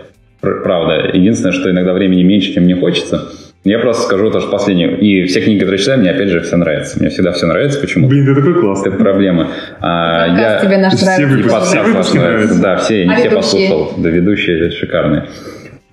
Пр- 0.43 0.63
Правда. 0.63 1.17
Единственное, 1.17 1.53
что 1.53 1.71
иногда 1.71 1.95
времени 1.95 2.23
меньше, 2.25 2.53
чем 2.53 2.65
мне 2.65 2.77
хочется. 2.77 3.29
Я 3.65 3.81
просто 3.81 4.05
скажу 4.05 4.31
то, 4.31 4.41
что 4.41 4.51
последнее. 4.51 4.97
И 4.99 5.25
все 5.27 5.41
книги, 5.41 5.59
которые 5.59 5.79
читаю, 5.79 5.99
мне 5.99 6.11
опять 6.11 6.29
же 6.29 6.41
все 6.41 6.57
нравится. 6.57 6.99
Мне 7.01 7.11
всегда 7.11 7.33
все 7.33 7.47
нравится 7.47 7.81
почему-то. 7.81 8.09
Блин, 8.11 8.25
ты 8.27 8.35
такой 8.35 8.61
классный. 8.61 8.91
Это 8.93 8.99
проблема. 8.99 9.49
А, 9.81 10.29
Подкаст 10.29 10.63
я... 10.63 10.69
тебе 10.69 10.79
наш 10.79 10.93
Все 10.95 11.27
выпуски- 11.27 11.43
подкаст 11.51 11.67
все 11.73 11.83
выпуски 11.83 12.17
нравятся. 12.19 12.63
Да, 12.63 12.77
все, 12.77 12.99
я 13.01 13.05
не 13.07 13.13
А 13.13 13.17
все 13.17 13.25
ведущие? 13.29 13.37
послушал. 13.69 13.93
Да, 13.99 14.09
ведущие 14.09 14.71
шикарные. 14.71 15.25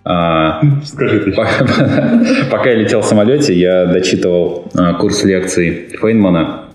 А, 0.06 0.62
Скажи 0.84 1.20
ты. 1.22 1.32
Пока, 1.34 1.66
пока 2.52 2.70
я 2.70 2.76
летел 2.76 3.02
в 3.02 3.06
самолете, 3.06 3.54
я 3.54 3.88
дочитывал 3.88 4.72
а, 4.78 4.94
курс 4.94 5.24
лекций 5.24 5.90
Фейнмана, 6.00 6.66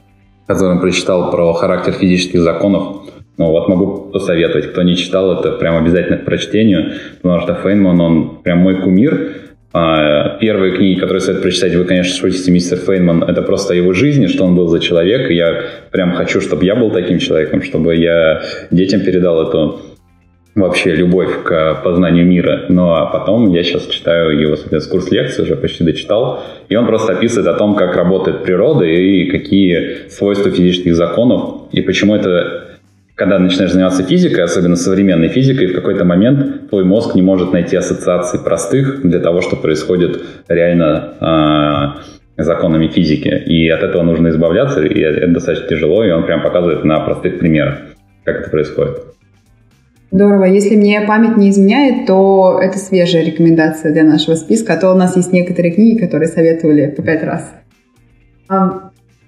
который 0.49 0.72
он 0.72 0.80
прочитал 0.80 1.30
про 1.30 1.53
характер 1.55 1.93
физических 1.93 2.41
законов. 2.41 2.97
Ну 3.38 3.47
вот 3.47 3.68
могу 3.68 4.11
посоветовать, 4.12 4.72
кто 4.72 4.82
не 4.82 4.97
читал, 4.97 5.32
это 5.38 5.53
прям 5.53 5.76
обязательно 5.76 6.18
к 6.18 6.24
прочтению, 6.26 6.93
потому 7.22 7.41
что 7.41 7.55
Фейнман, 7.55 7.99
он 8.01 8.43
прям 8.43 8.59
мой 8.59 8.82
кумир. 8.82 9.30
А, 9.72 10.38
Первые 10.40 10.74
книги, 10.74 10.98
которые 10.98 11.20
стоит 11.20 11.42
прочитать, 11.42 11.74
вы, 11.74 11.84
конечно, 11.84 12.14
шутите, 12.14 12.50
мистер 12.50 12.78
Фейнман, 12.78 13.22
это 13.22 13.42
просто 13.42 13.72
о 13.72 13.76
его 13.76 13.92
жизни, 13.92 14.26
что 14.26 14.44
он 14.44 14.56
был 14.56 14.66
за 14.66 14.80
человек, 14.80 15.30
я 15.30 15.62
прям 15.92 16.14
хочу, 16.14 16.40
чтобы 16.40 16.64
я 16.64 16.74
был 16.74 16.90
таким 16.90 17.18
человеком, 17.18 17.62
чтобы 17.62 17.94
я 17.94 18.42
детям 18.70 19.02
передал 19.02 19.48
эту 19.48 19.80
вообще 20.56 20.96
любовь 20.96 21.44
к 21.44 21.82
познанию 21.84 22.26
мира. 22.26 22.64
Ну 22.68 22.92
а 22.94 23.06
потом 23.06 23.52
я 23.52 23.62
сейчас 23.62 23.86
читаю 23.86 24.38
его, 24.38 24.56
соответственно, 24.56 25.00
курс 25.00 25.12
лекций, 25.12 25.44
уже 25.44 25.54
почти 25.54 25.84
дочитал, 25.84 26.42
и 26.68 26.74
он 26.74 26.86
просто 26.86 27.12
описывает 27.12 27.46
о 27.46 27.54
том, 27.54 27.76
как 27.76 27.94
работает 27.94 28.42
природа 28.42 28.84
и 28.84 29.30
какие 29.30 30.08
свойства 30.08 30.50
физических 30.50 30.96
законов, 30.96 31.68
и 31.70 31.80
почему 31.82 32.16
это 32.16 32.69
когда 33.20 33.38
начинаешь 33.38 33.72
заниматься 33.72 34.02
физикой, 34.02 34.44
особенно 34.44 34.76
современной 34.76 35.28
физикой, 35.28 35.66
в 35.66 35.74
какой-то 35.74 36.06
момент 36.06 36.70
твой 36.70 36.84
мозг 36.84 37.14
не 37.14 37.20
может 37.20 37.52
найти 37.52 37.76
ассоциаций 37.76 38.40
простых 38.40 39.02
для 39.02 39.20
того, 39.20 39.42
что 39.42 39.56
происходит 39.56 40.22
реально 40.48 41.12
а, 41.20 41.96
законами 42.38 42.88
физики. 42.88 43.28
И 43.28 43.68
от 43.68 43.82
этого 43.82 44.04
нужно 44.04 44.28
избавляться, 44.28 44.82
и 44.82 44.98
это 44.98 45.30
достаточно 45.34 45.68
тяжело, 45.68 46.02
и 46.02 46.10
он 46.10 46.24
прям 46.24 46.42
показывает 46.42 46.82
на 46.84 46.98
простых 47.00 47.38
примерах, 47.40 47.80
как 48.24 48.40
это 48.40 48.48
происходит. 48.48 49.02
Здорово. 50.10 50.44
Если 50.46 50.74
мне 50.76 51.02
память 51.02 51.36
не 51.36 51.50
изменяет, 51.50 52.06
то 52.06 52.58
это 52.62 52.78
свежая 52.78 53.22
рекомендация 53.22 53.92
для 53.92 54.04
нашего 54.04 54.34
списка, 54.34 54.72
а 54.72 54.76
то 54.78 54.92
у 54.92 54.96
нас 54.96 55.14
есть 55.16 55.30
некоторые 55.30 55.74
книги, 55.74 55.98
которые 55.98 56.28
советовали 56.28 56.86
по 56.86 57.02
пять 57.02 57.22
раз. 57.22 57.52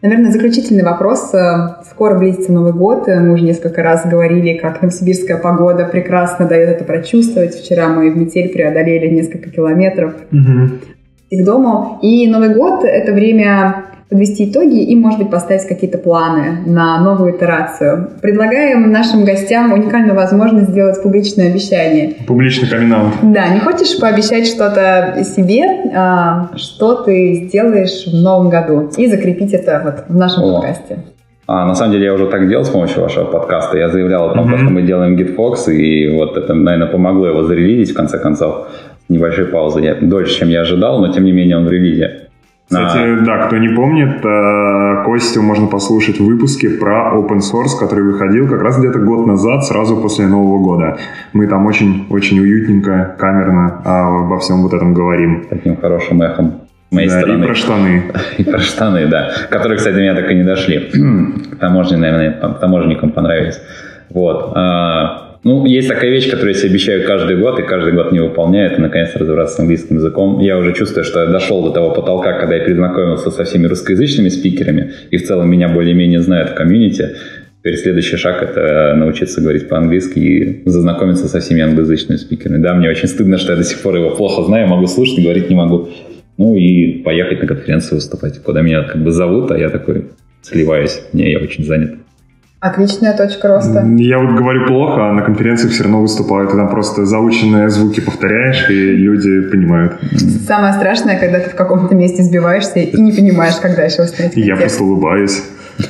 Наверное, 0.02 0.32
заключительный 0.32 0.82
вопрос. 0.82 1.32
Э, 1.32 1.76
Скоро 1.88 2.18
близится 2.18 2.52
Новый 2.52 2.72
год. 2.72 3.08
Э, 3.08 3.20
Мы 3.20 3.34
уже 3.34 3.44
несколько 3.44 3.84
раз 3.84 4.04
говорили, 4.04 4.58
как 4.58 4.82
новосибирская 4.82 5.36
погода 5.38 5.84
прекрасно 5.84 6.46
дает 6.46 6.68
это 6.70 6.84
прочувствовать. 6.84 7.54
Вчера 7.54 7.88
мы 7.88 8.10
в 8.10 8.16
метель 8.16 8.52
преодолели 8.52 9.08
несколько 9.14 9.48
километров 9.50 10.14
к 11.30 11.44
дому. 11.44 12.00
И 12.02 12.26
Новый 12.28 12.52
год— 12.52 12.84
это 12.84 13.12
время 13.12 13.84
подвести 14.12 14.50
итоги 14.50 14.82
и, 14.82 14.94
может 14.94 15.18
быть, 15.18 15.30
поставить 15.30 15.66
какие-то 15.66 15.96
планы 15.96 16.58
на 16.66 17.00
новую 17.02 17.34
итерацию. 17.34 18.10
Предлагаем 18.20 18.92
нашим 18.92 19.24
гостям 19.24 19.72
уникальную 19.72 20.14
возможность 20.14 20.68
сделать 20.68 21.02
публичное 21.02 21.50
обещание. 21.50 22.12
Публичный 22.26 22.68
камин 22.68 22.94
Да, 23.22 23.48
не 23.48 23.60
хочешь 23.60 23.98
пообещать 23.98 24.46
что-то 24.46 25.24
себе, 25.24 25.62
а, 25.96 26.50
что 26.56 27.02
ты 27.02 27.46
сделаешь 27.46 28.06
в 28.06 28.14
новом 28.22 28.50
году, 28.50 28.90
и 28.98 29.06
закрепить 29.06 29.54
это 29.54 29.80
вот 29.82 30.14
в 30.14 30.18
нашем 30.18 30.44
О. 30.44 30.60
подкасте? 30.60 30.98
А, 31.46 31.66
на 31.66 31.74
самом 31.74 31.92
деле 31.92 32.04
я 32.04 32.14
уже 32.14 32.26
так 32.26 32.48
делал 32.48 32.64
с 32.64 32.68
помощью 32.68 33.00
вашего 33.02 33.24
подкаста. 33.24 33.78
Я 33.78 33.88
заявлял 33.88 34.30
о 34.30 34.34
том, 34.34 34.46
Мгм. 34.46 34.58
что 34.58 34.70
мы 34.70 34.82
делаем 34.82 35.16
GitFox, 35.16 35.72
и 35.72 36.08
вот 36.14 36.36
это, 36.36 36.52
наверное, 36.52 36.88
помогло 36.88 37.28
его 37.28 37.42
зарелизить 37.44 37.94
в 37.94 37.96
конце 37.96 38.18
концов. 38.18 38.68
С 39.06 39.08
небольшой 39.08 39.46
паузой. 39.46 39.84
Я, 39.84 39.94
дольше, 39.94 40.38
чем 40.38 40.50
я 40.50 40.60
ожидал, 40.60 41.00
но 41.00 41.12
тем 41.12 41.24
не 41.24 41.32
менее 41.32 41.56
он 41.56 41.64
в 41.64 41.70
релизе. 41.70 42.28
Кстати, 42.72 42.98
А, 42.98 43.24
да, 43.24 43.38
кто 43.46 43.58
не 43.58 43.68
помнит, 43.68 44.24
э, 44.24 45.04
Костю 45.04 45.42
можно 45.42 45.66
послушать 45.66 46.18
в 46.20 46.24
выпуске 46.24 46.70
про 46.70 47.12
open 47.14 47.38
source, 47.40 47.78
который 47.78 48.04
выходил 48.04 48.48
как 48.48 48.62
раз 48.62 48.78
где-то 48.78 48.98
год 49.00 49.26
назад, 49.26 49.64
сразу 49.64 49.96
после 49.96 50.26
Нового 50.26 50.58
года. 50.62 50.96
Мы 51.32 51.46
там 51.46 51.66
очень-очень 51.66 52.40
уютненько, 52.40 53.14
камерно 53.18 53.82
а, 53.84 54.24
обо 54.24 54.38
всем 54.38 54.62
вот 54.62 54.72
этом 54.74 54.94
говорим. 54.94 55.44
таким 55.50 55.76
хорошим 55.76 56.22
эхом 56.22 56.54
моей 56.90 57.08
Да, 57.08 57.18
стороны. 57.20 57.42
и 57.44 57.46
про 57.46 57.54
штаны. 57.54 58.02
И 58.38 58.44
про 58.44 58.58
штаны, 58.60 59.06
да. 59.06 59.30
Которые, 59.50 59.76
кстати, 59.78 59.96
меня 59.96 60.14
так 60.14 60.30
и 60.30 60.34
не 60.34 60.44
дошли. 60.44 60.90
Таможни, 61.60 61.96
наверное, 61.96 62.32
там- 62.40 62.54
таможенникам 62.54 63.10
понравились. 63.10 63.60
Вот. 64.10 64.52
А, 64.56 65.31
Ну, 65.44 65.66
есть 65.66 65.88
такая 65.88 66.10
вещь, 66.10 66.30
которую 66.30 66.54
я 66.54 66.58
себе 66.58 66.70
обещаю 66.70 67.04
каждый 67.04 67.36
год, 67.36 67.58
и 67.58 67.62
каждый 67.62 67.92
год 67.92 68.12
не 68.12 68.20
выполняю, 68.20 68.70
это 68.70 68.80
наконец 68.80 69.10
разобраться 69.16 69.56
с 69.56 69.58
английским 69.58 69.96
языком. 69.96 70.38
Я 70.38 70.56
уже 70.56 70.72
чувствую, 70.72 71.04
что 71.04 71.24
я 71.24 71.26
дошел 71.26 71.64
до 71.64 71.70
того 71.70 71.90
потолка, 71.90 72.38
когда 72.38 72.54
я 72.54 72.64
перезнакомился 72.64 73.32
со 73.32 73.42
всеми 73.42 73.66
русскоязычными 73.66 74.28
спикерами, 74.28 74.92
и 75.10 75.16
в 75.16 75.26
целом 75.26 75.50
меня 75.50 75.68
более-менее 75.68 76.20
знают 76.20 76.50
в 76.50 76.54
комьюнити. 76.54 77.16
Теперь 77.58 77.76
следующий 77.76 78.16
шаг– 78.16 78.40
это 78.42 78.94
научиться 78.96 79.40
говорить 79.40 79.68
по-английски 79.68 80.18
и 80.18 80.62
зазнакомиться 80.68 81.26
со 81.26 81.40
всеми 81.40 81.62
англоязычными 81.62 82.18
спикерами. 82.18 82.62
Да, 82.62 82.74
мне 82.74 82.88
очень 82.88 83.08
стыдно, 83.08 83.38
что 83.38 83.52
я 83.52 83.58
до 83.58 83.64
сих 83.64 83.80
пор 83.80 83.96
его 83.96 84.10
плохо 84.10 84.42
знаю, 84.42 84.68
могу 84.68 84.86
слушать, 84.86 85.22
говорить 85.22 85.50
не 85.50 85.56
могу. 85.56 85.88
Ну 86.38 86.54
и 86.54 87.02
поехать 87.02 87.40
на 87.40 87.48
конференцию 87.48 87.96
выступать, 87.96 88.40
куда 88.42 88.62
меня 88.62 88.82
как 88.84 89.02
бы 89.02 89.10
зовут, 89.10 89.50
а 89.50 89.58
я 89.58 89.70
такой 89.70 90.06
сливаюсь. 90.42 91.02
Не, 91.12 91.30
я 91.30 91.38
очень 91.38 91.64
занят. 91.64 92.01
Отличная 92.62 93.12
точка 93.16 93.48
роста. 93.48 93.84
Я 93.96 94.20
вот 94.20 94.36
говорю 94.38 94.68
плохо, 94.68 95.10
а 95.10 95.12
на 95.12 95.22
конференциях 95.22 95.72
все 95.72 95.82
равно 95.82 96.00
выступаю. 96.00 96.46
Ты 96.46 96.54
там 96.54 96.68
просто 96.68 97.04
заученные 97.06 97.68
звуки 97.68 97.98
повторяешь, 97.98 98.70
и 98.70 98.92
люди 98.92 99.40
понимают. 99.50 99.94
Самое 100.46 100.72
страшное, 100.72 101.18
когда 101.18 101.40
ты 101.40 101.50
в 101.50 101.56
каком-то 101.56 101.96
месте 101.96 102.22
сбиваешься 102.22 102.78
и 102.78 103.00
не 103.00 103.10
понимаешь, 103.10 103.56
как 103.56 103.74
дальше 103.74 104.02
восстановить. 104.02 104.36
Я 104.36 104.54
просто 104.54 104.84
улыбаюсь. 104.84 105.42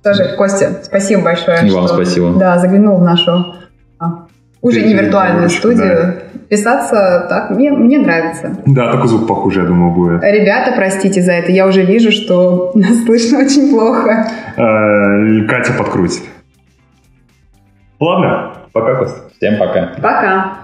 Что 0.00 0.12
же, 0.12 0.36
Костя, 0.36 0.80
спасибо 0.82 1.22
большое. 1.22 1.66
И 1.66 1.70
вам 1.70 1.88
спасибо. 1.88 2.34
Да, 2.38 2.58
заглянул 2.58 2.98
в 2.98 3.02
нашу 3.02 3.54
а, 3.98 4.26
уже 4.60 4.82
не 4.82 4.92
виртуальную 4.92 5.48
студию. 5.48 6.14
Писаться 6.48 7.26
так, 7.28 7.50
мне, 7.50 7.70
мне 7.70 7.98
нравится. 7.98 8.56
Да, 8.66 8.90
только 8.92 9.06
звук 9.08 9.26
похуже, 9.26 9.60
я 9.60 9.66
думаю, 9.66 9.92
будет. 9.92 10.22
Ребята, 10.22 10.72
простите 10.74 11.22
за 11.22 11.32
это, 11.32 11.52
я 11.52 11.66
уже 11.66 11.84
вижу, 11.84 12.10
что 12.10 12.72
нас 12.74 13.04
слышно 13.04 13.38
очень 13.40 13.70
плохо. 13.70 14.30
Э, 14.56 15.46
Катя 15.46 15.72
подкрутит. 15.76 16.22
Ладно, 18.00 18.58
Пока, 18.72 18.94
Костя. 18.94 19.20
Всем 19.36 19.58
пока. 19.58 19.86
Пока. 19.96 20.58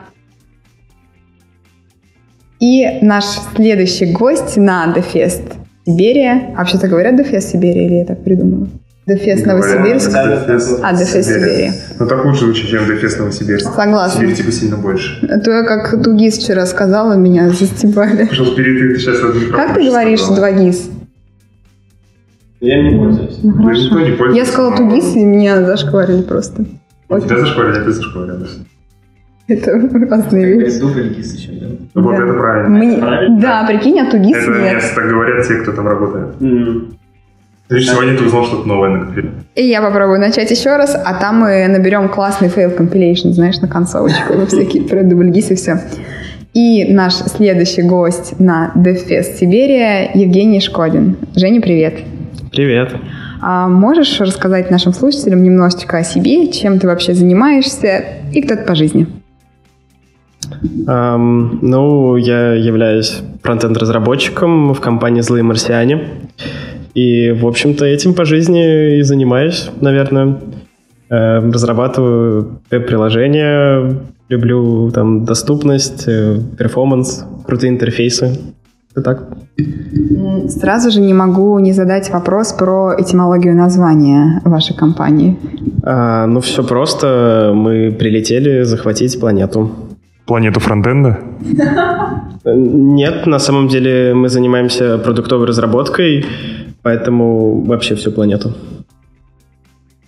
И 2.60 2.98
наш 3.02 3.24
следующий 3.56 4.12
гость 4.12 4.56
на 4.56 4.92
Дефест 4.92 5.56
Сибирия. 5.84 6.52
А 6.54 6.58
вообще-то 6.58 6.86
говорят 6.88 7.16
Дефест 7.16 7.50
Сибирия 7.50 7.86
или 7.86 7.94
я 7.94 8.04
так 8.04 8.22
придумала? 8.22 8.68
Дефес 9.06 9.44
Новосибирск. 9.44 10.10
А, 10.14 10.92
Дефес 10.96 11.26
Сибири. 11.26 11.70
Ну 12.00 12.06
так 12.06 12.24
лучше 12.24 12.44
звучит, 12.46 12.68
чем 12.70 12.86
Дефес 12.86 13.18
Новосибирск. 13.18 13.74
Согласна. 13.74 14.20
Сибирь 14.20 14.34
типа 14.36 14.50
сильно 14.52 14.76
больше. 14.76 15.26
А 15.28 15.38
то 15.40 15.50
я 15.50 15.62
как 15.64 16.02
Тугис 16.02 16.38
вчера 16.38 16.64
сказала, 16.64 17.14
меня 17.14 17.50
застебали. 17.50 18.24
Пожалуйста, 18.26 18.56
перед 18.56 18.94
ты 18.94 18.98
сейчас 18.98 19.18
Как 19.54 19.74
ты 19.74 19.88
говоришь 19.88 20.20
сказала. 20.22 20.36
Двагис? 20.52 20.88
Я 22.60 22.82
не 22.82 22.96
пользуюсь. 22.96 23.38
Ну, 23.42 23.52
Да 23.52 23.62
хорошо. 23.62 23.82
никто 23.82 24.00
не 24.00 24.12
пользуется. 24.16 24.36
Я 24.38 24.44
сказала 24.46 24.76
Тугис, 24.76 25.16
и 25.16 25.24
меня 25.24 25.66
зашкварили 25.66 26.22
просто. 26.22 26.64
Тебя 26.64 27.38
зашкварили, 27.38 27.78
а 27.80 27.84
ты 27.84 27.92
зашкварила. 27.92 28.46
Это 29.46 29.72
разные 30.08 30.46
вещи. 30.60 30.80
Вот 31.94 32.16
Да. 32.16 32.24
это 32.24 32.32
правильно. 32.32 32.68
Мы- 32.70 32.96
Правильно? 32.98 33.40
Да, 33.40 33.66
прикинь, 33.66 34.00
а 34.00 34.10
2ГИС 34.10 34.34
Это 34.38 34.50
нет. 34.52 34.74
место 34.76 34.94
так 34.94 35.08
говорят 35.10 35.46
те, 35.46 35.56
кто 35.56 35.72
там 35.72 35.86
работает. 35.86 36.28
Значит, 37.68 37.88
сегодня 37.88 38.18
ты 38.18 38.24
узнал 38.24 38.44
что-то 38.44 38.68
новое 38.68 38.90
на 38.90 39.04
конференции. 39.06 39.40
И 39.54 39.62
я 39.64 39.80
попробую 39.80 40.20
начать 40.20 40.50
еще 40.50 40.76
раз, 40.76 40.94
а 40.94 41.14
там 41.14 41.40
мы 41.40 41.66
наберем 41.66 42.10
классный 42.10 42.50
fail 42.50 42.70
compilation, 42.70 43.32
знаешь, 43.32 43.58
на 43.60 43.68
концовочку, 43.68 44.34
во 44.34 44.44
всякие 44.44 44.82
про 44.82 45.02
ДубльГИС 45.02 45.50
и 45.50 45.54
все. 45.54 45.80
И 46.52 46.92
наш 46.92 47.14
следующий 47.14 47.82
гость 47.82 48.38
на 48.38 48.70
DevFest 48.76 49.38
Siberia 49.38 50.10
Евгений 50.14 50.60
Шкодин. 50.60 51.16
Женя, 51.34 51.62
привет. 51.62 52.00
Привет. 52.52 52.94
А 53.40 53.66
можешь 53.68 54.20
рассказать 54.20 54.70
нашим 54.70 54.92
слушателям 54.92 55.42
немножечко 55.42 55.98
о 55.98 56.04
себе, 56.04 56.52
чем 56.52 56.78
ты 56.78 56.86
вообще 56.86 57.14
занимаешься 57.14 58.04
и 58.32 58.42
кто 58.42 58.56
ты 58.56 58.62
по 58.64 58.74
жизни? 58.74 59.06
Ам, 60.86 61.60
ну, 61.62 62.16
я 62.16 62.52
являюсь 62.52 63.22
фронтенд-разработчиком 63.42 64.74
в 64.74 64.80
компании 64.80 65.22
«Злые 65.22 65.42
марсиане». 65.42 66.08
И, 66.94 67.32
в 67.32 67.46
общем-то, 67.46 67.84
этим 67.84 68.14
по 68.14 68.24
жизни 68.24 68.98
и 68.98 69.02
занимаюсь, 69.02 69.70
наверное. 69.80 70.38
Э, 71.10 71.38
разрабатываю 71.38 72.60
веб-приложения, 72.70 74.00
люблю 74.28 74.90
там 74.90 75.24
доступность, 75.24 76.04
э, 76.08 76.38
перформанс, 76.58 77.24
крутые 77.46 77.70
интерфейсы. 77.70 78.38
Это 78.92 79.02
так. 79.02 79.28
Сразу 80.48 80.90
же 80.90 81.00
не 81.00 81.12
могу 81.12 81.58
не 81.58 81.72
задать 81.72 82.10
вопрос 82.10 82.52
про 82.52 82.94
этимологию 82.96 83.54
названия 83.54 84.40
вашей 84.44 84.76
компании. 84.76 85.36
А, 85.82 86.26
ну, 86.26 86.40
все 86.40 86.62
просто. 86.62 87.52
Мы 87.54 87.90
прилетели 87.92 88.62
захватить 88.62 89.18
планету. 89.20 89.70
Планету 90.26 90.60
фронтенда? 90.60 91.18
Э, 92.44 92.54
Нет, 92.54 93.26
на 93.26 93.38
самом 93.38 93.68
деле 93.68 94.14
мы 94.14 94.28
занимаемся 94.28 94.98
продуктовой 94.98 95.46
разработкой, 95.46 96.24
поэтому 96.84 97.64
вообще 97.64 97.96
всю 97.96 98.12
планету. 98.12 98.52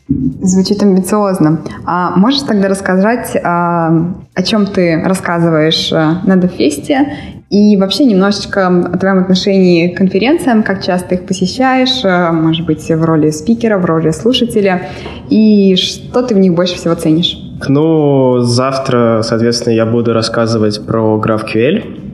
Звучит 0.08 0.80
амбициозно. 0.82 1.62
А 1.84 2.16
можешь 2.16 2.42
тогда 2.42 2.68
рассказать, 2.68 3.36
а, 3.42 3.90
о 4.34 4.42
чем 4.44 4.66
ты 4.66 5.02
рассказываешь 5.02 5.92
а, 5.92 6.20
на 6.24 6.36
Дефесте 6.36 7.12
и 7.50 7.76
вообще 7.76 8.04
немножечко 8.04 8.68
о 8.68 8.98
твоем 8.98 9.18
отношении 9.18 9.88
к 9.88 9.96
конференциям, 9.96 10.62
как 10.62 10.84
часто 10.84 11.16
их 11.16 11.26
посещаешь, 11.26 12.04
а, 12.04 12.30
может 12.30 12.66
быть, 12.66 12.88
в 12.88 13.04
роли 13.04 13.30
спикера, 13.30 13.78
в 13.78 13.84
роли 13.84 14.10
слушателя, 14.12 14.82
и 15.28 15.74
что 15.74 16.22
ты 16.22 16.36
в 16.36 16.38
них 16.38 16.54
больше 16.54 16.76
всего 16.76 16.94
ценишь? 16.94 17.36
Ну, 17.66 18.38
завтра, 18.42 19.22
соответственно, 19.24 19.74
я 19.74 19.86
буду 19.86 20.12
рассказывать 20.12 20.86
про 20.86 21.20
GraphQL, 21.20 22.05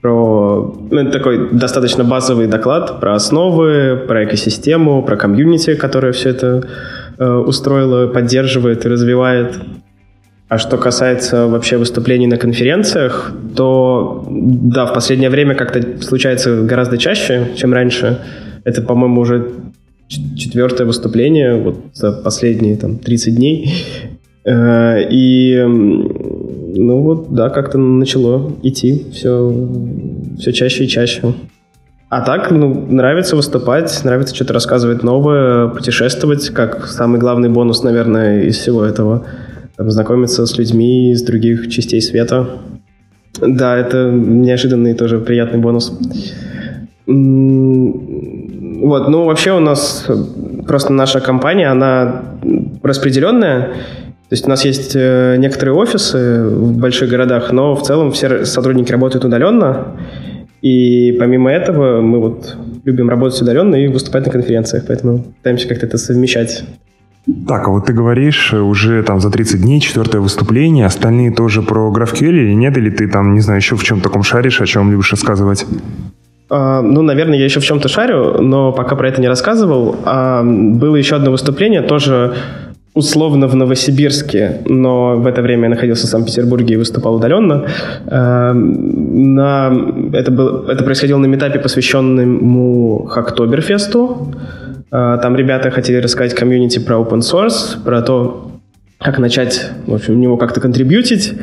про 0.00 0.76
ну, 0.90 1.10
такой 1.10 1.50
достаточно 1.50 2.04
базовый 2.04 2.46
доклад 2.46 3.00
про 3.00 3.14
основы, 3.14 3.96
про 4.06 4.24
экосистему, 4.24 5.02
про 5.02 5.16
комьюнити, 5.16 5.74
которое 5.74 6.12
все 6.12 6.30
это 6.30 6.68
э, 7.18 7.28
устроило, 7.28 8.06
поддерживает 8.06 8.84
и 8.84 8.88
развивает. 8.88 9.58
А 10.48 10.56
что 10.56 10.78
касается 10.78 11.46
вообще 11.46 11.76
выступлений 11.76 12.26
на 12.26 12.38
конференциях, 12.38 13.32
то 13.54 14.26
да, 14.30 14.86
в 14.86 14.94
последнее 14.94 15.28
время 15.28 15.54
как-то 15.54 16.00
случается 16.00 16.62
гораздо 16.62 16.96
чаще, 16.96 17.48
чем 17.56 17.74
раньше. 17.74 18.18
Это, 18.64 18.80
по-моему, 18.80 19.20
уже 19.20 19.50
четвертое 20.08 20.86
выступление 20.86 21.56
вот 21.56 21.76
за 21.92 22.12
последние 22.12 22.76
там 22.76 22.98
30 22.98 23.34
дней. 23.34 23.74
Э, 24.44 25.02
И 25.10 25.56
ну 26.78 27.02
вот, 27.02 27.34
да, 27.34 27.50
как-то 27.50 27.78
начало 27.78 28.52
идти 28.62 29.06
все, 29.12 29.68
все 30.38 30.52
чаще 30.52 30.84
и 30.84 30.88
чаще. 30.88 31.34
А 32.10 32.22
так, 32.22 32.50
ну, 32.50 32.86
нравится 32.88 33.36
выступать, 33.36 34.00
нравится 34.02 34.34
что-то 34.34 34.54
рассказывать 34.54 35.02
новое, 35.02 35.68
путешествовать, 35.68 36.48
как 36.50 36.86
самый 36.86 37.20
главный 37.20 37.50
бонус, 37.50 37.82
наверное, 37.82 38.44
из 38.44 38.56
всего 38.56 38.82
этого. 38.82 39.26
Там, 39.76 39.90
знакомиться 39.90 40.46
с 40.46 40.56
людьми 40.56 41.12
из 41.12 41.22
других 41.22 41.68
частей 41.68 42.00
света. 42.00 42.48
Да, 43.40 43.76
это 43.76 44.10
неожиданный 44.10 44.94
тоже 44.94 45.18
приятный 45.18 45.58
бонус. 45.58 45.98
Вот, 47.06 49.08
ну, 49.08 49.24
вообще 49.24 49.52
у 49.52 49.60
нас 49.60 50.06
просто 50.66 50.94
наша 50.94 51.20
компания, 51.20 51.68
она 51.68 52.22
распределенная. 52.82 53.74
То 54.28 54.34
есть 54.34 54.44
у 54.44 54.50
нас 54.50 54.64
есть 54.64 54.92
э, 54.94 55.36
некоторые 55.38 55.74
офисы 55.74 56.44
в 56.44 56.76
больших 56.76 57.08
городах, 57.08 57.50
но 57.50 57.74
в 57.74 57.82
целом 57.82 58.12
все 58.12 58.44
сотрудники 58.44 58.92
работают 58.92 59.24
удаленно. 59.24 59.96
И 60.60 61.16
помимо 61.18 61.50
этого 61.50 62.02
мы 62.02 62.20
вот 62.20 62.56
любим 62.84 63.08
работать 63.08 63.40
удаленно 63.40 63.74
и 63.76 63.88
выступать 63.88 64.26
на 64.26 64.32
конференциях, 64.32 64.84
поэтому 64.86 65.20
пытаемся 65.20 65.68
как-то 65.68 65.86
это 65.86 65.96
совмещать. 65.96 66.64
Так, 67.46 67.68
а 67.68 67.70
вот 67.70 67.86
ты 67.86 67.92
говоришь 67.92 68.52
э, 68.52 68.58
уже 68.58 69.02
там 69.02 69.20
за 69.20 69.30
30 69.30 69.62
дней, 69.62 69.80
четвертое 69.80 70.20
выступление, 70.20 70.84
остальные 70.84 71.32
тоже 71.32 71.62
про 71.62 71.90
GraphQL 71.90 72.28
или 72.28 72.52
нет? 72.52 72.76
Или 72.76 72.90
ты 72.90 73.08
там, 73.08 73.34
не 73.34 73.40
знаю, 73.40 73.60
еще 73.60 73.76
в 73.76 73.84
чем 73.84 74.00
таком 74.00 74.22
шаришь, 74.22 74.60
о 74.60 74.66
чем 74.66 74.90
любишь 74.90 75.10
рассказывать? 75.10 75.66
А, 76.50 76.80
ну, 76.80 77.02
наверное, 77.02 77.38
я 77.38 77.44
еще 77.44 77.60
в 77.60 77.64
чем-то 77.64 77.88
шарю, 77.88 78.40
но 78.40 78.72
пока 78.72 78.96
про 78.96 79.08
это 79.08 79.20
не 79.20 79.28
рассказывал. 79.28 79.96
А, 80.04 80.42
было 80.42 80.96
еще 80.96 81.16
одно 81.16 81.30
выступление, 81.30 81.82
тоже 81.82 82.34
условно 82.94 83.46
в 83.46 83.54
Новосибирске, 83.54 84.62
но 84.66 85.16
в 85.16 85.26
это 85.26 85.42
время 85.42 85.64
я 85.64 85.68
находился 85.70 86.06
в 86.06 86.10
Санкт-Петербурге 86.10 86.74
и 86.74 86.76
выступал 86.76 87.16
удаленно. 87.16 87.66
А, 88.06 88.52
на, 88.52 89.72
это, 90.12 90.30
было, 90.30 90.70
это 90.70 90.84
происходило 90.84 91.18
на 91.18 91.26
метапе, 91.26 91.58
посвященному 91.58 93.04
Хактоберфесту. 93.04 94.34
А, 94.90 95.18
там 95.18 95.36
ребята 95.36 95.70
хотели 95.70 95.98
рассказать 95.98 96.34
комьюнити 96.34 96.78
про 96.78 96.96
open 96.96 97.20
source, 97.20 97.82
про 97.84 98.02
то, 98.02 98.50
как 98.98 99.18
начать, 99.18 99.70
в 99.86 99.94
общем, 99.94 100.14
в 100.14 100.18
него 100.18 100.36
как-то 100.36 100.60
контрибьютить, 100.60 101.34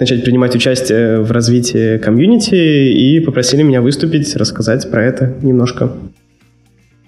начать 0.00 0.24
принимать 0.24 0.56
участие 0.56 1.20
в 1.20 1.30
развитии 1.30 1.98
комьюнити 1.98 2.54
и 2.54 3.20
попросили 3.20 3.62
меня 3.62 3.80
выступить, 3.80 4.34
рассказать 4.36 4.90
про 4.90 5.04
это 5.04 5.34
немножко. 5.42 5.92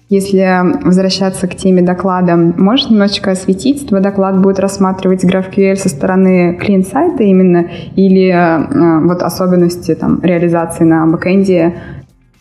Если 0.09 0.45
возвращаться 0.85 1.47
к 1.47 1.55
теме 1.55 1.81
доклада, 1.81 2.35
можешь 2.35 2.89
немножечко 2.89 3.31
осветить? 3.31 3.87
Твой 3.87 4.01
доклад 4.01 4.41
будет 4.41 4.59
рассматривать 4.59 5.23
GraphQL 5.23 5.75
со 5.75 5.89
стороны 5.89 6.55
клиент-сайта 6.61 7.23
именно 7.23 7.67
или 7.95 8.27
э, 8.29 8.99
вот 9.07 9.21
особенности 9.23 9.95
там, 9.95 10.19
реализации 10.21 10.83
на 10.83 11.07
бэкэнде 11.07 11.73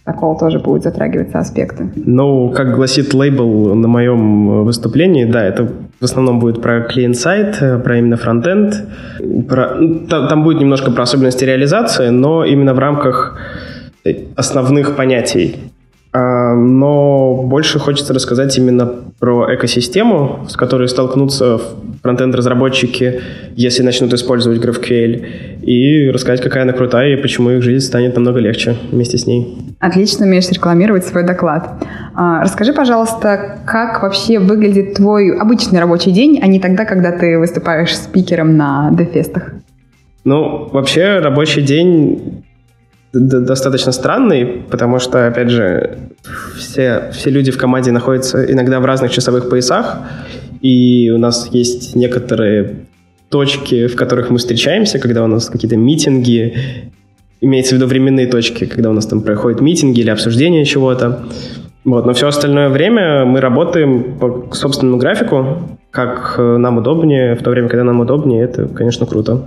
такого 0.05 0.39
тоже 0.39 0.59
будут 0.59 0.83
затрагиваться 0.83 1.39
аспекты? 1.39 1.89
Ну, 1.95 2.51
как 2.51 2.75
гласит 2.75 3.15
лейбл 3.15 3.75
на 3.75 3.89
моем 3.89 4.65
выступлении, 4.65 5.25
да, 5.25 5.45
это 5.45 5.71
в 6.01 6.05
основном 6.05 6.41
будет 6.41 6.61
про 6.61 6.81
клиент-сайт, 6.81 7.59
э, 7.63 7.79
про 7.79 7.99
именно 7.99 8.17
фронтенд. 8.17 8.75
Про, 9.49 9.77
ну, 9.79 10.07
та- 10.09 10.27
там 10.29 10.43
будет 10.43 10.61
немножко 10.61 10.91
про 10.91 11.05
особенности 11.05 11.45
реализации, 11.45 12.09
но 12.09 12.45
именно 12.45 12.75
в 12.75 12.79
рамках 12.81 13.39
э, 14.05 14.11
основных 14.37 14.97
понятий. 14.97 15.72
А, 16.13 16.55
Но 16.55 17.43
больше 17.45 17.79
хочется 17.79 18.13
рассказать 18.13 18.57
именно 18.59 18.87
про 19.19 19.55
экосистему, 19.55 20.47
с 20.49 20.57
которой 20.57 20.89
столкнутся 20.89 21.59
фронтенд-разработчики, 22.03 23.21
если 23.55 23.83
начнут 23.83 24.13
использовать 24.13 24.63
GraphQL, 24.63 25.63
и 25.63 26.11
рассказать, 26.11 26.43
какая 26.43 26.65
она 26.65 26.73
крутая 26.73 27.17
и 27.17 27.23
почему 27.23 27.51
их 27.51 27.63
жизнь 27.63 27.87
станет 27.87 28.15
намного 28.17 28.41
легче 28.41 28.77
вместе 28.91 29.17
с 29.17 29.27
ней. 29.27 29.57
Отлично 29.79 30.27
умеешь 30.27 30.51
рекламировать 30.51 31.05
свой 31.07 31.25
доклад. 31.25 31.71
А, 32.15 32.43
Расскажи, 32.43 32.73
пожалуйста, 32.73 33.61
как 33.65 34.03
вообще 34.03 34.39
выглядит 34.39 34.95
твой 34.95 35.39
обычный 35.39 35.81
рабочий 35.81 36.11
день, 36.11 36.41
а 36.43 36.47
не 36.47 36.59
тогда, 36.61 36.85
когда 36.85 37.13
ты 37.13 37.39
выступаешь 37.39 37.97
спикером 37.97 38.57
на 38.57 38.91
дефестах? 38.93 39.53
Ну, 40.25 40.69
вообще 40.73 41.21
рабочий 41.21 41.63
день 41.63 42.45
достаточно 43.13 43.93
странный, 43.93 44.65
потому 44.71 44.99
что, 44.99 45.27
опять 45.27 45.51
же, 45.51 45.99
все, 46.57 47.11
все 47.13 47.31
люди 47.31 47.51
в 47.51 47.59
команде 47.59 47.93
находятся 47.93 48.51
иногда 48.51 48.81
в 48.81 48.85
разных 48.85 49.11
часовых 49.11 49.49
поясах, 49.51 49.99
и 50.61 51.11
у 51.11 51.19
нас 51.19 51.49
есть 51.53 51.95
некоторые 51.95 52.87
точки, 53.29 53.87
в 53.87 53.97
которых 53.97 54.31
мы 54.31 54.39
встречаемся, 54.39 54.99
когда 54.99 55.25
у 55.25 55.27
нас 55.27 55.49
какие-то 55.49 55.77
митинги, 55.77 56.55
имеется 57.41 57.75
в 57.75 57.79
виду 57.79 57.87
временные 57.87 58.27
точки, 58.27 58.67
когда 58.67 58.91
у 58.91 58.93
нас 58.93 59.07
там 59.07 59.21
проходят 59.23 59.61
митинги 59.61 60.01
или 60.01 60.11
обсуждение 60.11 60.65
чего-то. 60.65 61.25
Вот, 61.85 62.07
но 62.07 62.13
все 62.13 62.29
остальное 62.29 62.69
время 62.69 63.25
мы 63.25 63.41
работаем 63.41 64.19
по 64.19 64.55
собственному 64.55 64.99
графику, 64.99 65.59
как 65.91 66.37
э, 66.39 66.57
нам 66.57 66.79
удобнее, 66.79 67.35
в 67.35 67.43
то 67.43 67.51
время, 67.51 67.69
когда 67.69 67.83
нам 67.83 68.01
удобнее, 68.01 68.45
это, 68.45 68.69
конечно, 68.69 69.05
круто. 69.05 69.43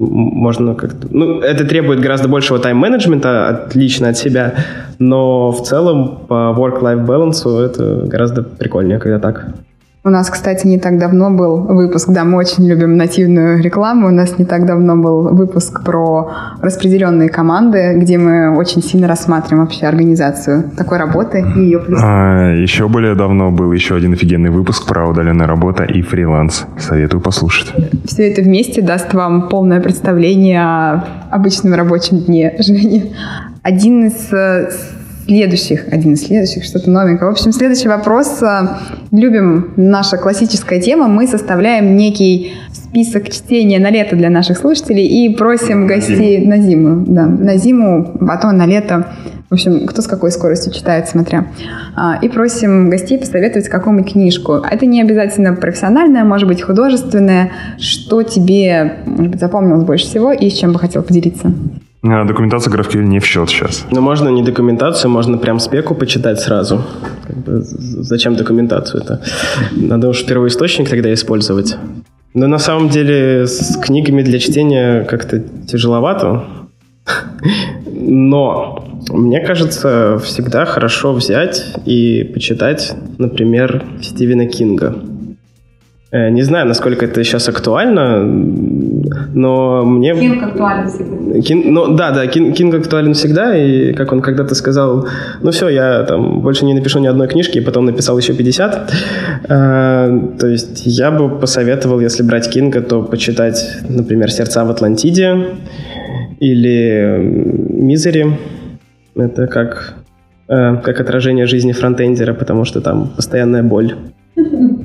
Можно 0.00 0.74
как-то... 0.74 1.08
Ну, 1.10 1.40
это 1.40 1.66
требует 1.66 2.00
гораздо 2.00 2.26
большего 2.26 2.58
тайм-менеджмента 2.58 3.48
отлично 3.48 4.08
от 4.08 4.16
себя, 4.16 4.54
но 4.98 5.52
в 5.52 5.62
целом 5.62 6.20
по 6.26 6.54
work-life 6.56 7.04
balance 7.04 7.46
это 7.60 8.06
гораздо 8.06 8.42
прикольнее, 8.42 8.98
когда 8.98 9.18
так. 9.18 9.48
У 10.02 10.08
нас, 10.08 10.30
кстати, 10.30 10.66
не 10.66 10.78
так 10.78 10.98
давно 10.98 11.30
был 11.30 11.58
выпуск, 11.58 12.08
да, 12.08 12.24
мы 12.24 12.38
очень 12.38 12.66
любим 12.66 12.96
нативную 12.96 13.62
рекламу, 13.62 14.06
у 14.06 14.10
нас 14.10 14.38
не 14.38 14.46
так 14.46 14.64
давно 14.64 14.96
был 14.96 15.34
выпуск 15.34 15.84
про 15.84 16.30
распределенные 16.62 17.28
команды, 17.28 17.92
где 17.96 18.16
мы 18.16 18.56
очень 18.56 18.82
сильно 18.82 19.06
рассматриваем 19.06 19.66
вообще 19.66 19.86
организацию 19.86 20.70
такой 20.74 20.96
работы 20.96 21.44
и 21.54 21.60
ее 21.60 21.80
плюсы. 21.80 22.02
А, 22.02 22.54
еще 22.54 22.88
более 22.88 23.14
давно 23.14 23.50
был 23.50 23.72
еще 23.72 23.94
один 23.94 24.14
офигенный 24.14 24.48
выпуск 24.48 24.86
про 24.86 25.06
удаленная 25.06 25.46
работа 25.46 25.84
и 25.84 26.00
фриланс. 26.00 26.64
Советую 26.78 27.20
послушать. 27.20 27.70
Все 28.06 28.30
это 28.30 28.40
вместе 28.40 28.80
даст 28.80 29.12
вам 29.12 29.50
полное 29.50 29.82
представление 29.82 30.62
о 30.62 31.04
обычном 31.30 31.74
рабочем 31.74 32.20
дне 32.20 32.54
Жени. 32.58 33.12
Один 33.62 34.06
из 34.06 34.32
э, 34.32 34.70
следующих, 35.24 35.86
один 35.90 36.14
из 36.14 36.26
следующих, 36.26 36.64
что-то 36.64 36.90
новенькое. 36.90 37.30
В 37.30 37.32
общем, 37.34 37.52
следующий 37.52 37.88
вопрос. 37.88 38.40
Любим 39.10 39.72
наша 39.76 40.16
классическая 40.16 40.80
тема. 40.80 41.08
Мы 41.08 41.26
составляем 41.26 41.96
некий 41.96 42.52
список 42.72 43.30
чтения 43.30 43.78
на 43.78 43.90
лето 43.90 44.16
для 44.16 44.30
наших 44.30 44.58
слушателей 44.58 45.06
и 45.06 45.34
просим 45.34 45.86
гостей 45.86 46.44
на 46.46 46.58
зиму. 46.58 47.04
Да, 47.06 47.26
на 47.26 47.56
зиму, 47.56 48.18
потом 48.26 48.56
на 48.56 48.66
лето. 48.66 49.06
В 49.48 49.54
общем, 49.54 49.86
кто 49.86 50.00
с 50.00 50.06
какой 50.06 50.30
скоростью 50.30 50.72
читает, 50.72 51.08
смотря. 51.08 51.46
А, 51.96 52.18
и 52.22 52.28
просим 52.28 52.88
гостей 52.88 53.18
посоветовать 53.18 53.68
какую-нибудь 53.68 54.12
книжку. 54.12 54.52
Это 54.54 54.86
не 54.86 55.02
обязательно 55.02 55.54
профессиональная, 55.54 56.22
может 56.22 56.46
быть, 56.46 56.62
художественная. 56.62 57.50
Что 57.78 58.22
тебе, 58.22 58.98
может 59.06 59.32
быть, 59.32 59.40
запомнилось 59.40 59.84
больше 59.84 60.06
всего 60.06 60.32
и 60.32 60.48
с 60.50 60.52
чем 60.52 60.72
бы 60.72 60.78
хотел 60.78 61.02
поделиться? 61.02 61.52
А, 62.02 62.24
документация 62.24 62.72
GraphQL 62.72 63.02
не 63.02 63.18
в 63.18 63.26
счет 63.26 63.50
сейчас. 63.50 63.86
Ну, 63.90 64.00
можно 64.00 64.30
не 64.30 64.42
документацию, 64.42 65.10
можно 65.10 65.36
прям 65.36 65.60
спеку 65.60 65.94
почитать 65.94 66.40
сразу. 66.40 66.82
Как 67.26 67.36
бы, 67.36 67.60
зачем 67.60 68.36
документацию 68.36 69.02
это? 69.02 69.20
Надо 69.72 70.08
уж 70.08 70.24
первоисточник 70.24 70.88
тогда 70.88 71.12
использовать. 71.12 71.76
Но 72.32 72.46
на 72.46 72.58
самом 72.58 72.88
деле 72.88 73.46
с 73.46 73.76
книгами 73.76 74.22
для 74.22 74.38
чтения 74.38 75.04
как-то 75.04 75.40
тяжеловато. 75.66 76.44
Но 77.92 78.84
мне 79.10 79.40
кажется, 79.40 80.18
всегда 80.24 80.64
хорошо 80.64 81.12
взять 81.12 81.66
и 81.84 82.24
почитать, 82.32 82.94
например, 83.18 83.84
Стивена 84.00 84.46
Кинга. 84.46 84.94
Э, 86.12 86.30
не 86.30 86.42
знаю, 86.42 86.66
насколько 86.66 87.04
это 87.04 87.22
сейчас 87.24 87.48
актуально, 87.48 88.24
но 89.34 89.84
мне... 89.84 90.14
Кинг 90.14 90.42
актуален 90.42 90.88
всегда. 90.88 91.40
Кин... 91.40 91.72
Ну, 91.72 91.94
да, 91.94 92.10
да, 92.10 92.26
Кин... 92.26 92.52
Кинг 92.52 92.74
актуален 92.74 93.14
всегда, 93.14 93.56
и 93.56 93.92
как 93.92 94.12
он 94.12 94.20
когда-то 94.20 94.54
сказал, 94.54 95.06
ну 95.42 95.50
все, 95.50 95.68
я 95.68 96.02
там 96.04 96.40
больше 96.40 96.64
не 96.64 96.74
напишу 96.74 97.00
ни 97.00 97.06
одной 97.06 97.28
книжки, 97.28 97.58
и 97.58 97.60
потом 97.60 97.86
написал 97.86 98.18
еще 98.18 98.34
50. 98.34 98.92
А, 99.48 100.28
то 100.38 100.46
есть 100.46 100.82
я 100.86 101.10
бы 101.10 101.38
посоветовал, 101.38 102.00
если 102.00 102.22
брать 102.22 102.50
Кинга, 102.50 102.80
то 102.80 103.02
почитать, 103.02 103.78
например, 103.88 104.30
«Сердца 104.30 104.64
в 104.64 104.70
Атлантиде» 104.70 105.46
или 106.38 107.18
«Мизери». 107.70 108.38
Это 109.16 109.46
как, 109.46 109.94
э, 110.48 110.76
как 110.76 111.00
отражение 111.00 111.46
жизни 111.46 111.72
фронтендера, 111.72 112.32
потому 112.32 112.64
что 112.64 112.80
там 112.80 113.10
постоянная 113.16 113.62
боль. 113.62 113.94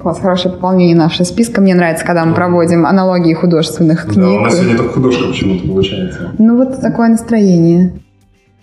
Класс, 0.06 0.20
хорошее 0.20 0.54
пополнение 0.54 0.96
нашего 0.96 1.24
списка. 1.24 1.62
Мне 1.62 1.74
нравится, 1.74 2.06
когда 2.06 2.26
мы 2.26 2.36
проводим 2.36 2.86
аналогии 2.86 3.34
художественных 3.34 4.04
книг. 4.04 4.18
Да, 4.18 4.32
у 4.34 4.40
нас 4.42 4.54
сегодня 4.54 4.78
только 4.78 4.94
художка 4.94 5.30
почему-то 5.30 5.68
получается. 5.68 6.32
Ну 6.38 6.58
вот 6.58 6.80
такое 6.80 7.08
настроение. 7.08 7.94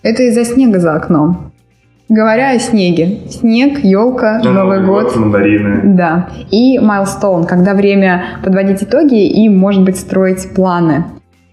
Это 0.05 0.22
из-за 0.22 0.45
снега 0.45 0.78
за 0.78 0.95
окном. 0.95 1.51
Говоря 2.09 2.51
о 2.51 2.61
снеге. 2.61 3.22
Снег, 3.28 3.82
елка, 3.82 4.40
да, 4.40 4.53
Новый, 4.53 4.78
Новый 4.78 4.86
год. 4.86 5.05
год. 5.07 5.16
Мандарины. 5.16 5.80
Да. 5.97 6.28
И 6.53 6.78
майлстоун, 6.78 7.43
когда 7.43 7.74
время 7.74 8.22
подводить 8.45 8.84
итоги 8.84 9.26
и, 9.26 9.49
может 9.49 9.82
быть, 9.82 9.97
строить 9.97 10.49
планы. 10.55 11.07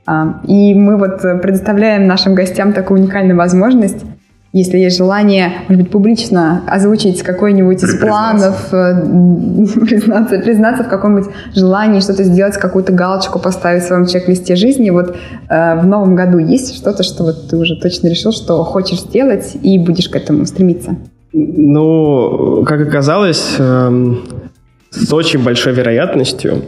А, 0.06 0.40
и 0.46 0.76
мы 0.76 1.00
вот 1.00 1.20
предоставляем 1.42 2.06
нашим 2.06 2.36
гостям 2.36 2.74
такую 2.74 3.02
уникальную 3.02 3.36
возможность 3.36 4.06
если 4.52 4.80
есть 4.80 4.98
желание, 4.98 5.52
может 5.68 5.84
быть, 5.84 5.92
публично 5.92 6.64
озвучить 6.68 7.22
какой-нибудь 7.22 7.84
из 7.84 8.00
планов, 8.00 8.74
э, 8.74 8.96
признаться, 9.86 10.40
признаться 10.40 10.84
в 10.84 10.90
каком-нибудь 10.90 11.32
желании 11.54 12.00
что-то 12.00 12.24
сделать, 12.24 12.58
какую-то 12.58 12.92
галочку 12.92 13.40
поставить 13.40 13.84
в 13.84 13.88
своем 13.88 14.08
чек-листе 14.08 14.56
жизни, 14.56 14.90
вот 14.90 15.16
э, 15.50 15.80
в 15.80 15.86
новом 15.86 16.16
году 16.16 16.40
есть 16.40 16.76
что-то, 16.76 17.04
что 17.04 17.26
вот 17.26 17.48
ты 17.48 17.58
уже 17.58 17.80
точно 17.80 18.08
решил, 18.08 18.32
что 18.32 18.64
хочешь 18.64 19.02
сделать 19.02 19.56
и 19.62 19.78
будешь 19.78 20.10
к 20.10 20.16
этому 20.16 20.46
стремиться? 20.46 20.96
Ну, 21.32 22.64
как 22.66 22.82
оказалось, 22.82 23.56
э, 23.60 24.14
с 24.90 25.14
очень 25.14 25.44
большой 25.44 25.74
вероятностью 25.74 26.64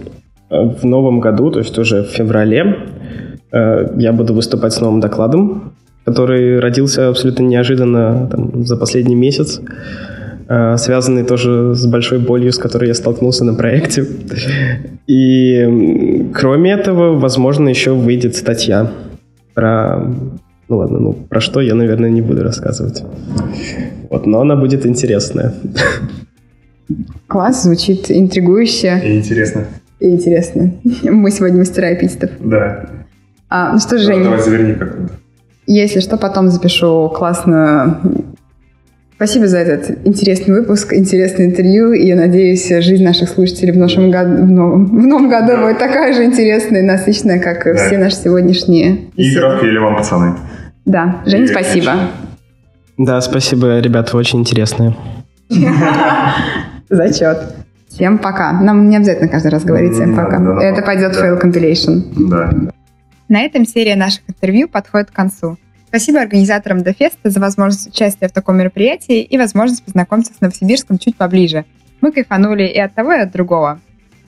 э, 0.51 0.69
в 0.69 0.85
новом 0.85 1.19
году, 1.19 1.49
то 1.49 1.59
есть 1.59 1.77
уже 1.79 2.03
в 2.03 2.09
феврале, 2.09 2.77
э, 3.51 3.87
я 3.97 4.13
буду 4.13 4.35
выступать 4.35 4.73
с 4.73 4.81
новым 4.81 4.99
докладом 4.99 5.73
который 6.05 6.59
родился 6.59 7.09
абсолютно 7.09 7.43
неожиданно 7.43 8.27
там, 8.31 8.65
за 8.65 8.77
последний 8.77 9.15
месяц, 9.15 9.61
э, 10.47 10.77
связанный 10.77 11.23
тоже 11.23 11.73
с 11.75 11.85
большой 11.85 12.19
болью, 12.19 12.51
с 12.51 12.57
которой 12.57 12.87
я 12.87 12.93
столкнулся 12.93 13.45
на 13.45 13.53
проекте. 13.53 14.05
И 15.07 16.29
кроме 16.33 16.71
этого, 16.71 17.19
возможно, 17.19 17.69
еще 17.69 17.91
выйдет 17.93 18.35
статья 18.35 18.91
про... 19.53 20.13
Ну 20.69 20.77
ладно, 20.77 20.99
ну 20.99 21.13
про 21.13 21.41
что 21.41 21.61
я, 21.61 21.75
наверное, 21.75 22.09
не 22.09 22.21
буду 22.21 22.43
рассказывать. 22.43 23.03
Вот, 24.09 24.25
но 24.25 24.41
она 24.41 24.55
будет 24.55 24.85
интересная. 24.85 25.53
Класс, 27.27 27.63
звучит 27.63 28.09
интригующе. 28.09 29.01
И 29.03 29.17
интересно. 29.17 29.65
И 29.99 30.09
интересно. 30.09 30.73
Мы 31.03 31.31
сегодня 31.31 31.59
мастера 31.59 31.93
эпитетов. 31.93 32.31
Да. 32.39 32.89
А, 33.49 33.73
ну 33.73 33.79
что, 33.79 33.97
Женя? 33.97 34.23
Давай 34.23 34.41
заверни 34.41 34.73
как-то. 34.73 35.09
Если 35.71 36.01
что, 36.01 36.17
потом 36.17 36.49
запишу 36.49 37.09
классную... 37.15 37.95
Спасибо 39.15 39.47
за 39.47 39.59
этот 39.59 40.05
интересный 40.05 40.53
выпуск, 40.53 40.93
интересное 40.93 41.45
интервью. 41.45 41.93
И 41.93 42.07
я 42.07 42.17
надеюсь, 42.17 42.67
жизнь 42.67 43.05
наших 43.05 43.29
слушателей 43.29 43.71
в, 43.71 43.77
нашем 43.77 44.11
году, 44.11 44.43
в, 44.43 44.49
новом, 44.49 44.85
в 44.87 45.05
новом 45.05 45.29
году 45.29 45.61
будет 45.61 45.79
такая 45.79 46.11
же 46.13 46.25
интересная 46.25 46.81
и 46.81 46.83
насыщенная, 46.83 47.39
как 47.39 47.63
да. 47.63 47.75
все 47.75 47.97
наши 47.97 48.17
сегодняшние. 48.17 49.11
И 49.15 49.29
или 49.29 49.77
вам, 49.77 49.95
пацаны. 49.95 50.35
Да. 50.83 51.21
Женя, 51.25 51.47
спасибо. 51.47 51.91
Да, 52.97 53.21
спасибо, 53.21 53.79
ребята, 53.79 54.17
очень 54.17 54.39
интересные. 54.39 54.93
Зачет. 56.89 57.37
Всем 57.87 58.17
пока. 58.17 58.51
Нам 58.59 58.89
не 58.89 58.97
обязательно 58.97 59.29
каждый 59.29 59.51
раз 59.51 59.63
говорить 59.63 59.93
всем 59.93 60.17
пока. 60.17 60.37
Это 60.61 60.81
пойдет 60.81 61.15
в 61.15 61.23
fail 61.23 61.41
compilation. 61.41 62.03
Да. 62.29 62.49
На 63.31 63.43
этом 63.43 63.65
серия 63.65 63.95
наших 63.95 64.23
интервью 64.27 64.67
подходит 64.67 65.09
к 65.09 65.13
концу. 65.13 65.57
Спасибо 65.87 66.19
организаторам 66.19 66.83
Дефеста 66.83 67.29
за 67.29 67.39
возможность 67.39 67.87
участия 67.87 68.27
в 68.27 68.33
таком 68.33 68.57
мероприятии 68.57 69.21
и 69.21 69.37
возможность 69.37 69.85
познакомиться 69.85 70.33
с 70.33 70.41
Новосибирском 70.41 70.97
чуть 70.97 71.15
поближе. 71.15 71.63
Мы 72.01 72.11
кайфанули 72.11 72.65
и 72.65 72.77
от 72.77 72.93
того, 72.93 73.13
и 73.13 73.19
от 73.19 73.31
другого. 73.31 73.79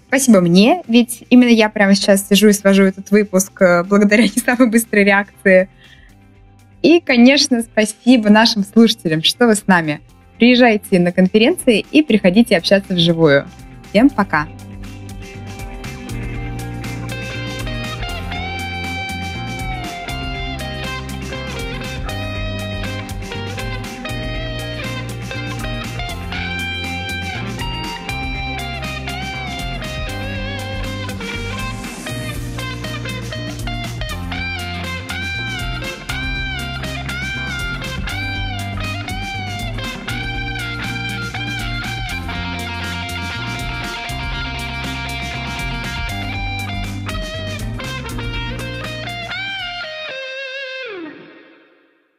Спасибо 0.07 0.39
мне, 0.39 0.83
ведь 0.87 1.25
именно 1.29 1.49
я 1.49 1.67
прямо 1.67 1.95
сейчас 1.95 2.25
сижу 2.29 2.47
и 2.47 2.53
свожу 2.53 2.83
этот 2.83 3.11
выпуск 3.11 3.61
э, 3.61 3.83
благодаря 3.83 4.23
не 4.35 4.41
самой 4.41 4.69
быстрой 4.69 5.03
реакции. 5.03 5.67
И, 6.81 7.01
конечно, 7.01 7.61
спасибо 7.61 8.29
нашим 8.29 8.63
слушателям, 8.63 9.21
что 9.21 9.47
вы 9.47 9.55
с 9.55 9.67
нами. 9.67 9.99
Приезжайте 10.37 10.97
на 10.99 11.11
конференции 11.11 11.85
и 11.91 12.03
приходите 12.03 12.55
общаться 12.55 12.93
вживую. 12.93 13.49
Всем 13.89 14.09
пока! 14.09 14.47